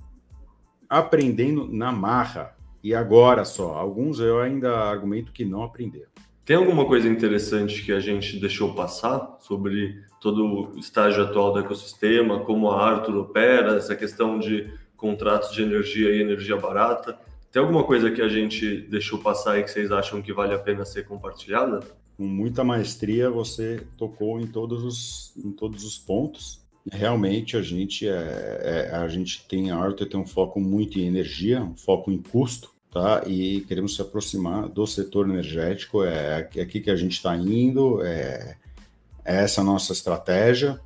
aprendendo 0.89 1.67
na 1.67 1.91
marra. 1.91 2.56
E 2.87 2.95
agora 2.95 3.43
só, 3.43 3.73
alguns 3.73 4.21
eu 4.21 4.39
ainda 4.39 4.73
argumento 4.73 5.33
que 5.33 5.43
não 5.43 5.61
aprenderam. 5.61 6.07
Tem 6.45 6.55
alguma 6.55 6.85
coisa 6.85 7.05
interessante 7.05 7.83
que 7.83 7.91
a 7.91 7.99
gente 7.99 8.39
deixou 8.39 8.73
passar 8.73 9.35
sobre 9.41 10.05
todo 10.21 10.71
o 10.73 10.79
estágio 10.79 11.21
atual 11.21 11.51
do 11.51 11.59
ecossistema, 11.59 12.39
como 12.45 12.71
a 12.71 12.81
Arthur 12.81 13.17
opera, 13.17 13.75
essa 13.75 13.93
questão 13.93 14.39
de 14.39 14.73
contratos 14.95 15.51
de 15.51 15.63
energia 15.63 16.15
e 16.15 16.21
energia 16.21 16.55
barata? 16.55 17.19
Tem 17.51 17.61
alguma 17.61 17.83
coisa 17.83 18.09
que 18.09 18.21
a 18.21 18.29
gente 18.29 18.83
deixou 18.83 19.19
passar 19.19 19.59
e 19.59 19.63
que 19.63 19.69
vocês 19.69 19.91
acham 19.91 20.21
que 20.21 20.31
vale 20.31 20.53
a 20.53 20.59
pena 20.59 20.85
ser 20.85 21.03
compartilhada? 21.03 21.81
Com 22.15 22.23
muita 22.23 22.63
maestria, 22.63 23.29
você 23.29 23.85
tocou 23.97 24.39
em 24.39 24.47
todos 24.47 24.81
os, 24.85 25.33
em 25.45 25.51
todos 25.51 25.83
os 25.83 25.97
pontos. 25.97 26.65
Realmente, 26.89 27.57
a 27.57 27.61
gente, 27.61 28.07
é, 28.07 28.87
é 28.91 28.95
a 28.95 29.09
gente 29.09 29.45
tem, 29.45 29.71
a 29.71 29.77
Arthur 29.77 30.07
tem 30.07 30.17
um 30.17 30.25
foco 30.25 30.61
muito 30.61 30.97
em 30.97 31.05
energia, 31.05 31.61
um 31.61 31.75
foco 31.75 32.09
em 32.09 32.21
custo, 32.21 32.76
tá? 32.91 33.23
E 33.25 33.61
queremos 33.61 33.95
se 33.95 34.01
aproximar 34.01 34.67
do 34.67 34.85
setor 34.85 35.29
energético. 35.29 36.03
É, 36.03 36.49
é 36.55 36.61
aqui 36.61 36.79
que 36.79 36.89
a 36.89 36.95
gente 36.95 37.13
está 37.13 37.35
indo, 37.35 38.03
é, 38.03 38.55
é, 39.25 39.43
essa 39.43 39.63
nossa 39.63 39.93
estratégia 39.93 40.79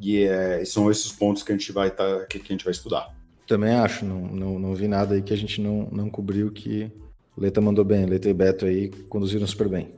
e 0.00 0.22
é, 0.22 0.64
são 0.64 0.90
esses 0.90 1.12
pontos 1.12 1.42
que 1.42 1.52
a 1.52 1.56
gente 1.56 1.72
vai 1.72 1.90
tá, 1.90 2.24
que, 2.26 2.38
que 2.38 2.52
a 2.52 2.54
gente 2.54 2.64
vai 2.64 2.72
estudar. 2.72 3.14
Também 3.46 3.74
acho, 3.74 4.04
não, 4.04 4.20
não, 4.20 4.58
não 4.58 4.74
vi 4.74 4.86
nada 4.88 5.14
aí 5.14 5.22
que 5.22 5.32
a 5.32 5.36
gente 5.36 5.60
não, 5.60 5.88
não 5.90 6.10
cobriu 6.10 6.50
que 6.50 6.90
Leta 7.36 7.60
mandou 7.60 7.84
bem, 7.84 8.04
Leta 8.04 8.28
e 8.28 8.34
Beto 8.34 8.66
aí 8.66 8.88
conduziram 9.08 9.46
super 9.46 9.68
bem. 9.68 9.92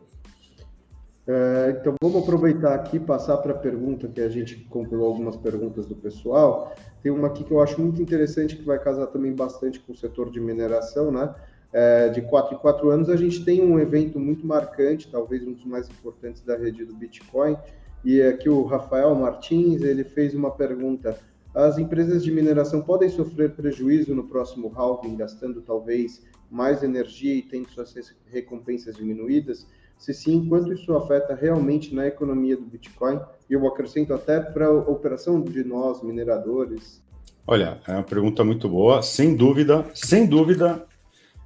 É, 1.33 1.76
então 1.78 1.95
vamos 2.03 2.24
aproveitar 2.24 2.74
aqui 2.74 2.99
passar 2.99 3.37
para 3.37 3.53
a 3.53 3.57
pergunta 3.57 4.09
que 4.09 4.20
a 4.20 4.28
gente 4.28 4.57
compilou 4.68 5.07
algumas 5.07 5.37
perguntas 5.37 5.87
do 5.87 5.95
pessoal. 5.95 6.74
Tem 7.05 7.12
uma 7.12 7.28
aqui 7.28 7.45
que 7.45 7.53
eu 7.53 7.62
acho 7.62 7.81
muito 7.81 8.03
interessante 8.03 8.57
que 8.57 8.64
vai 8.64 8.81
casar 8.81 9.07
também 9.07 9.33
bastante 9.33 9.78
com 9.78 9.93
o 9.93 9.97
setor 9.97 10.28
de 10.28 10.41
mineração, 10.41 11.12
né? 11.12 11.33
É, 11.72 12.09
de 12.09 12.20
quatro 12.22 12.57
em 12.57 12.59
quatro 12.59 12.91
anos 12.91 13.09
a 13.09 13.14
gente 13.14 13.45
tem 13.45 13.64
um 13.64 13.78
evento 13.78 14.18
muito 14.18 14.45
marcante, 14.45 15.09
talvez 15.09 15.47
um 15.47 15.53
dos 15.53 15.64
mais 15.64 15.89
importantes 15.89 16.43
da 16.43 16.57
rede 16.57 16.85
do 16.85 16.97
Bitcoin. 16.97 17.57
E 18.05 18.20
aqui 18.20 18.49
o 18.49 18.64
Rafael 18.64 19.14
Martins 19.14 19.83
ele 19.83 20.03
fez 20.03 20.35
uma 20.35 20.51
pergunta: 20.51 21.16
as 21.55 21.78
empresas 21.78 22.24
de 22.24 22.33
mineração 22.33 22.83
podem 22.83 23.09
sofrer 23.09 23.53
prejuízo 23.53 24.16
no 24.16 24.24
próximo 24.24 24.72
halving, 24.74 25.14
gastando 25.14 25.62
talvez 25.62 26.26
mais 26.51 26.83
energia 26.83 27.37
e 27.37 27.43
tendo 27.43 27.70
suas 27.70 27.95
recompensas 28.26 28.97
diminuídas? 28.97 29.64
Se 30.01 30.14
sim, 30.14 30.46
quanto 30.48 30.72
isso 30.72 30.96
afeta 30.96 31.34
realmente 31.34 31.94
na 31.94 32.07
economia 32.07 32.57
do 32.57 32.64
Bitcoin? 32.64 33.20
E 33.51 33.53
eu 33.53 33.66
acrescento 33.66 34.14
até 34.14 34.40
para 34.40 34.66
a 34.66 34.72
operação 34.72 35.42
de 35.42 35.62
nós, 35.62 36.03
mineradores. 36.03 37.05
Olha, 37.46 37.82
é 37.86 37.92
uma 37.92 38.03
pergunta 38.03 38.42
muito 38.42 38.66
boa. 38.66 39.03
Sem 39.03 39.36
dúvida, 39.36 39.84
sem 39.92 40.26
dúvida, 40.26 40.86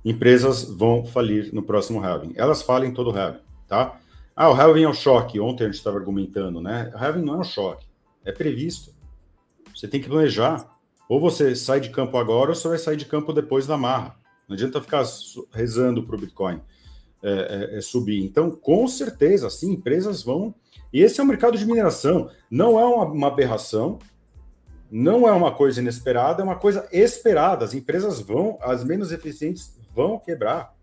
empresas 0.05 0.63
vão 0.63 1.05
falir 1.05 1.53
no 1.53 1.65
próximo 1.65 2.01
halving. 2.01 2.33
Elas 2.37 2.63
falem 2.63 2.95
todo 2.95 3.11
o 3.11 3.19
halving, 3.19 3.41
tá? 3.67 3.99
Ah, 4.37 4.49
o 4.49 4.55
halving 4.55 4.85
é 4.85 4.89
um 4.89 4.95
choque. 4.95 5.41
Ontem 5.41 5.65
a 5.65 5.67
gente 5.67 5.79
estava 5.79 5.99
argumentando, 5.99 6.61
né? 6.61 6.93
O 6.95 6.97
halving 6.97 7.23
não 7.23 7.35
é 7.35 7.39
um 7.39 7.45
choque. 7.45 7.85
É 8.25 8.31
previsto. 8.31 8.95
Você 9.75 9.89
tem 9.89 10.01
que 10.01 10.09
planejar. 10.09 10.79
Ou 11.09 11.19
você 11.19 11.57
sai 11.57 11.81
de 11.81 11.91
campo 11.91 12.17
agora, 12.17 12.51
ou 12.51 12.55
você 12.55 12.69
vai 12.69 12.79
sair 12.79 12.97
de 12.97 13.05
campo 13.05 13.33
depois 13.33 13.67
da 13.67 13.77
marra. 13.77 14.15
Não 14.49 14.55
adianta 14.55 14.81
ficar 14.81 15.05
rezando 15.53 16.05
para 16.05 16.15
o 16.15 16.19
Bitcoin 16.21 16.61
é, 17.27 17.31
é, 17.75 17.79
é, 17.79 17.81
subir. 17.81 18.23
Então, 18.23 18.51
com 18.51 18.87
certeza, 18.87 19.49
sim, 19.49 19.73
empresas 19.73 20.23
vão. 20.23 20.55
E 20.93 21.01
esse 21.01 21.19
é 21.19 21.25
o 21.25 21.27
mercado 21.27 21.57
de 21.57 21.65
mineração. 21.65 22.31
Não 22.51 22.79
é 22.79 22.85
uma, 22.85 23.05
uma 23.07 23.29
aberração, 23.29 23.99
não 24.91 25.27
é 25.27 25.33
uma 25.33 25.51
coisa 25.51 25.81
inesperada, 25.81 26.43
é 26.43 26.45
uma 26.45 26.59
coisa 26.59 26.87
esperada. 26.93 27.65
As 27.65 27.73
empresas 27.73 28.21
vão, 28.21 28.59
as 28.61 28.85
menos 28.85 29.11
eficientes 29.11 29.81
vão 29.95 30.19
quebrar. 30.19 30.75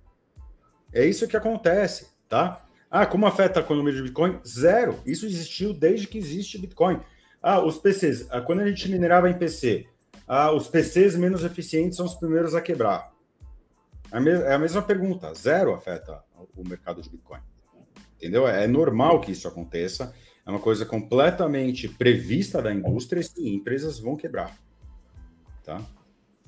É 0.91 1.05
isso 1.05 1.27
que 1.27 1.37
acontece, 1.37 2.07
tá? 2.27 2.65
Ah, 2.89 3.05
como 3.05 3.27
afeta 3.27 3.59
a 3.59 3.63
economia 3.63 3.93
de 3.93 4.01
Bitcoin? 4.01 4.39
Zero. 4.45 4.99
Isso 5.05 5.27
existiu 5.27 5.73
desde 5.73 6.07
que 6.07 6.17
existe 6.17 6.57
Bitcoin. 6.57 6.99
Ah, 7.39 7.63
os 7.63 7.77
PCs. 7.77 8.27
Ah, 8.31 8.41
quando 8.41 8.61
a 8.61 8.67
gente 8.67 8.89
minerava 8.89 9.29
em 9.29 9.37
PC, 9.37 9.85
ah, 10.27 10.51
os 10.51 10.67
PCs 10.67 11.15
menos 11.15 11.43
eficientes 11.43 11.97
são 11.97 12.05
os 12.05 12.15
primeiros 12.15 12.55
a 12.55 12.61
quebrar. 12.61 13.11
É 14.11 14.53
a 14.53 14.59
mesma 14.59 14.81
pergunta. 14.81 15.33
Zero 15.33 15.73
afeta 15.73 16.21
o 16.55 16.67
mercado 16.67 17.01
de 17.01 17.09
Bitcoin. 17.09 17.39
Entendeu? 18.17 18.45
É 18.45 18.67
normal 18.67 19.21
que 19.21 19.31
isso 19.31 19.47
aconteça. 19.47 20.13
É 20.45 20.49
uma 20.49 20.59
coisa 20.59 20.85
completamente 20.85 21.87
prevista 21.87 22.61
da 22.61 22.73
indústria 22.73 23.23
e 23.37 23.55
empresas 23.55 23.99
vão 23.99 24.17
quebrar. 24.17 24.57
Tá? 25.63 25.81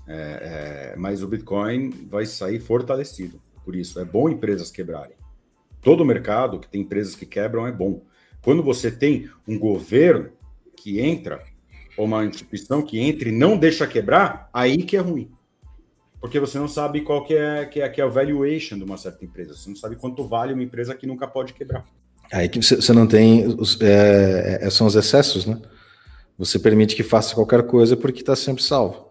É, 0.06 0.92
é, 0.92 0.96
mas 0.98 1.24
o 1.24 1.28
Bitcoin 1.28 1.90
vai 2.10 2.26
sair 2.26 2.60
fortalecido. 2.60 3.42
Por 3.64 3.76
isso, 3.76 3.98
é 4.00 4.04
bom 4.04 4.28
empresas 4.28 4.70
quebrarem. 4.70 5.16
Todo 5.82 6.04
mercado 6.04 6.60
que 6.60 6.68
tem 6.68 6.82
empresas 6.82 7.16
que 7.16 7.26
quebram 7.26 7.66
é 7.66 7.72
bom. 7.72 8.02
Quando 8.42 8.62
você 8.62 8.92
tem 8.92 9.30
um 9.48 9.58
governo 9.58 10.32
que 10.76 11.00
entra, 11.00 11.42
ou 11.96 12.06
uma 12.06 12.26
instituição 12.26 12.82
que 12.82 13.00
entra 13.00 13.30
e 13.30 13.32
não 13.32 13.58
deixa 13.58 13.88
quebrar, 13.88 14.50
aí 14.52 14.84
que 14.84 14.98
é 14.98 15.00
ruim 15.00 15.32
porque 16.24 16.40
você 16.40 16.58
não 16.58 16.70
sabe 16.70 17.02
qual 17.02 17.26
que 17.26 17.34
é, 17.34 17.66
que 17.66 17.82
é, 17.82 17.90
que 17.90 18.00
é 18.00 18.04
a 18.06 18.08
valuation 18.08 18.78
de 18.78 18.86
uma 18.86 18.96
certa 18.96 19.26
empresa. 19.26 19.56
Você 19.56 19.68
não 19.68 19.76
sabe 19.76 19.98
quanto 19.98 20.26
vale 20.26 20.54
uma 20.54 20.64
empresa 20.64 20.96
que 20.96 21.06
nunca 21.06 21.28
pode 21.28 21.54
quebrar. 21.54 21.86
Aí 22.32 22.48
que 22.48 22.62
você 22.62 22.94
não 22.94 23.06
tem, 23.06 23.46
os, 23.46 23.78
é, 23.82 24.60
é, 24.62 24.70
são 24.70 24.88
os 24.88 24.96
excessos, 24.96 25.46
né? 25.46 25.62
Você 26.38 26.58
permite 26.58 26.96
que 26.96 27.04
faça 27.04 27.36
qualquer 27.36 27.64
coisa 27.64 27.98
porque 27.98 28.22
está 28.22 28.38
sempre 28.38 28.64
salvo. 28.64 29.10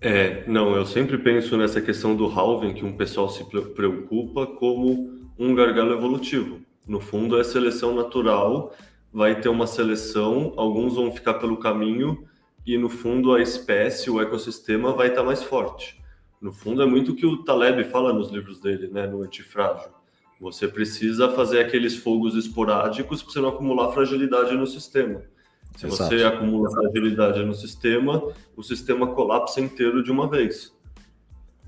É, 0.00 0.42
não, 0.48 0.74
eu 0.74 0.84
sempre 0.84 1.16
penso 1.18 1.56
nessa 1.56 1.80
questão 1.80 2.16
do 2.16 2.26
halving, 2.26 2.74
que 2.74 2.84
um 2.84 2.96
pessoal 2.96 3.28
se 3.28 3.44
preocupa 3.44 4.44
como 4.44 5.28
um 5.38 5.54
gargalo 5.54 5.92
evolutivo. 5.92 6.60
No 6.88 6.98
fundo, 6.98 7.38
é 7.38 7.44
seleção 7.44 7.94
natural, 7.94 8.74
vai 9.12 9.40
ter 9.40 9.48
uma 9.48 9.68
seleção, 9.68 10.54
alguns 10.56 10.96
vão 10.96 11.12
ficar 11.12 11.34
pelo 11.34 11.56
caminho, 11.58 12.26
e 12.66 12.76
no 12.76 12.88
fundo 12.88 13.32
a 13.32 13.40
espécie, 13.40 14.10
o 14.10 14.20
ecossistema 14.20 14.92
vai 14.92 15.06
estar 15.06 15.20
tá 15.20 15.26
mais 15.26 15.40
forte. 15.40 15.98
No 16.40 16.52
fundo, 16.52 16.82
é 16.82 16.86
muito 16.86 17.12
o 17.12 17.16
que 17.16 17.26
o 17.26 17.42
Taleb 17.42 17.84
fala 17.84 18.12
nos 18.12 18.30
livros 18.30 18.60
dele, 18.60 18.88
né, 18.88 19.06
no 19.06 19.22
Antifrágil. 19.22 19.90
Você 20.40 20.68
precisa 20.68 21.28
fazer 21.30 21.58
aqueles 21.58 21.96
fogos 21.96 22.36
esporádicos 22.36 23.22
para 23.22 23.32
você 23.32 23.40
não 23.40 23.48
acumular 23.48 23.90
fragilidade 23.90 24.56
no 24.56 24.66
sistema. 24.66 25.22
Se 25.76 25.86
Exato. 25.86 26.10
você 26.10 26.24
acumula 26.24 26.70
fragilidade 26.70 27.44
no 27.44 27.54
sistema, 27.54 28.22
o 28.56 28.62
sistema 28.62 29.08
colapsa 29.14 29.60
inteiro 29.60 30.02
de 30.02 30.12
uma 30.12 30.28
vez. 30.28 30.72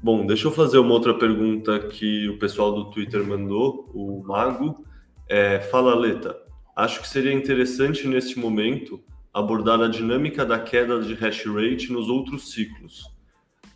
Bom, 0.01 0.25
deixa 0.25 0.47
eu 0.47 0.53
fazer 0.53 0.79
uma 0.79 0.95
outra 0.95 1.15
pergunta 1.15 1.79
que 1.81 2.29
o 2.29 2.39
pessoal 2.39 2.73
do 2.73 2.91
Twitter 2.91 3.27
mandou, 3.27 3.91
o 3.93 4.23
Mago. 4.25 4.85
É, 5.29 5.61
fala, 5.61 5.95
Leta, 5.95 6.37
acho 6.77 7.01
que 7.03 7.09
seria 7.09 7.33
interessante 7.33 8.07
neste 8.07 8.39
momento 8.39 9.03
abordar 9.35 9.81
a 9.81 9.89
dinâmica 9.89 10.45
da 10.45 10.59
queda 10.59 11.01
de 11.01 11.15
hash 11.15 11.45
rate 11.47 11.93
nos 11.93 12.09
outros 12.09 12.53
ciclos 12.53 13.20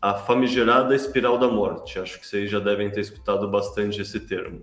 a 0.04 0.12
famigerada 0.12 0.94
espiral 0.94 1.38
da 1.38 1.48
morte. 1.48 1.98
Acho 1.98 2.20
que 2.20 2.26
vocês 2.26 2.50
já 2.50 2.58
devem 2.60 2.90
ter 2.90 3.00
escutado 3.00 3.50
bastante 3.50 4.02
esse 4.02 4.20
termo. 4.20 4.60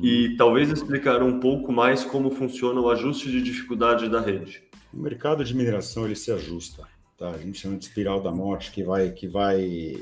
E 0.00 0.36
talvez 0.36 0.70
explicar 0.70 1.20
um 1.20 1.40
pouco 1.40 1.72
mais 1.72 2.04
como 2.04 2.30
funciona 2.30 2.80
o 2.80 2.88
ajuste 2.88 3.28
de 3.28 3.42
dificuldade 3.42 4.08
da 4.08 4.20
rede. 4.20 4.62
O 4.94 4.98
mercado 4.98 5.44
de 5.44 5.52
mineração 5.52 6.04
ele 6.04 6.14
se 6.14 6.30
ajusta, 6.30 6.86
tá? 7.18 7.30
A 7.30 7.38
gente 7.38 7.58
chama 7.58 7.76
de 7.76 7.86
espiral 7.86 8.22
da 8.22 8.30
morte 8.30 8.70
que 8.70 8.84
vai 8.84 9.10
que 9.10 9.26
vai 9.26 9.96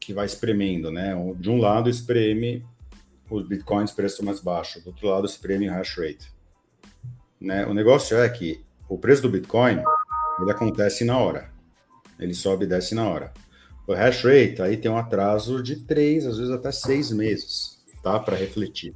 que 0.00 0.14
vai 0.14 0.24
espremendo, 0.24 0.90
né? 0.90 1.12
De 1.36 1.50
um 1.50 1.58
lado 1.58 1.90
espreme 1.90 2.64
os 3.28 3.46
bitcoins 3.46 3.92
preço 3.92 4.24
mais 4.24 4.40
baixo, 4.40 4.80
do 4.80 4.86
outro 4.86 5.08
lado 5.08 5.26
espreme 5.26 5.68
o 5.68 5.72
hash 5.72 5.98
rate. 5.98 6.32
Né? 7.38 7.66
O 7.66 7.74
negócio 7.74 8.16
é 8.16 8.26
que 8.30 8.64
o 8.88 8.96
preço 8.96 9.20
do 9.20 9.28
bitcoin 9.28 9.82
ele 10.40 10.50
acontece 10.50 11.04
na 11.04 11.18
hora. 11.18 11.51
Ele 12.22 12.34
sobe 12.34 12.64
e 12.64 12.68
desce 12.68 12.94
na 12.94 13.08
hora. 13.08 13.32
O 13.86 13.92
hash 13.92 14.24
rate 14.24 14.62
aí 14.62 14.76
tem 14.76 14.90
um 14.90 14.96
atraso 14.96 15.62
de 15.62 15.76
três, 15.76 16.24
às 16.24 16.38
vezes 16.38 16.52
até 16.52 16.70
seis 16.70 17.10
meses, 17.10 17.82
tá? 18.02 18.18
Para 18.18 18.36
refletir. 18.36 18.94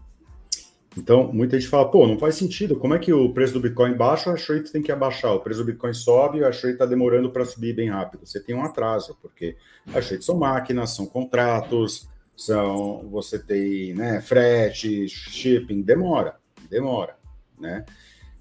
Então, 0.96 1.30
muita 1.30 1.58
gente 1.58 1.68
fala, 1.68 1.90
pô, 1.90 2.06
não 2.06 2.18
faz 2.18 2.36
sentido. 2.36 2.76
Como 2.76 2.94
é 2.94 2.98
que 2.98 3.12
o 3.12 3.32
preço 3.32 3.52
do 3.52 3.60
Bitcoin 3.60 3.94
baixa, 3.94 4.30
o 4.30 4.32
hash 4.32 4.48
rate 4.48 4.72
tem 4.72 4.80
que 4.80 4.90
abaixar? 4.90 5.34
O 5.34 5.40
preço 5.40 5.60
do 5.60 5.66
Bitcoin 5.66 5.92
sobe, 5.92 6.40
o 6.40 6.44
hash 6.44 6.62
rate 6.62 6.72
está 6.74 6.86
demorando 6.86 7.30
para 7.30 7.44
subir 7.44 7.74
bem 7.74 7.90
rápido. 7.90 8.24
Você 8.24 8.40
tem 8.40 8.54
um 8.54 8.62
atraso, 8.62 9.16
porque 9.20 9.56
hash 9.88 10.12
rate 10.12 10.24
são 10.24 10.38
máquinas, 10.38 10.90
são 10.90 11.04
contratos, 11.04 12.08
são 12.34 13.08
você 13.10 13.38
tem 13.38 13.92
né, 13.94 14.22
frete, 14.22 15.06
shipping, 15.08 15.82
demora, 15.82 16.36
demora, 16.70 17.16
né? 17.58 17.84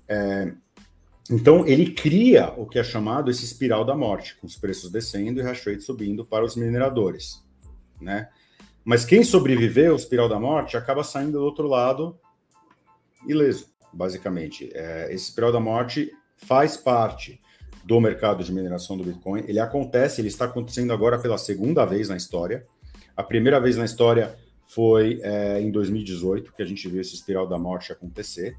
É, 0.07 0.53
então, 1.29 1.65
ele 1.65 1.91
cria 1.91 2.53
o 2.55 2.67
que 2.67 2.77
é 2.77 2.83
chamado 2.83 3.31
esse 3.31 3.43
espiral 3.43 3.83
da 3.83 3.95
morte, 3.95 4.35
com 4.37 4.45
os 4.45 4.55
preços 4.55 4.91
descendo 4.91 5.39
e 5.39 5.43
hash 5.43 5.65
rate 5.65 5.81
subindo 5.81 6.23
para 6.23 6.45
os 6.45 6.55
mineradores, 6.55 7.43
né? 7.99 8.29
Mas 8.83 9.03
quem 9.03 9.23
sobreviveu 9.23 9.91
ao 9.91 9.97
espiral 9.97 10.29
da 10.29 10.39
morte 10.39 10.77
acaba 10.77 11.03
saindo 11.03 11.39
do 11.39 11.43
outro 11.43 11.67
lado 11.67 12.19
ileso, 13.27 13.65
basicamente. 13.91 14.69
É, 14.75 15.07
esse 15.11 15.29
espiral 15.29 15.51
da 15.51 15.59
morte 15.59 16.11
faz 16.37 16.77
parte 16.77 17.41
do 17.83 17.99
mercado 17.99 18.43
de 18.43 18.53
mineração 18.53 18.95
do 18.95 19.03
Bitcoin. 19.03 19.43
Ele 19.47 19.59
acontece, 19.59 20.21
ele 20.21 20.27
está 20.27 20.45
acontecendo 20.45 20.93
agora 20.93 21.17
pela 21.17 21.39
segunda 21.39 21.83
vez 21.85 22.09
na 22.09 22.15
história. 22.17 22.67
A 23.17 23.23
primeira 23.23 23.59
vez 23.59 23.77
na 23.77 23.85
história 23.85 24.37
foi 24.67 25.19
é, 25.23 25.59
em 25.59 25.71
2018, 25.71 26.53
que 26.53 26.61
a 26.61 26.65
gente 26.65 26.87
viu 26.87 27.01
esse 27.01 27.15
espiral 27.15 27.47
da 27.47 27.57
morte 27.57 27.91
acontecer. 27.91 28.55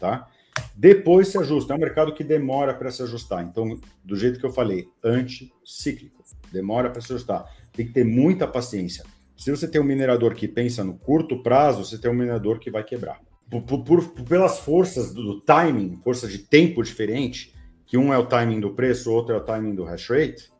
Tá? 0.00 0.28
Depois 0.74 1.28
se 1.28 1.38
ajusta. 1.38 1.72
É 1.72 1.76
um 1.76 1.80
mercado 1.80 2.14
que 2.14 2.24
demora 2.24 2.74
para 2.74 2.90
se 2.90 3.02
ajustar. 3.02 3.44
Então, 3.44 3.78
do 4.04 4.16
jeito 4.16 4.38
que 4.38 4.46
eu 4.46 4.52
falei, 4.52 4.88
anticíclico. 5.04 6.24
Demora 6.52 6.90
para 6.90 7.00
se 7.00 7.12
ajustar. 7.12 7.44
Tem 7.72 7.86
que 7.86 7.92
ter 7.92 8.04
muita 8.04 8.46
paciência. 8.46 9.04
Se 9.36 9.50
você 9.50 9.66
tem 9.66 9.80
um 9.80 9.84
minerador 9.84 10.34
que 10.34 10.46
pensa 10.46 10.84
no 10.84 10.94
curto 10.98 11.42
prazo, 11.42 11.84
você 11.84 11.98
tem 11.98 12.10
um 12.10 12.14
minerador 12.14 12.58
que 12.58 12.70
vai 12.70 12.84
quebrar. 12.84 13.20
Por, 13.50 13.62
por, 13.62 13.84
por, 13.84 14.10
pelas 14.24 14.58
forças 14.58 15.14
do, 15.14 15.22
do 15.22 15.40
timing, 15.40 15.98
força 16.02 16.28
de 16.28 16.38
tempo 16.38 16.82
diferente, 16.82 17.54
que 17.86 17.96
um 17.96 18.12
é 18.12 18.18
o 18.18 18.26
timing 18.26 18.60
do 18.60 18.74
preço, 18.74 19.10
o 19.10 19.14
outro 19.14 19.34
é 19.34 19.38
o 19.38 19.40
timing 19.40 19.74
do 19.74 19.82
hash 19.84 20.10
rate, 20.10 20.52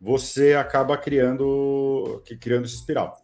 você 0.00 0.54
acaba 0.54 0.96
criando, 0.96 2.22
criando 2.40 2.64
esse 2.64 2.76
espiral. 2.76 3.20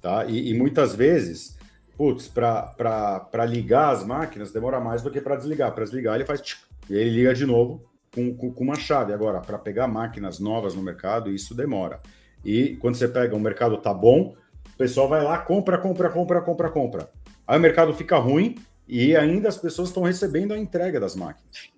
Tá? 0.00 0.24
E, 0.26 0.50
e 0.50 0.54
muitas 0.54 0.94
vezes, 0.94 1.56
putz, 2.00 2.28
para 2.28 3.44
ligar 3.46 3.90
as 3.90 4.06
máquinas 4.06 4.50
demora 4.50 4.80
mais 4.80 5.02
do 5.02 5.10
que 5.10 5.20
para 5.20 5.36
desligar. 5.36 5.70
Para 5.74 5.84
desligar, 5.84 6.14
ele 6.14 6.24
faz 6.24 6.40
tchic, 6.40 6.62
e 6.88 6.94
ele 6.94 7.10
liga 7.10 7.34
de 7.34 7.44
novo 7.44 7.84
com, 8.10 8.34
com, 8.34 8.50
com 8.50 8.64
uma 8.64 8.74
chave. 8.74 9.12
Agora, 9.12 9.38
para 9.38 9.58
pegar 9.58 9.86
máquinas 9.86 10.40
novas 10.40 10.74
no 10.74 10.82
mercado, 10.82 11.30
isso 11.30 11.54
demora. 11.54 12.00
E 12.42 12.78
quando 12.80 12.94
você 12.94 13.06
pega 13.06 13.36
um 13.36 13.38
mercado 13.38 13.76
tá 13.76 13.92
bom, 13.92 14.34
o 14.72 14.78
pessoal 14.78 15.10
vai 15.10 15.22
lá, 15.22 15.36
compra, 15.40 15.76
compra, 15.76 16.08
compra, 16.08 16.40
compra, 16.40 16.70
compra. 16.70 17.10
Aí 17.46 17.58
o 17.58 17.60
mercado 17.60 17.92
fica 17.92 18.16
ruim 18.16 18.54
e 18.88 19.14
ainda 19.14 19.50
as 19.50 19.58
pessoas 19.58 19.90
estão 19.90 20.04
recebendo 20.04 20.54
a 20.54 20.58
entrega 20.58 20.98
das 20.98 21.14
máquinas. 21.14 21.68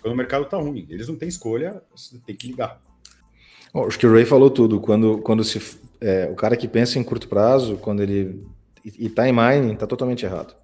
Quando 0.00 0.14
o 0.14 0.16
mercado 0.16 0.46
tá 0.46 0.56
ruim, 0.56 0.86
eles 0.88 1.06
não 1.06 1.16
têm 1.16 1.28
escolha, 1.28 1.82
você 1.94 2.18
tem 2.24 2.34
que 2.34 2.46
ligar. 2.46 2.80
Bom, 3.74 3.86
acho 3.86 3.98
que 3.98 4.06
o 4.06 4.12
Ray 4.14 4.24
falou 4.24 4.48
tudo. 4.48 4.80
Quando, 4.80 5.18
quando 5.18 5.44
se, 5.44 5.60
é, 6.00 6.30
o 6.32 6.34
cara 6.34 6.56
que 6.56 6.66
pensa 6.66 6.98
em 6.98 7.04
curto 7.04 7.28
prazo, 7.28 7.76
quando 7.76 8.02
ele 8.02 8.42
e 8.84 9.06
está 9.06 9.28
em 9.28 9.32
mining, 9.32 9.74
está 9.74 9.86
totalmente 9.86 10.24
errado. 10.24 10.54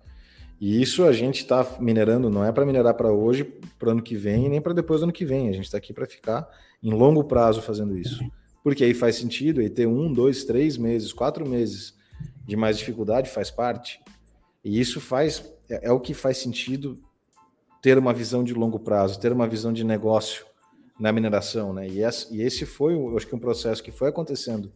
E 0.61 0.81
isso 0.83 1.05
a 1.05 1.13
gente 1.13 1.41
está 1.41 1.67
minerando, 1.81 2.29
não 2.29 2.45
é 2.45 2.53
para 2.53 2.67
minerar 2.67 2.95
para 2.95 3.11
hoje, 3.11 3.45
para 3.79 3.89
o 3.89 3.93
ano 3.93 4.03
que 4.03 4.15
vem, 4.15 4.49
nem 4.49 4.61
para 4.61 4.75
depois 4.75 5.01
do 5.01 5.05
ano 5.05 5.13
que 5.13 5.25
vem. 5.25 5.49
A 5.49 5.53
gente 5.53 5.65
está 5.65 5.79
aqui 5.79 5.93
para 5.93 6.07
ficar 6.07 6.47
em 6.83 6.93
longo 6.93 7.25
prazo 7.25 7.63
fazendo 7.63 7.97
isso. 7.97 8.23
Porque 8.63 8.85
aí 8.85 8.93
faz 8.93 9.17
sentido, 9.17 9.63
e 9.63 9.71
ter 9.71 9.87
um, 9.87 10.13
dois, 10.13 10.45
três 10.45 10.77
meses, 10.77 11.15
quatro 11.15 11.49
meses 11.49 11.95
de 12.45 12.57
mais 12.57 12.77
dificuldade 12.77 13.31
faz 13.31 13.51
parte. 13.51 14.01
E 14.63 14.79
isso 14.79 15.01
faz 15.01 15.43
é, 15.71 15.89
é 15.89 15.93
o 15.93 16.01
que 16.01 16.13
faz 16.13 16.37
sentido 16.37 17.01
ter 17.81 17.97
uma 17.97 18.13
visão 18.13 18.45
de 18.45 18.53
longo 18.53 18.79
prazo, 18.79 19.19
ter 19.19 19.33
uma 19.33 19.47
visão 19.47 19.73
de 19.73 19.85
negócio 19.85 20.45
na 20.99 21.13
mineração, 21.13 21.73
né? 21.73 21.89
E 21.89 22.03
esse, 22.03 22.35
e 22.37 22.43
esse 22.43 22.67
foi, 22.67 22.95
eu 22.95 23.17
acho 23.17 23.27
que 23.27 23.35
um 23.35 23.39
processo 23.39 23.83
que 23.83 23.91
foi 23.91 24.11
acontecendo, 24.11 24.71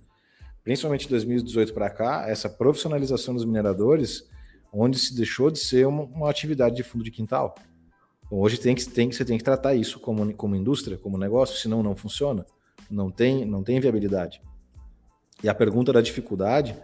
principalmente 0.65 1.03
de 1.03 1.11
2018 1.11 1.75
para 1.75 1.91
cá, 1.91 2.25
essa 2.27 2.49
profissionalização 2.49 3.35
dos 3.35 3.45
mineradores, 3.45 4.29
onde 4.73 4.99
se 4.99 5.15
deixou 5.15 5.51
de 5.51 5.59
ser 5.59 5.87
uma, 5.87 6.05
uma 6.05 6.31
atividade 6.31 6.75
de 6.75 6.83
fundo 6.83 7.05
de 7.05 7.11
quintal. 7.11 7.55
Hoje 8.31 8.59
tem 8.59 8.75
que, 8.75 8.85
tem 8.87 9.13
você 9.13 9.25
tem 9.25 9.37
que 9.37 9.45
tratar 9.45 9.75
isso 9.75 10.01
como, 10.01 10.33
como 10.35 10.57
indústria, 10.57 10.97
como 10.97 11.19
negócio, 11.19 11.59
senão 11.59 11.83
não 11.83 11.95
funciona, 11.95 12.47
não 12.91 13.11
tem, 13.11 13.45
não 13.45 13.63
tem 13.63 13.79
viabilidade. 13.79 14.43
E 15.43 15.49
a 15.49 15.55
pergunta 15.55 15.93
da 15.93 16.01
dificuldade, 16.01 16.77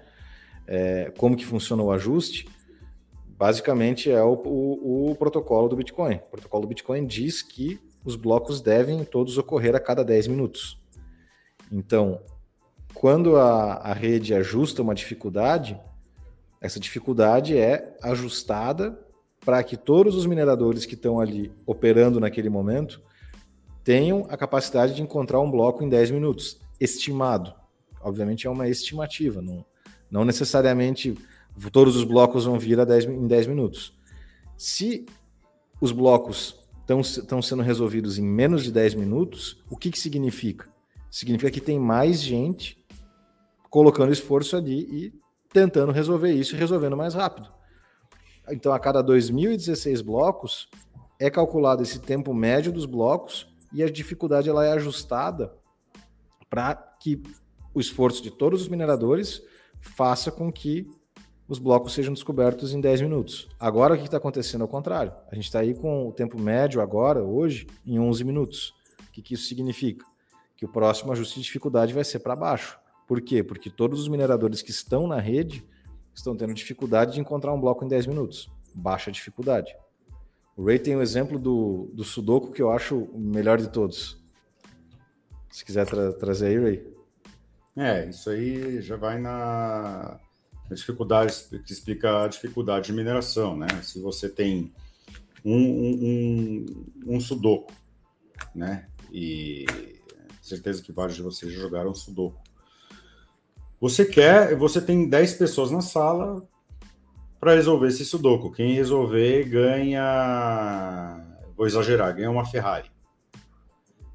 é, 0.66 1.10
como 1.16 1.34
que 1.34 1.46
funciona 1.46 1.82
o 1.82 1.90
ajuste, 1.90 2.46
basicamente 3.26 4.10
é 4.10 4.22
o, 4.22 4.34
o, 4.34 5.10
o, 5.10 5.14
protocolo 5.14 5.66
do 5.66 5.76
Bitcoin. 5.76 6.16
O 6.16 6.30
protocolo 6.30 6.62
do 6.62 6.68
Bitcoin 6.68 7.06
diz 7.06 7.40
que 7.40 7.80
os 8.04 8.14
blocos 8.14 8.60
devem 8.60 9.02
todos 9.02 9.38
ocorrer 9.38 9.74
a 9.74 9.80
cada 9.80 10.04
10 10.04 10.26
minutos. 10.28 10.78
Então, 11.72 12.20
quando 12.94 13.36
a, 13.36 13.74
a 13.74 13.92
rede 13.92 14.34
ajusta 14.34 14.82
uma 14.82 14.94
dificuldade, 14.94 15.80
essa 16.60 16.78
dificuldade 16.78 17.56
é 17.56 17.96
ajustada 18.02 18.98
para 19.44 19.62
que 19.62 19.76
todos 19.76 20.14
os 20.14 20.26
mineradores 20.26 20.84
que 20.84 20.94
estão 20.94 21.18
ali 21.18 21.50
operando 21.64 22.20
naquele 22.20 22.50
momento 22.50 23.00
tenham 23.82 24.26
a 24.28 24.36
capacidade 24.36 24.94
de 24.94 25.02
encontrar 25.02 25.40
um 25.40 25.50
bloco 25.50 25.82
em 25.82 25.88
10 25.88 26.10
minutos, 26.10 26.60
estimado. 26.78 27.54
Obviamente 28.02 28.46
é 28.46 28.50
uma 28.50 28.68
estimativa, 28.68 29.40
não, 29.40 29.64
não 30.10 30.24
necessariamente 30.24 31.16
todos 31.72 31.96
os 31.96 32.04
blocos 32.04 32.44
vão 32.44 32.58
vir 32.58 32.78
a 32.78 32.84
10, 32.84 33.06
em 33.06 33.26
10 33.26 33.46
minutos. 33.46 33.94
Se 34.56 35.06
os 35.80 35.92
blocos 35.92 36.60
estão 36.86 37.40
sendo 37.40 37.62
resolvidos 37.62 38.18
em 38.18 38.22
menos 38.22 38.64
de 38.64 38.72
10 38.72 38.94
minutos, 38.94 39.62
o 39.70 39.76
que, 39.76 39.90
que 39.90 39.98
significa? 39.98 40.68
Significa 41.10 41.50
que 41.50 41.60
tem 41.60 41.78
mais 41.78 42.20
gente 42.20 42.79
colocando 43.70 44.12
esforço 44.12 44.56
ali 44.56 44.80
e 44.90 45.12
tentando 45.52 45.92
resolver 45.92 46.32
isso 46.32 46.54
e 46.54 46.58
resolvendo 46.58 46.96
mais 46.96 47.14
rápido. 47.14 47.48
Então, 48.50 48.72
a 48.72 48.78
cada 48.78 49.00
2016 49.02 50.02
blocos, 50.02 50.68
é 51.20 51.30
calculado 51.30 51.82
esse 51.82 52.00
tempo 52.00 52.34
médio 52.34 52.72
dos 52.72 52.86
blocos 52.86 53.46
e 53.72 53.82
a 53.82 53.90
dificuldade 53.90 54.48
ela 54.48 54.64
é 54.66 54.72
ajustada 54.72 55.54
para 56.48 56.74
que 56.74 57.22
o 57.72 57.80
esforço 57.80 58.22
de 58.22 58.30
todos 58.30 58.62
os 58.62 58.68
mineradores 58.68 59.42
faça 59.80 60.32
com 60.32 60.50
que 60.50 60.90
os 61.46 61.58
blocos 61.58 61.92
sejam 61.92 62.14
descobertos 62.14 62.72
em 62.72 62.80
10 62.80 63.02
minutos. 63.02 63.48
Agora 63.58 63.94
o 63.94 63.98
que 63.98 64.04
está 64.04 64.16
acontecendo 64.16 64.62
ao 64.62 64.68
contrário? 64.68 65.12
A 65.30 65.34
gente 65.34 65.44
está 65.44 65.60
aí 65.60 65.74
com 65.74 66.08
o 66.08 66.12
tempo 66.12 66.40
médio 66.40 66.80
agora, 66.80 67.22
hoje, 67.22 67.66
em 67.84 67.98
11 67.98 68.24
minutos. 68.24 68.74
O 69.08 69.12
que, 69.12 69.20
que 69.20 69.34
isso 69.34 69.46
significa? 69.46 70.06
Que 70.56 70.64
o 70.64 70.68
próximo 70.68 71.12
ajuste 71.12 71.34
de 71.36 71.44
dificuldade 71.44 71.92
vai 71.92 72.04
ser 72.04 72.20
para 72.20 72.34
baixo. 72.34 72.79
Por 73.10 73.20
quê? 73.20 73.42
Porque 73.42 73.68
todos 73.68 73.98
os 73.98 74.06
mineradores 74.06 74.62
que 74.62 74.70
estão 74.70 75.08
na 75.08 75.18
rede 75.18 75.66
estão 76.14 76.36
tendo 76.36 76.54
dificuldade 76.54 77.14
de 77.14 77.20
encontrar 77.20 77.52
um 77.52 77.60
bloco 77.60 77.84
em 77.84 77.88
10 77.88 78.06
minutos. 78.06 78.48
Baixa 78.72 79.10
dificuldade. 79.10 79.74
O 80.56 80.64
Ray 80.64 80.78
tem 80.78 80.94
o 80.94 81.00
um 81.00 81.02
exemplo 81.02 81.36
do, 81.36 81.90
do 81.92 82.04
Sudoku 82.04 82.52
que 82.52 82.62
eu 82.62 82.70
acho 82.70 82.96
o 82.96 83.18
melhor 83.18 83.58
de 83.58 83.68
todos. 83.68 84.22
Se 85.50 85.64
quiser 85.64 85.86
tra 85.86 86.12
trazer 86.12 86.46
aí, 86.46 86.58
Ray. 86.60 86.86
É, 87.76 88.08
isso 88.08 88.30
aí 88.30 88.80
já 88.80 88.94
vai 88.94 89.18
na 89.18 90.20
dificuldade 90.70 91.34
que 91.66 91.72
explica 91.72 92.22
a 92.22 92.28
dificuldade 92.28 92.86
de 92.86 92.92
mineração, 92.92 93.56
né? 93.56 93.66
Se 93.82 94.00
você 94.00 94.28
tem 94.28 94.72
um, 95.44 95.56
um, 95.56 96.84
um, 97.08 97.20
sudoku, 97.20 97.72
né? 98.54 98.88
E 99.10 99.66
certeza 100.40 100.80
que 100.80 100.92
vários 100.92 101.16
de 101.16 101.22
vocês 101.22 101.52
jogaram 101.52 101.92
sudoku. 101.92 102.48
Você 103.80 104.04
quer, 104.04 104.54
você 104.56 104.80
tem 104.80 105.08
10 105.08 105.34
pessoas 105.34 105.70
na 105.70 105.80
sala 105.80 106.46
para 107.38 107.54
resolver 107.54 107.88
esse 107.88 108.04
sudoku. 108.04 108.52
Quem 108.52 108.74
resolver 108.74 109.44
ganha, 109.44 111.16
vou 111.56 111.66
exagerar, 111.66 112.14
ganha 112.14 112.30
uma 112.30 112.44
Ferrari. 112.44 112.90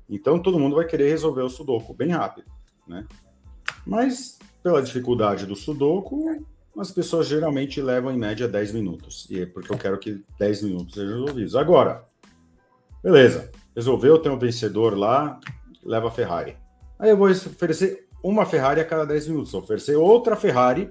Então 0.08 0.40
todo 0.40 0.60
mundo 0.60 0.76
vai 0.76 0.86
querer 0.86 1.10
resolver 1.10 1.42
o 1.42 1.50
sudoku 1.50 1.94
bem 1.94 2.12
rápido, 2.12 2.48
né? 2.88 3.08
Mas 3.86 4.38
pela 4.66 4.82
dificuldade 4.82 5.46
do 5.46 5.56
Sudoku, 5.56 6.44
as 6.78 6.92
pessoas 6.92 7.28
geralmente 7.28 7.80
levam 7.80 8.12
em 8.12 8.18
média 8.18 8.48
10 8.48 8.74
minutos. 8.74 9.28
E 9.30 9.42
é 9.42 9.46
porque 9.46 9.72
eu 9.72 9.78
quero 9.78 10.00
que 10.00 10.24
10 10.40 10.64
minutos 10.64 10.96
sejam 10.96 11.20
resolvidos. 11.20 11.56
Agora, 11.56 12.04
beleza, 13.04 13.52
resolveu, 13.76 14.18
tem 14.18 14.32
um 14.32 14.40
vencedor 14.40 14.98
lá, 14.98 15.40
leva 15.84 16.08
a 16.08 16.12
Ferrari. 16.12 16.58
Aí 16.98 17.12
eu 17.12 17.18
vou 17.18 17.30
oferecer 17.30 18.05
uma 18.28 18.44
Ferrari 18.44 18.82
a 18.82 18.86
cada 18.86 19.06
10 19.06 19.28
minutos, 19.28 19.54
oferecer 19.54 19.96
outra 19.96 20.36
Ferrari 20.36 20.90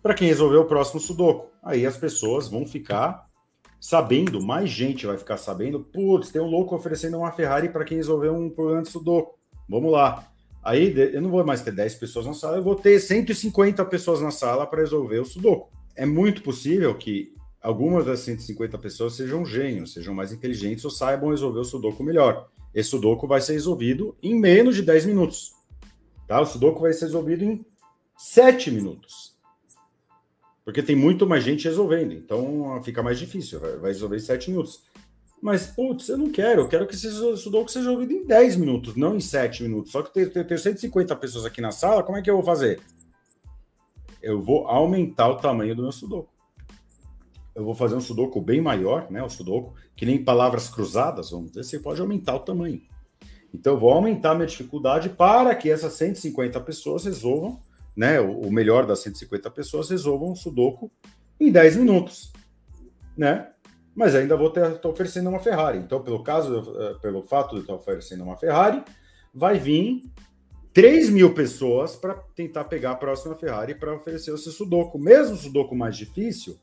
para 0.00 0.14
quem 0.14 0.28
resolveu 0.28 0.60
o 0.60 0.64
próximo 0.64 1.00
Sudoku. 1.00 1.50
Aí 1.60 1.84
as 1.84 1.96
pessoas 1.96 2.46
vão 2.46 2.64
ficar 2.64 3.26
sabendo, 3.80 4.40
mais 4.40 4.70
gente 4.70 5.04
vai 5.04 5.18
ficar 5.18 5.38
sabendo, 5.38 5.80
putz, 5.80 6.30
tem 6.30 6.40
um 6.40 6.46
louco 6.46 6.72
oferecendo 6.76 7.18
uma 7.18 7.32
Ferrari 7.32 7.68
para 7.68 7.84
quem 7.84 7.96
resolveu 7.96 8.32
um 8.32 8.48
problema 8.48 8.82
de 8.82 8.90
Sudoku. 8.90 9.36
Vamos 9.68 9.90
lá. 9.90 10.28
Aí 10.62 10.94
eu 11.12 11.20
não 11.20 11.30
vou 11.30 11.44
mais 11.44 11.62
ter 11.62 11.72
10 11.72 11.96
pessoas 11.96 12.26
na 12.26 12.34
sala, 12.34 12.58
eu 12.58 12.62
vou 12.62 12.76
ter 12.76 13.00
150 13.00 13.84
pessoas 13.86 14.20
na 14.20 14.30
sala 14.30 14.64
para 14.64 14.82
resolver 14.82 15.18
o 15.18 15.24
Sudoku. 15.24 15.68
É 15.96 16.06
muito 16.06 16.42
possível 16.42 16.94
que 16.94 17.34
algumas 17.60 18.06
das 18.06 18.20
150 18.20 18.78
pessoas 18.78 19.14
sejam 19.14 19.44
gênios, 19.44 19.94
sejam 19.94 20.14
mais 20.14 20.30
inteligentes 20.30 20.84
ou 20.84 20.92
saibam 20.92 21.30
resolver 21.30 21.58
o 21.58 21.64
Sudoku 21.64 22.04
melhor. 22.04 22.48
Esse 22.72 22.90
Sudoku 22.90 23.26
vai 23.26 23.40
ser 23.40 23.54
resolvido 23.54 24.16
em 24.22 24.38
menos 24.38 24.76
de 24.76 24.82
10 24.82 25.06
minutos. 25.06 25.60
Tá? 26.32 26.40
O 26.40 26.46
Sudoku 26.46 26.80
vai 26.80 26.94
ser 26.94 27.04
resolvido 27.04 27.44
em 27.44 27.62
7 28.16 28.70
minutos. 28.70 29.36
Porque 30.64 30.82
tem 30.82 30.96
muito 30.96 31.26
mais 31.26 31.44
gente 31.44 31.68
resolvendo, 31.68 32.14
então 32.14 32.80
fica 32.82 33.02
mais 33.02 33.18
difícil, 33.18 33.60
vai 33.60 33.92
resolver 33.92 34.16
em 34.16 34.20
7 34.20 34.50
minutos. 34.50 34.82
Mas, 35.42 35.66
putz, 35.66 36.08
eu 36.08 36.16
não 36.16 36.30
quero. 36.30 36.62
Eu 36.62 36.68
quero 36.68 36.86
que 36.86 36.94
esse 36.94 37.10
Sudoku 37.36 37.70
seja 37.70 37.90
ouvido 37.90 38.14
em 38.14 38.24
10 38.24 38.56
minutos, 38.56 38.96
não 38.96 39.14
em 39.14 39.20
7 39.20 39.62
minutos. 39.62 39.92
Só 39.92 40.02
que 40.02 40.18
eu 40.18 40.32
tenho 40.32 40.58
150 40.58 41.14
pessoas 41.16 41.44
aqui 41.44 41.60
na 41.60 41.70
sala, 41.70 42.02
como 42.02 42.16
é 42.16 42.22
que 42.22 42.30
eu 42.30 42.36
vou 42.36 42.44
fazer? 42.44 42.80
Eu 44.22 44.40
vou 44.40 44.66
aumentar 44.68 45.28
o 45.28 45.36
tamanho 45.36 45.76
do 45.76 45.82
meu 45.82 45.92
Sudoku. 45.92 46.30
eu 47.54 47.62
vou 47.62 47.74
fazer 47.74 47.94
um 47.94 48.00
sudoku 48.00 48.40
bem 48.40 48.62
maior, 48.62 49.10
né? 49.10 49.22
O 49.22 49.28
sudoku, 49.28 49.74
que 49.94 50.06
nem 50.06 50.24
palavras 50.24 50.70
cruzadas, 50.70 51.30
vamos 51.30 51.50
dizer, 51.50 51.64
você 51.64 51.78
pode 51.78 52.00
aumentar 52.00 52.36
o 52.36 52.40
tamanho. 52.40 52.80
Então, 53.52 53.74
eu 53.74 53.78
vou 53.78 53.90
aumentar 53.90 54.34
minha 54.34 54.46
dificuldade 54.46 55.10
para 55.10 55.54
que 55.54 55.70
essas 55.70 55.92
150 55.94 56.58
pessoas 56.60 57.04
resolvam, 57.04 57.60
né? 57.94 58.18
O 58.20 58.50
melhor 58.50 58.86
das 58.86 59.00
150 59.00 59.50
pessoas 59.50 59.90
resolvam 59.90 60.30
um 60.30 60.36
sudoku 60.36 60.90
em 61.38 61.50
10 61.52 61.76
minutos, 61.76 62.32
né? 63.16 63.50
Mas 63.94 64.14
ainda 64.14 64.36
vou 64.36 64.48
estar 64.48 64.88
oferecendo 64.88 65.28
uma 65.28 65.38
Ferrari. 65.38 65.78
Então, 65.78 66.02
pelo 66.02 66.22
caso, 66.22 66.74
eh, 66.78 66.94
pelo 67.02 67.22
fato 67.22 67.56
de 67.56 67.60
estar 67.60 67.74
oferecendo 67.74 68.24
uma 68.24 68.36
Ferrari, 68.36 68.82
vai 69.34 69.58
vir 69.58 70.02
3 70.72 71.10
mil 71.10 71.34
pessoas 71.34 71.94
para 71.94 72.14
tentar 72.34 72.64
pegar 72.64 72.92
a 72.92 72.96
próxima 72.96 73.34
Ferrari 73.34 73.74
para 73.74 73.94
oferecer 73.94 74.30
o 74.30 74.38
seu 74.38 74.50
sudoku. 74.50 74.98
Mesmo 74.98 75.34
o 75.34 75.38
sudoku 75.38 75.76
mais 75.76 75.94
difícil, 75.94 76.58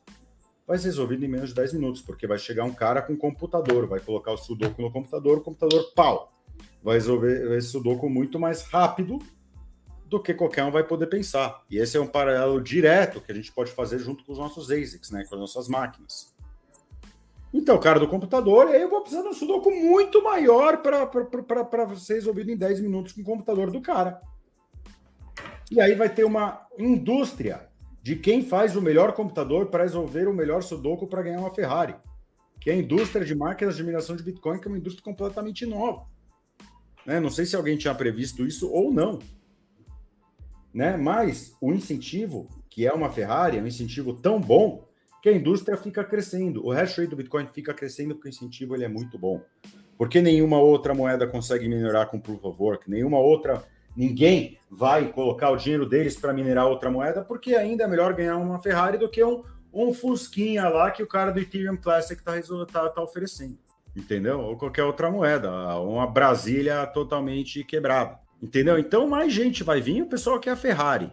vai 0.66 0.78
ser 0.78 0.86
resolvido 0.86 1.24
em 1.24 1.28
menos 1.28 1.50
de 1.50 1.54
10 1.54 1.74
minutos, 1.74 2.02
porque 2.02 2.26
vai 2.26 2.38
chegar 2.38 2.64
um 2.64 2.74
cara 2.74 3.00
com 3.00 3.16
computador, 3.16 3.86
vai 3.86 4.00
colocar 4.00 4.32
o 4.32 4.36
sudoku 4.36 4.82
no 4.82 4.90
computador, 4.90 5.38
o 5.38 5.40
computador, 5.40 5.92
pau, 5.94 6.32
vai 6.82 6.94
resolver 6.94 7.56
esse 7.56 7.68
sudoku 7.68 8.08
muito 8.08 8.38
mais 8.38 8.62
rápido 8.62 9.18
do 10.06 10.20
que 10.20 10.34
qualquer 10.34 10.64
um 10.64 10.70
vai 10.70 10.82
poder 10.82 11.06
pensar. 11.06 11.62
E 11.70 11.78
esse 11.78 11.96
é 11.96 12.00
um 12.00 12.06
paralelo 12.06 12.60
direto 12.60 13.20
que 13.20 13.30
a 13.30 13.34
gente 13.34 13.52
pode 13.52 13.70
fazer 13.70 13.98
junto 13.98 14.24
com 14.24 14.32
os 14.32 14.38
nossos 14.38 14.70
ASICs, 14.70 15.10
né, 15.10 15.24
com 15.28 15.36
as 15.36 15.40
nossas 15.40 15.68
máquinas. 15.68 16.34
Então, 17.52 17.78
cara 17.78 17.98
do 17.98 18.08
computador, 18.08 18.68
aí 18.68 18.80
eu 18.80 18.88
vou 18.88 19.00
precisar 19.00 19.22
de 19.22 19.28
um 19.28 19.32
sudoku 19.32 19.70
muito 19.70 20.22
maior 20.22 20.78
para 20.78 21.96
ser 21.96 22.14
resolvido 22.14 22.50
em 22.50 22.56
10 22.56 22.80
minutos 22.80 23.12
com 23.12 23.20
o 23.20 23.24
computador 23.24 23.70
do 23.70 23.80
cara. 23.80 24.20
E 25.70 25.80
aí 25.80 25.94
vai 25.94 26.08
ter 26.08 26.24
uma 26.24 26.66
indústria 26.78 27.68
de 28.02 28.16
quem 28.16 28.42
faz 28.42 28.74
o 28.76 28.82
melhor 28.82 29.12
computador 29.12 29.66
para 29.66 29.82
resolver 29.82 30.26
o 30.26 30.32
melhor 30.32 30.62
sudoku 30.62 31.06
para 31.06 31.22
ganhar 31.22 31.40
uma 31.40 31.54
Ferrari, 31.54 31.94
que 32.60 32.70
é 32.70 32.72
a 32.72 32.76
indústria 32.76 33.24
de 33.24 33.34
máquinas 33.34 33.76
de 33.76 33.82
mineração 33.82 34.16
de 34.16 34.22
Bitcoin, 34.22 34.58
que 34.58 34.66
é 34.66 34.70
uma 34.70 34.78
indústria 34.78 35.04
completamente 35.04 35.66
nova. 35.66 36.06
Né? 37.10 37.18
Não 37.18 37.28
sei 37.28 37.44
se 37.44 37.56
alguém 37.56 37.76
tinha 37.76 37.92
previsto 37.92 38.46
isso 38.46 38.70
ou 38.70 38.94
não. 38.94 39.18
Né? 40.72 40.96
Mas 40.96 41.56
o 41.60 41.72
incentivo, 41.72 42.46
que 42.68 42.86
é 42.86 42.92
uma 42.92 43.10
Ferrari, 43.10 43.58
é 43.58 43.60
um 43.60 43.66
incentivo 43.66 44.14
tão 44.14 44.40
bom 44.40 44.84
que 45.20 45.28
a 45.28 45.32
indústria 45.32 45.76
fica 45.76 46.04
crescendo. 46.04 46.64
O 46.64 46.70
hash 46.70 46.96
rate 46.96 47.10
do 47.10 47.16
Bitcoin 47.16 47.48
fica 47.52 47.74
crescendo 47.74 48.14
porque 48.14 48.28
o 48.28 48.30
incentivo 48.30 48.76
ele 48.76 48.84
é 48.84 48.88
muito 48.88 49.18
bom. 49.18 49.42
Porque 49.98 50.22
nenhuma 50.22 50.60
outra 50.60 50.94
moeda 50.94 51.26
consegue 51.26 51.68
minerar 51.68 52.08
com 52.08 52.20
Proof 52.20 52.44
of 52.44 52.62
Work, 52.62 52.88
nenhuma 52.88 53.18
outra, 53.18 53.64
ninguém 53.96 54.56
vai 54.70 55.10
colocar 55.10 55.50
o 55.50 55.56
dinheiro 55.56 55.86
deles 55.86 56.16
para 56.16 56.32
minerar 56.32 56.68
outra 56.68 56.92
moeda, 56.92 57.24
porque 57.24 57.56
ainda 57.56 57.82
é 57.82 57.88
melhor 57.88 58.14
ganhar 58.14 58.36
uma 58.36 58.62
Ferrari 58.62 58.98
do 58.98 59.10
que 59.10 59.24
um, 59.24 59.42
um 59.74 59.92
Fusquinha 59.92 60.68
lá 60.68 60.92
que 60.92 61.02
o 61.02 61.08
cara 61.08 61.32
do 61.32 61.40
Ethereum 61.40 61.76
Classic 61.76 62.20
está 62.20 62.40
tá, 62.66 62.88
tá 62.88 63.02
oferecendo. 63.02 63.58
Entendeu? 63.96 64.40
Ou 64.40 64.56
qualquer 64.56 64.84
outra 64.84 65.10
moeda, 65.10 65.50
uma 65.78 66.06
Brasília 66.06 66.86
totalmente 66.86 67.64
quebrada. 67.64 68.18
Entendeu? 68.42 68.78
Então 68.78 69.08
mais 69.08 69.32
gente 69.32 69.62
vai 69.62 69.80
vir, 69.80 70.02
o 70.02 70.08
pessoal 70.08 70.38
quer 70.40 70.52
a 70.52 70.56
Ferrari, 70.56 71.12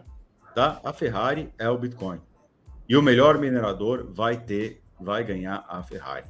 tá? 0.54 0.80
A 0.82 0.92
Ferrari 0.92 1.52
é 1.58 1.68
o 1.68 1.76
Bitcoin. 1.76 2.20
E 2.88 2.96
o 2.96 3.02
melhor 3.02 3.38
minerador 3.38 4.10
vai 4.10 4.38
ter, 4.38 4.82
vai 4.98 5.22
ganhar 5.22 5.64
a 5.68 5.82
Ferrari. 5.82 6.24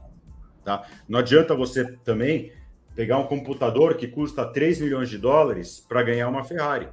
Tá? 0.65 0.87
Não 1.09 1.21
adianta 1.21 1.55
você 1.55 1.93
também 2.05 2.53
pegar 2.97 3.19
um 3.19 3.27
computador 3.27 3.95
que 3.95 4.09
custa 4.09 4.45
3 4.45 4.81
milhões 4.81 5.09
de 5.09 5.19
dólares 5.19 5.79
para 5.79 6.03
ganhar 6.03 6.29
uma 6.29 6.43
Ferrari. 6.43 6.89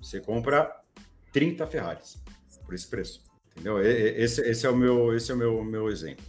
Você 0.00 0.18
compra 0.18 0.74
30 1.30 1.66
Ferraris 1.66 2.22
por 2.64 2.74
esse 2.74 2.88
preço. 2.88 3.22
Entendeu? 3.52 3.80
Esse, 3.82 4.40
esse 4.42 4.66
é 4.66 4.70
o 4.70 4.76
meu, 4.76 5.14
esse 5.14 5.30
é 5.30 5.34
o 5.34 5.36
meu, 5.36 5.62
meu 5.62 5.88
exemplo. 5.90 6.24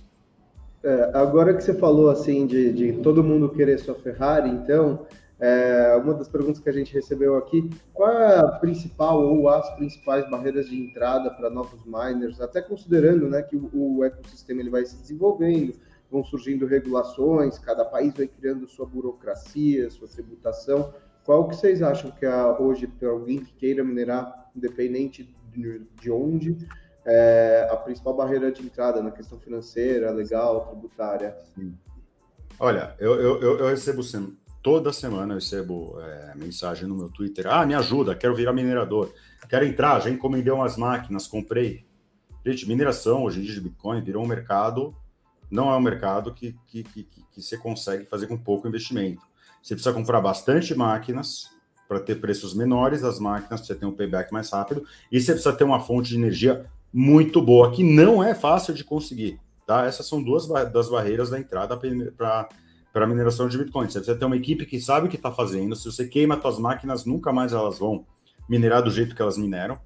É, 0.83 1.11
agora 1.13 1.53
que 1.53 1.63
você 1.63 1.73
falou 1.73 2.09
assim 2.09 2.47
de, 2.47 2.73
de 2.73 2.93
todo 3.01 3.23
mundo 3.23 3.49
querer 3.49 3.77
sua 3.77 3.93
Ferrari, 3.93 4.49
então 4.49 5.05
é, 5.41 5.95
uma 5.95 6.13
das 6.13 6.27
perguntas 6.27 6.59
que 6.59 6.69
a 6.69 6.71
gente 6.71 6.93
recebeu 6.93 7.35
aqui, 7.35 7.67
qual 7.93 8.11
é 8.11 8.37
a 8.37 8.47
principal 8.47 9.23
ou 9.23 9.49
as 9.49 9.67
principais 9.75 10.29
barreiras 10.29 10.69
de 10.69 10.79
entrada 10.79 11.31
para 11.31 11.49
novos 11.49 11.83
miners, 11.83 12.39
até 12.39 12.61
considerando 12.61 13.27
né, 13.27 13.41
que 13.41 13.55
o, 13.55 13.69
o, 13.73 14.03
ecossistema 14.03 14.61
ele 14.61 14.69
vai 14.69 14.85
se 14.85 14.95
desenvolvendo, 14.97 15.73
vão 16.11 16.23
surgindo 16.23 16.67
regulações, 16.67 17.57
cada 17.57 17.83
país 17.83 18.13
vai 18.13 18.27
criando 18.27 18.67
sua 18.67 18.85
burocracia, 18.85 19.89
sua 19.89 20.07
tributação. 20.07 20.93
Qual 21.23 21.47
que 21.47 21.55
vocês 21.55 21.81
acham 21.81 22.11
que 22.11 22.25
é 22.25 22.45
hoje, 22.59 22.85
para 22.85 23.09
alguém 23.09 23.39
que 23.39 23.53
queira 23.53 23.83
minerar, 23.83 24.51
independente 24.55 25.35
de, 25.51 25.81
de 25.99 26.11
onde, 26.11 26.57
é 27.05 27.67
a 27.71 27.75
principal 27.77 28.15
barreira 28.15 28.51
de 28.51 28.63
entrada 28.63 29.01
na 29.01 29.11
questão 29.11 29.39
financeira, 29.39 30.11
legal, 30.11 30.67
tributária? 30.67 31.35
Sim. 31.55 31.75
Olha, 32.59 32.95
eu, 32.99 33.15
eu, 33.19 33.59
eu 33.59 33.67
recebo 33.67 34.03
sempre 34.03 34.41
Toda 34.61 34.93
semana 34.93 35.33
eu 35.33 35.39
recebo 35.39 35.99
é, 35.99 36.33
mensagem 36.35 36.87
no 36.87 36.95
meu 36.95 37.09
Twitter: 37.09 37.47
ah, 37.47 37.65
me 37.65 37.73
ajuda, 37.73 38.13
quero 38.13 38.35
virar 38.35 38.53
minerador, 38.53 39.11
quero 39.49 39.65
entrar, 39.65 39.99
já 39.99 40.09
encomendei 40.09 40.53
umas 40.53 40.77
máquinas, 40.77 41.25
comprei. 41.25 41.83
Gente, 42.45 42.67
mineração 42.67 43.23
hoje 43.23 43.39
em 43.39 43.43
dia 43.43 43.55
de 43.55 43.61
Bitcoin 43.61 44.01
virou 44.01 44.23
um 44.23 44.27
mercado, 44.27 44.95
não 45.49 45.71
é 45.71 45.75
um 45.75 45.81
mercado 45.81 46.33
que, 46.33 46.55
que, 46.67 46.83
que, 46.83 47.03
que 47.03 47.41
você 47.41 47.57
consegue 47.57 48.05
fazer 48.05 48.27
com 48.27 48.37
pouco 48.37 48.67
investimento. 48.67 49.21
Você 49.63 49.73
precisa 49.73 49.93
comprar 49.93 50.21
bastante 50.21 50.75
máquinas 50.75 51.49
para 51.87 51.99
ter 51.99 52.21
preços 52.21 52.53
menores 52.53 53.01
das 53.01 53.19
máquinas, 53.19 53.65
você 53.65 53.75
ter 53.75 53.85
um 53.85 53.91
payback 53.91 54.31
mais 54.31 54.49
rápido, 54.51 54.85
e 55.11 55.19
você 55.19 55.33
precisa 55.33 55.55
ter 55.55 55.63
uma 55.63 55.79
fonte 55.79 56.09
de 56.09 56.17
energia 56.17 56.67
muito 56.93 57.41
boa, 57.41 57.71
que 57.71 57.83
não 57.83 58.23
é 58.23 58.33
fácil 58.33 58.73
de 58.73 58.83
conseguir. 58.83 59.39
Tá? 59.65 59.85
Essas 59.85 60.07
são 60.07 60.21
duas 60.21 60.47
das 60.47 60.89
barreiras 60.89 61.29
da 61.29 61.39
entrada 61.39 61.77
para 62.17 62.49
para 62.91 63.07
mineração 63.07 63.47
de 63.47 63.57
Bitcoin. 63.57 63.87
Você 63.87 63.99
precisa 63.99 64.17
ter 64.17 64.25
uma 64.25 64.35
equipe 64.35 64.65
que 64.65 64.79
sabe 64.79 65.07
o 65.07 65.09
que 65.09 65.15
está 65.15 65.31
fazendo. 65.31 65.75
Se 65.75 65.85
você 65.85 66.07
queima 66.07 66.39
suas 66.39 66.59
máquinas, 66.59 67.05
nunca 67.05 67.31
mais 67.31 67.53
elas 67.53 67.79
vão 67.79 68.05
minerar 68.49 68.83
do 68.83 68.91
jeito 68.91 69.15
que 69.15 69.21
elas 69.21 69.37
mineram. 69.37 69.79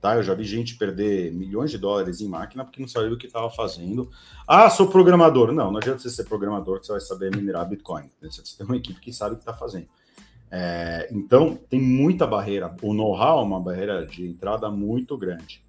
Tá? 0.00 0.16
Eu 0.16 0.22
já 0.22 0.34
vi 0.34 0.44
gente 0.44 0.76
perder 0.76 1.32
milhões 1.32 1.70
de 1.70 1.78
dólares 1.78 2.20
em 2.20 2.28
máquina 2.28 2.64
porque 2.64 2.80
não 2.80 2.88
sabia 2.88 3.12
o 3.12 3.18
que 3.18 3.26
estava 3.26 3.50
fazendo. 3.50 4.10
Ah, 4.48 4.68
sou 4.70 4.88
programador. 4.88 5.52
Não, 5.52 5.70
não 5.70 5.78
adianta 5.78 6.00
você 6.00 6.10
ser 6.10 6.24
programador 6.24 6.80
que 6.80 6.86
você 6.86 6.92
vai 6.92 7.00
saber 7.00 7.36
minerar 7.36 7.68
Bitcoin. 7.68 8.10
Você 8.20 8.40
precisa 8.40 8.58
ter 8.58 8.64
uma 8.64 8.76
equipe 8.76 9.00
que 9.00 9.12
sabe 9.12 9.34
o 9.34 9.36
que 9.36 9.42
está 9.42 9.54
fazendo. 9.54 9.86
É, 10.50 11.08
então, 11.12 11.56
tem 11.68 11.80
muita 11.80 12.26
barreira. 12.26 12.74
O 12.82 12.92
know-how 12.92 13.40
é 13.40 13.42
uma 13.42 13.60
barreira 13.60 14.04
de 14.06 14.26
entrada 14.26 14.70
muito 14.70 15.16
grande. 15.16 15.62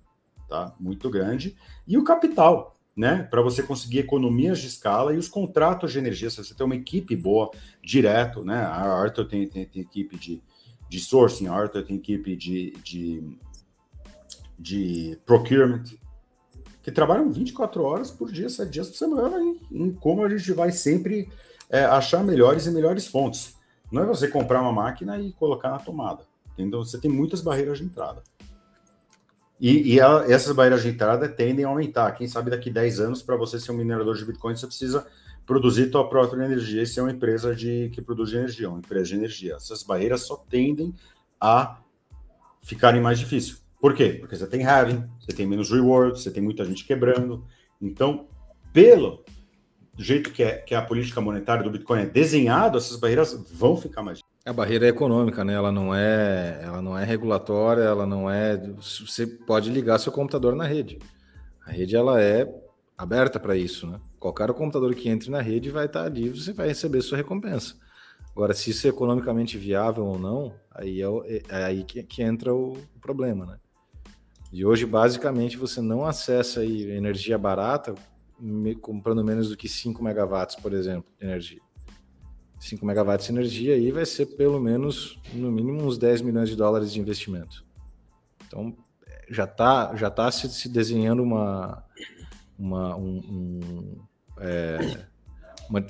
Tá? 0.53 0.75
Muito 0.79 1.09
grande. 1.09 1.55
E 1.87 1.97
o 1.97 2.03
capital 2.03 2.75
né? 2.95 3.23
Para 3.23 3.41
você 3.41 3.63
conseguir 3.63 3.97
economias 3.97 4.59
de 4.59 4.67
escala 4.67 5.15
e 5.15 5.17
os 5.17 5.27
contratos 5.27 5.91
de 5.91 5.97
energia, 5.97 6.29
se 6.29 6.37
você 6.37 6.53
tem 6.53 6.63
uma 6.63 6.75
equipe 6.75 7.15
boa, 7.15 7.49
direto, 7.81 8.45
né? 8.45 8.57
A 8.57 8.83
Arthur 8.83 9.25
tem, 9.25 9.47
tem, 9.47 9.65
tem 9.65 9.81
equipe 9.81 10.15
de, 10.15 10.43
de 10.87 10.99
sourcing, 10.99 11.47
a 11.47 11.53
Arthur 11.53 11.83
tem 11.83 11.95
equipe 11.95 12.35
de, 12.35 12.69
de, 12.83 13.35
de 14.59 15.17
procurement, 15.25 15.85
que 16.83 16.91
trabalham 16.91 17.31
24 17.31 17.81
horas 17.81 18.11
por 18.11 18.31
dia, 18.31 18.47
7 18.47 18.69
dias 18.69 18.89
por 18.89 18.95
semana, 18.95 19.41
em, 19.41 19.59
em 19.71 19.91
como 19.91 20.23
a 20.23 20.29
gente 20.29 20.53
vai 20.53 20.71
sempre 20.71 21.27
é, 21.71 21.85
achar 21.85 22.23
melhores 22.23 22.67
e 22.67 22.71
melhores 22.71 23.07
fontes. 23.07 23.55
Não 23.91 24.03
é 24.03 24.05
você 24.05 24.27
comprar 24.27 24.61
uma 24.61 24.71
máquina 24.71 25.19
e 25.19 25.33
colocar 25.33 25.71
na 25.71 25.79
tomada. 25.79 26.31
Entendeu? 26.53 26.85
Você 26.85 26.99
tem 26.99 27.09
muitas 27.09 27.41
barreiras 27.41 27.79
de 27.79 27.85
entrada. 27.85 28.21
E, 29.63 29.93
e 29.93 30.01
a, 30.01 30.25
essas 30.27 30.53
barreiras 30.53 30.81
de 30.81 30.89
entrada 30.89 31.29
tendem 31.29 31.63
a 31.63 31.69
aumentar. 31.69 32.11
Quem 32.11 32.27
sabe 32.27 32.51
daqui 32.51 32.69
10 32.69 32.99
anos, 32.99 33.23
para 33.23 33.37
você 33.37 33.57
ser 33.57 33.71
um 33.71 33.77
minerador 33.77 34.13
de 34.13 34.25
Bitcoin, 34.25 34.57
você 34.57 34.67
precisa 34.67 35.07
produzir 35.45 35.89
sua 35.89 36.09
própria 36.09 36.43
energia 36.43 36.81
e 36.81 36.85
ser 36.85 36.99
uma 36.99 37.11
empresa 37.11 37.55
de, 37.55 37.89
que 37.93 38.01
produz 38.01 38.33
energia, 38.33 38.67
uma 38.67 38.79
empresa 38.79 39.05
de 39.05 39.15
energia. 39.15 39.55
Essas 39.55 39.81
barreiras 39.81 40.23
só 40.23 40.35
tendem 40.35 40.93
a 41.39 41.79
ficarem 42.61 43.01
mais 43.01 43.17
difíceis. 43.17 43.63
Por 43.79 43.93
quê? 43.93 44.17
Porque 44.19 44.35
você 44.35 44.45
tem 44.47 44.65
halving, 44.65 45.09
você 45.17 45.31
tem 45.31 45.47
menos 45.47 45.71
reward, 45.71 46.19
você 46.19 46.29
tem 46.29 46.43
muita 46.43 46.65
gente 46.65 46.83
quebrando. 46.83 47.45
Então, 47.81 48.27
pelo 48.73 49.23
jeito 49.97 50.31
que 50.31 50.43
é, 50.43 50.57
que 50.57 50.75
é 50.75 50.77
a 50.77 50.81
política 50.81 51.21
monetária 51.21 51.63
do 51.63 51.71
Bitcoin 51.71 52.01
é 52.01 52.05
desenhado, 52.05 52.77
essas 52.77 52.97
barreiras 52.97 53.33
vão 53.53 53.77
ficar 53.77 54.03
mais 54.03 54.17
difíceis. 54.17 54.32
A 54.45 54.51
barreira 54.51 54.85
é 54.85 54.89
econômica, 54.89 55.43
né? 55.45 55.53
Ela 55.53 55.71
não 55.71 55.95
é, 55.95 56.59
ela 56.61 56.81
não 56.81 56.97
é 56.97 57.05
regulatória, 57.05 57.83
ela 57.83 58.05
não 58.05 58.29
é. 58.29 58.57
Você 58.77 59.25
pode 59.25 59.69
ligar 59.69 59.97
seu 59.99 60.11
computador 60.11 60.53
na 60.53 60.65
rede. 60.65 60.99
A 61.65 61.71
rede 61.71 61.95
ela 61.95 62.21
é 62.21 62.53
aberta 62.97 63.39
para 63.39 63.55
isso, 63.55 63.87
né? 63.87 64.01
Qualquer 64.19 64.51
computador 64.53 64.93
que 64.95 65.07
entre 65.07 65.29
na 65.29 65.41
rede 65.41 65.69
vai 65.69 65.85
estar 65.85 66.03
ali, 66.03 66.29
você 66.29 66.51
vai 66.51 66.67
receber 66.67 67.01
sua 67.01 67.17
recompensa. 67.17 67.75
Agora, 68.31 68.53
se 68.53 68.71
isso 68.71 68.85
é 68.85 68.89
economicamente 68.89 69.57
viável 69.57 70.05
ou 70.05 70.19
não, 70.19 70.53
aí 70.71 71.01
é, 71.01 71.43
é 71.47 71.63
aí 71.63 71.83
que, 71.85 72.03
que, 72.03 72.21
entra 72.21 72.53
o, 72.53 72.77
problema, 72.99 73.45
né? 73.45 73.57
E 74.51 74.65
hoje, 74.65 74.85
basicamente, 74.85 75.55
você 75.55 75.79
não 75.79 76.05
acessa 76.05 76.65
energia 76.65 77.37
barata 77.37 77.95
comprando 78.81 79.23
menos 79.23 79.49
do 79.49 79.57
que 79.57 79.69
5 79.69 80.03
megawatts, 80.03 80.55
por 80.57 80.73
exemplo, 80.73 81.09
de 81.17 81.25
energia. 81.25 81.61
5 82.63 82.85
megawatts 82.85 83.27
de 83.27 83.33
energia 83.33 83.73
aí 83.75 83.91
vai 83.91 84.05
ser 84.05 84.25
pelo 84.25 84.59
menos, 84.59 85.19
no 85.33 85.51
mínimo, 85.51 85.83
uns 85.83 85.97
10 85.97 86.21
milhões 86.21 86.49
de 86.49 86.55
dólares 86.55 86.93
de 86.93 86.99
investimento. 86.99 87.65
Então, 88.47 88.73
já 89.29 89.43
está 89.43 89.93
já 89.95 90.09
tá 90.09 90.31
se, 90.31 90.47
se 90.49 90.69
desenhando 90.69 91.21
uma, 91.21 91.83
uma, 92.57 92.95
um, 92.95 93.17
um, 93.17 93.97
é, 94.39 94.79
uma, 95.69 95.85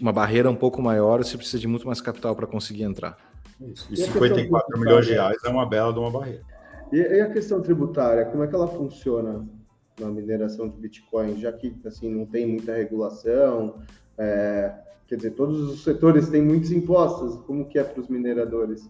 uma 0.00 0.12
barreira 0.12 0.50
um 0.50 0.56
pouco 0.56 0.82
maior, 0.82 1.22
você 1.22 1.36
precisa 1.36 1.60
de 1.60 1.68
muito 1.68 1.86
mais 1.86 2.00
capital 2.00 2.34
para 2.34 2.46
conseguir 2.46 2.82
entrar. 2.82 3.16
E 3.60 3.96
54 3.96 4.80
milhões 4.80 5.06
de 5.06 5.12
reais 5.12 5.38
é 5.44 5.48
uma 5.48 5.64
bela 5.64 5.92
de 5.92 6.00
uma 6.00 6.10
barreira. 6.10 6.42
E, 6.92 6.96
e 6.96 7.20
a 7.20 7.30
questão 7.30 7.62
tributária, 7.62 8.24
como 8.24 8.42
é 8.42 8.48
que 8.48 8.54
ela 8.54 8.66
funciona 8.66 9.46
na 10.00 10.08
mineração 10.08 10.68
de 10.68 10.76
Bitcoin, 10.76 11.38
já 11.38 11.52
que 11.52 11.72
assim 11.86 12.10
não 12.12 12.26
tem 12.26 12.46
muita 12.46 12.74
regulação, 12.74 13.78
é, 14.18 14.74
quer 15.08 15.16
dizer, 15.16 15.32
todos 15.32 15.60
os 15.70 15.84
setores 15.84 16.28
têm 16.28 16.42
muitos 16.42 16.70
impostos, 16.70 17.40
como 17.46 17.68
que 17.68 17.78
é 17.78 17.84
para 17.84 18.00
os 18.00 18.08
mineradores? 18.08 18.88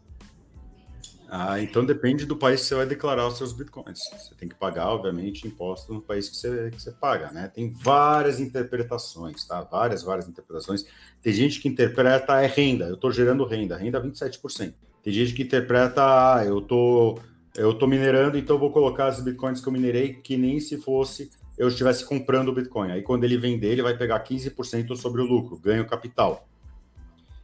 Ah, 1.29 1.61
então 1.61 1.85
depende 1.85 2.27
do 2.27 2.37
país 2.37 2.61
que 2.61 2.67
você 2.67 2.75
vai 2.77 2.87
declarar 2.87 3.27
os 3.27 3.37
seus 3.37 3.53
bitcoins. 3.53 3.99
Você 4.17 4.35
tem 4.37 4.49
que 4.49 4.55
pagar, 4.55 4.89
obviamente, 4.89 5.49
imposto 5.49 5.93
no 5.93 6.01
país 6.01 6.29
que 6.29 6.37
você, 6.37 6.71
que 6.71 6.81
você 6.81 6.93
paga, 6.93 7.33
né? 7.33 7.51
Tem 7.53 7.73
várias 7.73 8.39
interpretações, 8.39 9.45
tá? 9.45 9.61
Várias, 9.63 10.03
várias 10.05 10.29
interpretações. 10.29 10.87
Tem 11.21 11.33
gente 11.33 11.61
que 11.61 11.69
interpreta 11.69 12.41
é 12.41 12.47
renda, 12.47 12.85
eu 12.87 12.95
estou 12.95 13.11
gerando 13.11 13.45
renda, 13.45 13.77
renda 13.77 14.01
27%. 14.01 14.75
Tem 15.03 15.13
gente 15.13 15.35
que 15.35 15.43
interpreta, 15.43 16.03
ah, 16.03 16.45
eu 16.45 16.61
tô, 16.61 17.19
eu 17.57 17.75
tô 17.75 17.87
minerando, 17.87 18.39
então 18.39 18.57
vou 18.57 18.71
colocar 18.71 19.07
as 19.07 19.21
bitcoins 19.21 19.61
que 19.61 19.67
eu 19.67 19.73
minerei 19.73 20.15
que 20.15 20.37
nem 20.37 20.61
se 20.61 20.77
fosse 20.77 21.31
eu 21.57 21.69
estivesse 21.69 22.05
comprando 22.05 22.49
o 22.49 22.55
Bitcoin. 22.55 22.91
Aí 22.91 23.03
quando 23.03 23.25
ele 23.25 23.39
vender, 23.39 23.69
ele 23.69 23.83
vai 23.83 23.97
pegar 23.97 24.23
15% 24.23 24.97
sobre 24.97 25.23
o 25.23 25.25
lucro, 25.25 25.59
ganho 25.59 25.87
capital. 25.87 26.47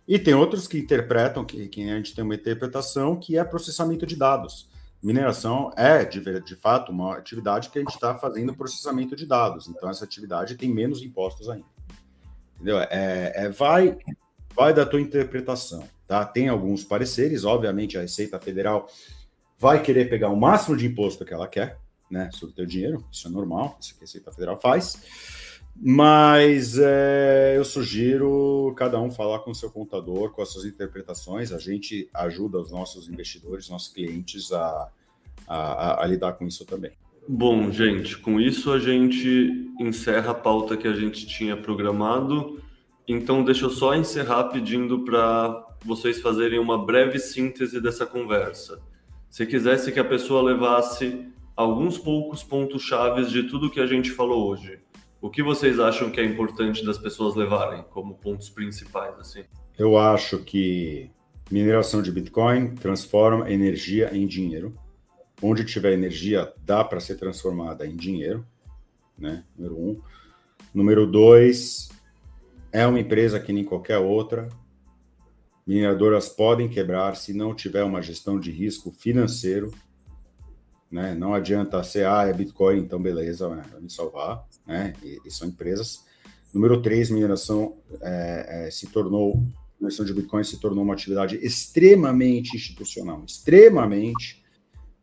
E 0.06 0.18
tem 0.18 0.34
outros 0.34 0.66
que 0.66 0.78
interpretam, 0.78 1.44
que, 1.44 1.68
que 1.68 1.88
a 1.88 1.96
gente 1.96 2.14
tem 2.14 2.24
uma 2.24 2.34
interpretação, 2.34 3.16
que 3.16 3.38
é 3.38 3.44
processamento 3.44 4.04
de 4.04 4.16
dados. 4.16 4.68
Mineração 5.02 5.72
é, 5.76 6.04
de, 6.04 6.20
de 6.40 6.56
fato, 6.56 6.90
uma 6.92 7.16
atividade 7.16 7.70
que 7.70 7.78
a 7.78 7.82
gente 7.82 7.94
está 7.94 8.14
fazendo 8.16 8.54
processamento 8.54 9.14
de 9.14 9.24
dados. 9.24 9.68
Então, 9.68 9.88
essa 9.88 10.04
atividade 10.04 10.56
tem 10.56 10.68
menos 10.68 11.02
impostos 11.02 11.48
ainda. 11.48 11.66
Entendeu? 12.56 12.78
É, 12.80 13.32
é, 13.36 13.48
vai, 13.48 13.96
vai 14.54 14.74
da 14.74 14.84
tua 14.84 15.00
interpretação. 15.00 15.88
Tá? 16.06 16.24
Tem 16.24 16.48
alguns 16.48 16.82
pareceres, 16.84 17.44
obviamente, 17.44 17.96
a 17.96 18.02
Receita 18.02 18.38
Federal 18.38 18.88
vai 19.56 19.80
querer 19.80 20.10
pegar 20.10 20.28
o 20.28 20.36
máximo 20.36 20.76
de 20.76 20.86
imposto 20.86 21.24
que 21.24 21.32
ela 21.32 21.46
quer 21.46 21.78
né, 22.10 22.30
sobre 22.32 22.52
o 22.52 22.56
teu 22.56 22.66
dinheiro, 22.66 23.04
isso 23.10 23.28
é 23.28 23.30
normal, 23.30 23.76
isso 23.80 23.94
que 23.94 24.00
a 24.00 24.02
Receita 24.02 24.32
Federal 24.32 24.60
faz. 24.60 25.60
Mas 25.82 26.78
é, 26.78 27.54
eu 27.56 27.64
sugiro 27.64 28.74
cada 28.76 29.00
um 29.00 29.10
falar 29.10 29.38
com 29.38 29.50
o 29.50 29.54
seu 29.54 29.70
contador, 29.70 30.30
com 30.30 30.42
as 30.42 30.50
suas 30.50 30.64
interpretações. 30.64 31.52
A 31.52 31.58
gente 31.58 32.08
ajuda 32.12 32.58
os 32.58 32.70
nossos 32.70 33.08
investidores, 33.08 33.68
nossos 33.68 33.92
clientes 33.92 34.52
a, 34.52 34.88
a, 35.46 36.02
a 36.02 36.06
lidar 36.06 36.34
com 36.34 36.46
isso 36.46 36.66
também. 36.66 36.92
Bom, 37.26 37.70
gente, 37.70 38.18
com 38.18 38.40
isso 38.40 38.72
a 38.72 38.78
gente 38.78 39.72
encerra 39.78 40.32
a 40.32 40.34
pauta 40.34 40.76
que 40.76 40.88
a 40.88 40.94
gente 40.94 41.26
tinha 41.26 41.56
programado. 41.56 42.60
Então, 43.06 43.44
deixa 43.44 43.64
eu 43.64 43.70
só 43.70 43.94
encerrar 43.94 44.44
pedindo 44.44 45.04
para 45.04 45.66
vocês 45.84 46.20
fazerem 46.20 46.58
uma 46.58 46.84
breve 46.84 47.18
síntese 47.18 47.80
dessa 47.80 48.04
conversa. 48.04 48.80
Se 49.30 49.46
quisesse 49.46 49.92
que 49.92 50.00
a 50.00 50.04
pessoa 50.04 50.42
levasse 50.42 51.26
alguns 51.60 51.98
poucos 51.98 52.42
pontos 52.42 52.82
chaves 52.82 53.30
de 53.30 53.42
tudo 53.42 53.70
que 53.70 53.80
a 53.80 53.86
gente 53.86 54.10
falou 54.10 54.48
hoje, 54.48 54.80
o 55.20 55.28
que 55.28 55.42
vocês 55.42 55.78
acham 55.78 56.10
que 56.10 56.18
é 56.18 56.24
importante 56.24 56.82
das 56.84 56.96
pessoas 56.96 57.34
levarem 57.36 57.84
como 57.90 58.14
pontos 58.14 58.48
principais 58.48 59.18
assim? 59.18 59.44
Eu 59.78 59.98
acho 59.98 60.38
que 60.38 61.10
mineração 61.50 62.00
de 62.00 62.10
Bitcoin 62.10 62.74
transforma 62.76 63.50
energia 63.50 64.10
em 64.16 64.26
dinheiro. 64.26 64.74
Onde 65.42 65.64
tiver 65.64 65.92
energia, 65.92 66.50
dá 66.64 66.82
para 66.82 67.00
ser 67.00 67.16
transformada 67.16 67.86
em 67.86 67.94
dinheiro, 67.94 68.46
né? 69.18 69.44
Número 69.56 69.78
um. 69.78 70.00
Número 70.72 71.06
dois, 71.06 71.90
é 72.72 72.86
uma 72.86 73.00
empresa 73.00 73.38
que 73.38 73.52
nem 73.52 73.64
qualquer 73.64 73.98
outra. 73.98 74.48
Mineradoras 75.66 76.28
podem 76.30 76.68
quebrar 76.68 77.16
se 77.16 77.34
não 77.34 77.54
tiver 77.54 77.84
uma 77.84 78.00
gestão 78.00 78.40
de 78.40 78.50
risco 78.50 78.90
financeiro 78.92 79.70
né? 80.90 81.14
Não 81.14 81.34
adianta 81.34 81.82
ser, 81.82 82.06
ah, 82.06 82.26
é 82.26 82.32
Bitcoin, 82.32 82.78
então 82.78 83.00
beleza, 83.00 83.48
né? 83.54 83.62
vai 83.70 83.80
me 83.80 83.90
salvar, 83.90 84.44
né? 84.66 84.94
E, 85.02 85.18
e, 85.24 85.30
são 85.30 85.48
empresas. 85.48 86.04
Número 86.52 86.82
três, 86.82 87.10
mineração 87.10 87.76
é, 88.00 88.66
é, 88.66 88.70
se 88.70 88.88
tornou, 88.88 89.40
mineração 89.78 90.04
de 90.04 90.12
Bitcoin 90.12 90.42
se 90.42 90.58
tornou 90.58 90.82
uma 90.82 90.94
atividade 90.94 91.36
extremamente 91.36 92.56
institucional, 92.56 93.22
extremamente 93.24 94.42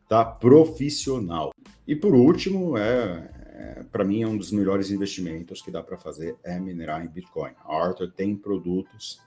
tá, 0.09 0.25
profissional. 0.25 1.51
E 1.87 1.95
por 1.95 2.13
último, 2.13 2.77
é, 2.77 3.31
é 3.53 3.83
para 3.89 4.03
mim, 4.03 4.23
é 4.23 4.27
um 4.27 4.37
dos 4.37 4.51
melhores 4.51 4.91
investimentos 4.91 5.61
que 5.61 5.71
dá 5.71 5.81
para 5.81 5.97
fazer 5.97 6.35
é 6.43 6.59
minerar 6.59 7.03
em 7.03 7.07
Bitcoin. 7.07 7.51
A 7.63 7.75
Arthur 7.75 8.11
tem 8.11 8.35
produtos 8.35 9.21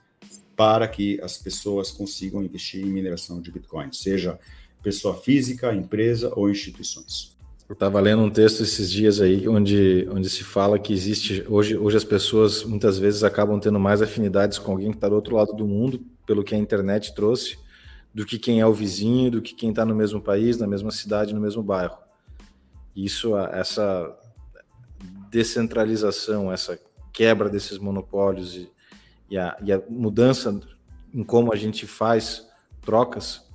para 0.55 0.87
que 0.87 1.19
as 1.21 1.39
pessoas 1.39 1.89
consigam 1.89 2.43
investir 2.43 2.85
em 2.85 2.91
mineração 2.91 3.41
de 3.41 3.51
Bitcoin, 3.51 3.91
seja 3.91 4.39
pessoa 4.81 5.15
física, 5.15 5.73
empresa 5.73 6.31
ou 6.35 6.49
instituições. 6.49 7.35
Eu 7.69 7.73
estava 7.73 8.01
lendo 8.01 8.21
um 8.21 8.29
texto 8.29 8.63
esses 8.63 8.91
dias 8.91 9.21
aí 9.21 9.47
onde, 9.47 10.05
onde 10.11 10.29
se 10.29 10.43
fala 10.43 10.77
que 10.77 10.91
existe 10.91 11.45
hoje, 11.47 11.77
hoje 11.77 11.95
as 11.95 12.03
pessoas 12.03 12.65
muitas 12.65 12.99
vezes 12.99 13.23
acabam 13.23 13.59
tendo 13.59 13.79
mais 13.79 14.01
afinidades 14.01 14.57
com 14.57 14.73
alguém 14.73 14.91
que 14.91 14.97
está 14.97 15.07
do 15.07 15.15
outro 15.15 15.37
lado 15.37 15.53
do 15.53 15.65
mundo, 15.65 16.01
pelo 16.25 16.43
que 16.43 16.53
a 16.53 16.57
internet 16.57 17.15
trouxe, 17.15 17.57
do 18.13 18.25
que 18.25 18.37
quem 18.37 18.59
é 18.59 18.67
o 18.67 18.73
vizinho, 18.73 19.31
do 19.31 19.41
que 19.41 19.55
quem 19.55 19.69
está 19.69 19.85
no 19.85 19.95
mesmo 19.95 20.21
país, 20.21 20.57
na 20.57 20.67
mesma 20.67 20.91
cidade, 20.91 21.33
no 21.33 21.39
mesmo 21.39 21.63
bairro. 21.63 21.97
Isso, 22.93 23.37
essa 23.37 24.17
descentralização, 25.29 26.51
essa 26.51 26.77
quebra 27.13 27.49
desses 27.49 27.77
monopólios 27.77 28.55
e, 28.55 28.69
e, 29.29 29.37
a, 29.37 29.57
e 29.63 29.71
a 29.71 29.81
mudança 29.89 30.59
em 31.13 31.23
como 31.23 31.53
a 31.53 31.55
gente 31.55 31.87
faz 31.87 32.45
trocas 32.81 33.49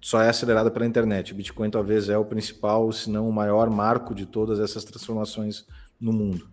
só 0.00 0.22
é 0.22 0.28
acelerada 0.28 0.70
pela 0.70 0.86
internet. 0.86 1.32
O 1.32 1.36
Bitcoin 1.36 1.70
talvez 1.70 2.08
é 2.08 2.16
o 2.16 2.24
principal, 2.24 2.90
se 2.92 3.10
não 3.10 3.28
o 3.28 3.32
maior 3.32 3.68
marco 3.70 4.14
de 4.14 4.26
todas 4.26 4.60
essas 4.60 4.84
transformações 4.84 5.66
no 6.00 6.12
mundo. 6.12 6.48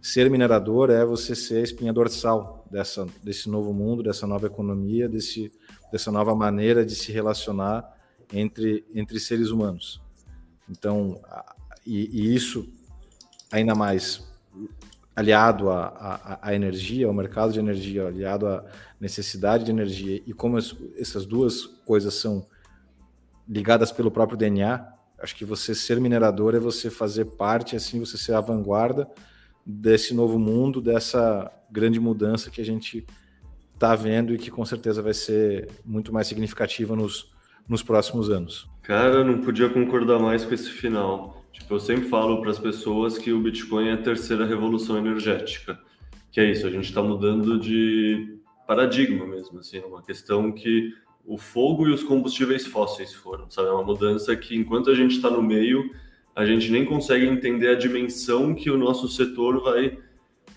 Ser 0.00 0.28
minerador 0.28 0.90
é 0.90 1.04
você 1.04 1.34
ser 1.34 1.58
a 1.58 1.62
espinha 1.62 1.92
dorsal 1.92 2.66
dessa, 2.68 3.06
desse 3.22 3.48
novo 3.48 3.72
mundo, 3.72 4.02
dessa 4.02 4.26
nova 4.26 4.46
economia, 4.46 5.08
desse, 5.08 5.52
dessa 5.92 6.10
nova 6.10 6.34
maneira 6.34 6.84
de 6.84 6.96
se 6.96 7.12
relacionar 7.12 7.88
entre, 8.32 8.84
entre 8.92 9.20
seres 9.20 9.50
humanos. 9.50 10.02
Então, 10.68 11.20
e, 11.86 12.10
e 12.12 12.34
isso 12.34 12.68
ainda 13.52 13.76
mais 13.76 14.26
aliado 15.14 15.70
à 15.70 16.54
energia, 16.54 17.06
ao 17.06 17.12
mercado 17.12 17.52
de 17.52 17.60
energia, 17.60 18.06
aliado 18.06 18.48
à 18.48 18.64
necessidade 18.98 19.62
de 19.64 19.70
energia, 19.70 20.22
e 20.26 20.32
como 20.32 20.56
as, 20.56 20.74
essas 20.96 21.26
duas 21.26 21.66
coisas 21.66 22.14
são 22.14 22.46
ligadas 23.48 23.92
pelo 23.92 24.10
próprio 24.10 24.38
DNA. 24.38 24.86
Acho 25.18 25.36
que 25.36 25.44
você 25.44 25.74
ser 25.74 26.00
minerador 26.00 26.54
é 26.54 26.58
você 26.58 26.90
fazer 26.90 27.24
parte, 27.24 27.76
assim, 27.76 28.00
você 28.00 28.18
ser 28.18 28.34
a 28.34 28.40
vanguarda 28.40 29.08
desse 29.64 30.12
novo 30.14 30.38
mundo, 30.38 30.80
dessa 30.80 31.50
grande 31.70 32.00
mudança 32.00 32.50
que 32.50 32.60
a 32.60 32.64
gente 32.64 33.06
está 33.74 33.94
vendo 33.94 34.34
e 34.34 34.38
que 34.38 34.50
com 34.50 34.64
certeza 34.64 35.02
vai 35.02 35.14
ser 35.14 35.68
muito 35.84 36.12
mais 36.12 36.26
significativa 36.26 36.94
nos, 36.94 37.32
nos 37.68 37.82
próximos 37.82 38.30
anos. 38.30 38.68
Cara, 38.82 39.24
não 39.24 39.40
podia 39.40 39.68
concordar 39.68 40.18
mais 40.18 40.44
com 40.44 40.54
esse 40.54 40.70
final. 40.70 41.44
Tipo, 41.52 41.74
eu 41.74 41.80
sempre 41.80 42.08
falo 42.08 42.40
para 42.40 42.50
as 42.50 42.58
pessoas 42.58 43.18
que 43.18 43.32
o 43.32 43.40
Bitcoin 43.40 43.88
é 43.88 43.92
a 43.92 43.96
terceira 43.96 44.46
revolução 44.46 44.98
energética. 44.98 45.78
Que 46.30 46.40
é 46.40 46.50
isso, 46.50 46.66
a 46.66 46.70
gente 46.70 46.84
está 46.84 47.02
mudando 47.02 47.58
de 47.58 48.38
paradigma 48.66 49.26
mesmo, 49.26 49.58
assim, 49.58 49.80
uma 49.80 50.02
questão 50.02 50.50
que 50.50 50.94
o 51.24 51.38
fogo 51.38 51.88
e 51.88 51.92
os 51.92 52.02
combustíveis 52.02 52.66
fósseis 52.66 53.14
foram, 53.14 53.48
sabe? 53.48 53.68
É 53.68 53.72
uma 53.72 53.84
mudança 53.84 54.34
que, 54.36 54.56
enquanto 54.56 54.90
a 54.90 54.94
gente 54.94 55.16
está 55.16 55.30
no 55.30 55.42
meio, 55.42 55.90
a 56.34 56.44
gente 56.44 56.70
nem 56.70 56.84
consegue 56.84 57.26
entender 57.26 57.68
a 57.68 57.74
dimensão 57.74 58.54
que 58.54 58.70
o 58.70 58.78
nosso 58.78 59.08
setor 59.08 59.62
vai 59.62 59.98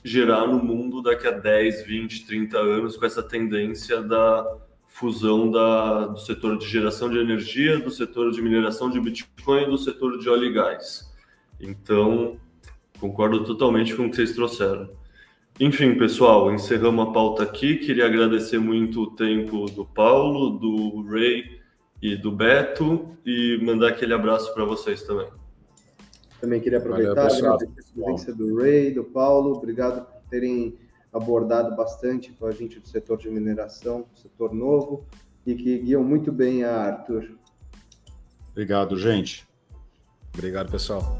gerar 0.03 0.47
no 0.47 0.63
mundo 0.63 1.01
daqui 1.01 1.27
a 1.27 1.31
10, 1.31 1.85
20, 1.85 2.25
30 2.25 2.57
anos, 2.57 2.97
com 2.97 3.05
essa 3.05 3.23
tendência 3.23 4.01
da 4.01 4.57
fusão 4.87 5.51
da, 5.51 6.07
do 6.07 6.19
setor 6.19 6.57
de 6.57 6.67
geração 6.67 7.09
de 7.09 7.17
energia, 7.17 7.79
do 7.79 7.91
setor 7.91 8.31
de 8.31 8.41
mineração 8.41 8.89
de 8.89 8.99
Bitcoin 8.99 9.63
e 9.63 9.69
do 9.69 9.77
setor 9.77 10.17
de 10.17 10.29
óleo 10.29 10.45
e 10.45 10.53
gás. 10.53 11.11
Então, 11.59 12.39
concordo 12.99 13.43
totalmente 13.43 13.93
com 13.95 14.05
o 14.05 14.09
que 14.09 14.15
vocês 14.15 14.33
trouxeram. 14.33 14.89
Enfim, 15.59 15.97
pessoal, 15.97 16.53
encerramos 16.53 17.07
a 17.07 17.11
pauta 17.11 17.43
aqui. 17.43 17.77
Queria 17.77 18.05
agradecer 18.05 18.59
muito 18.59 19.03
o 19.03 19.11
tempo 19.11 19.65
do 19.67 19.85
Paulo, 19.85 20.59
do 20.59 21.01
Ray 21.03 21.61
e 22.01 22.15
do 22.17 22.29
Beto 22.29 23.15
e 23.25 23.57
mandar 23.63 23.89
aquele 23.89 24.13
abraço 24.13 24.53
para 24.53 24.65
vocês 24.65 25.03
também. 25.03 25.27
Também 26.41 26.59
queria 26.59 26.79
aproveitar 26.79 27.29
Valeu, 27.29 27.53
a 27.53 27.57
presença 27.57 28.33
do 28.33 28.57
Ray, 28.57 28.91
do 28.91 29.05
Paulo. 29.05 29.53
Obrigado 29.53 30.05
por 30.05 30.29
terem 30.29 30.77
abordado 31.13 31.73
bastante 31.73 32.33
com 32.33 32.45
a 32.45 32.51
gente 32.51 32.77
do 32.77 32.87
setor 32.89 33.17
de 33.17 33.29
mineração, 33.29 34.05
setor 34.13 34.53
novo, 34.53 35.05
e 35.45 35.55
que 35.55 35.79
guiam 35.79 36.03
muito 36.03 36.33
bem 36.33 36.65
a 36.65 36.75
Arthur. 36.75 37.29
Obrigado, 38.51 38.97
gente. 38.97 39.47
Obrigado, 40.33 40.69
pessoal. 40.69 41.17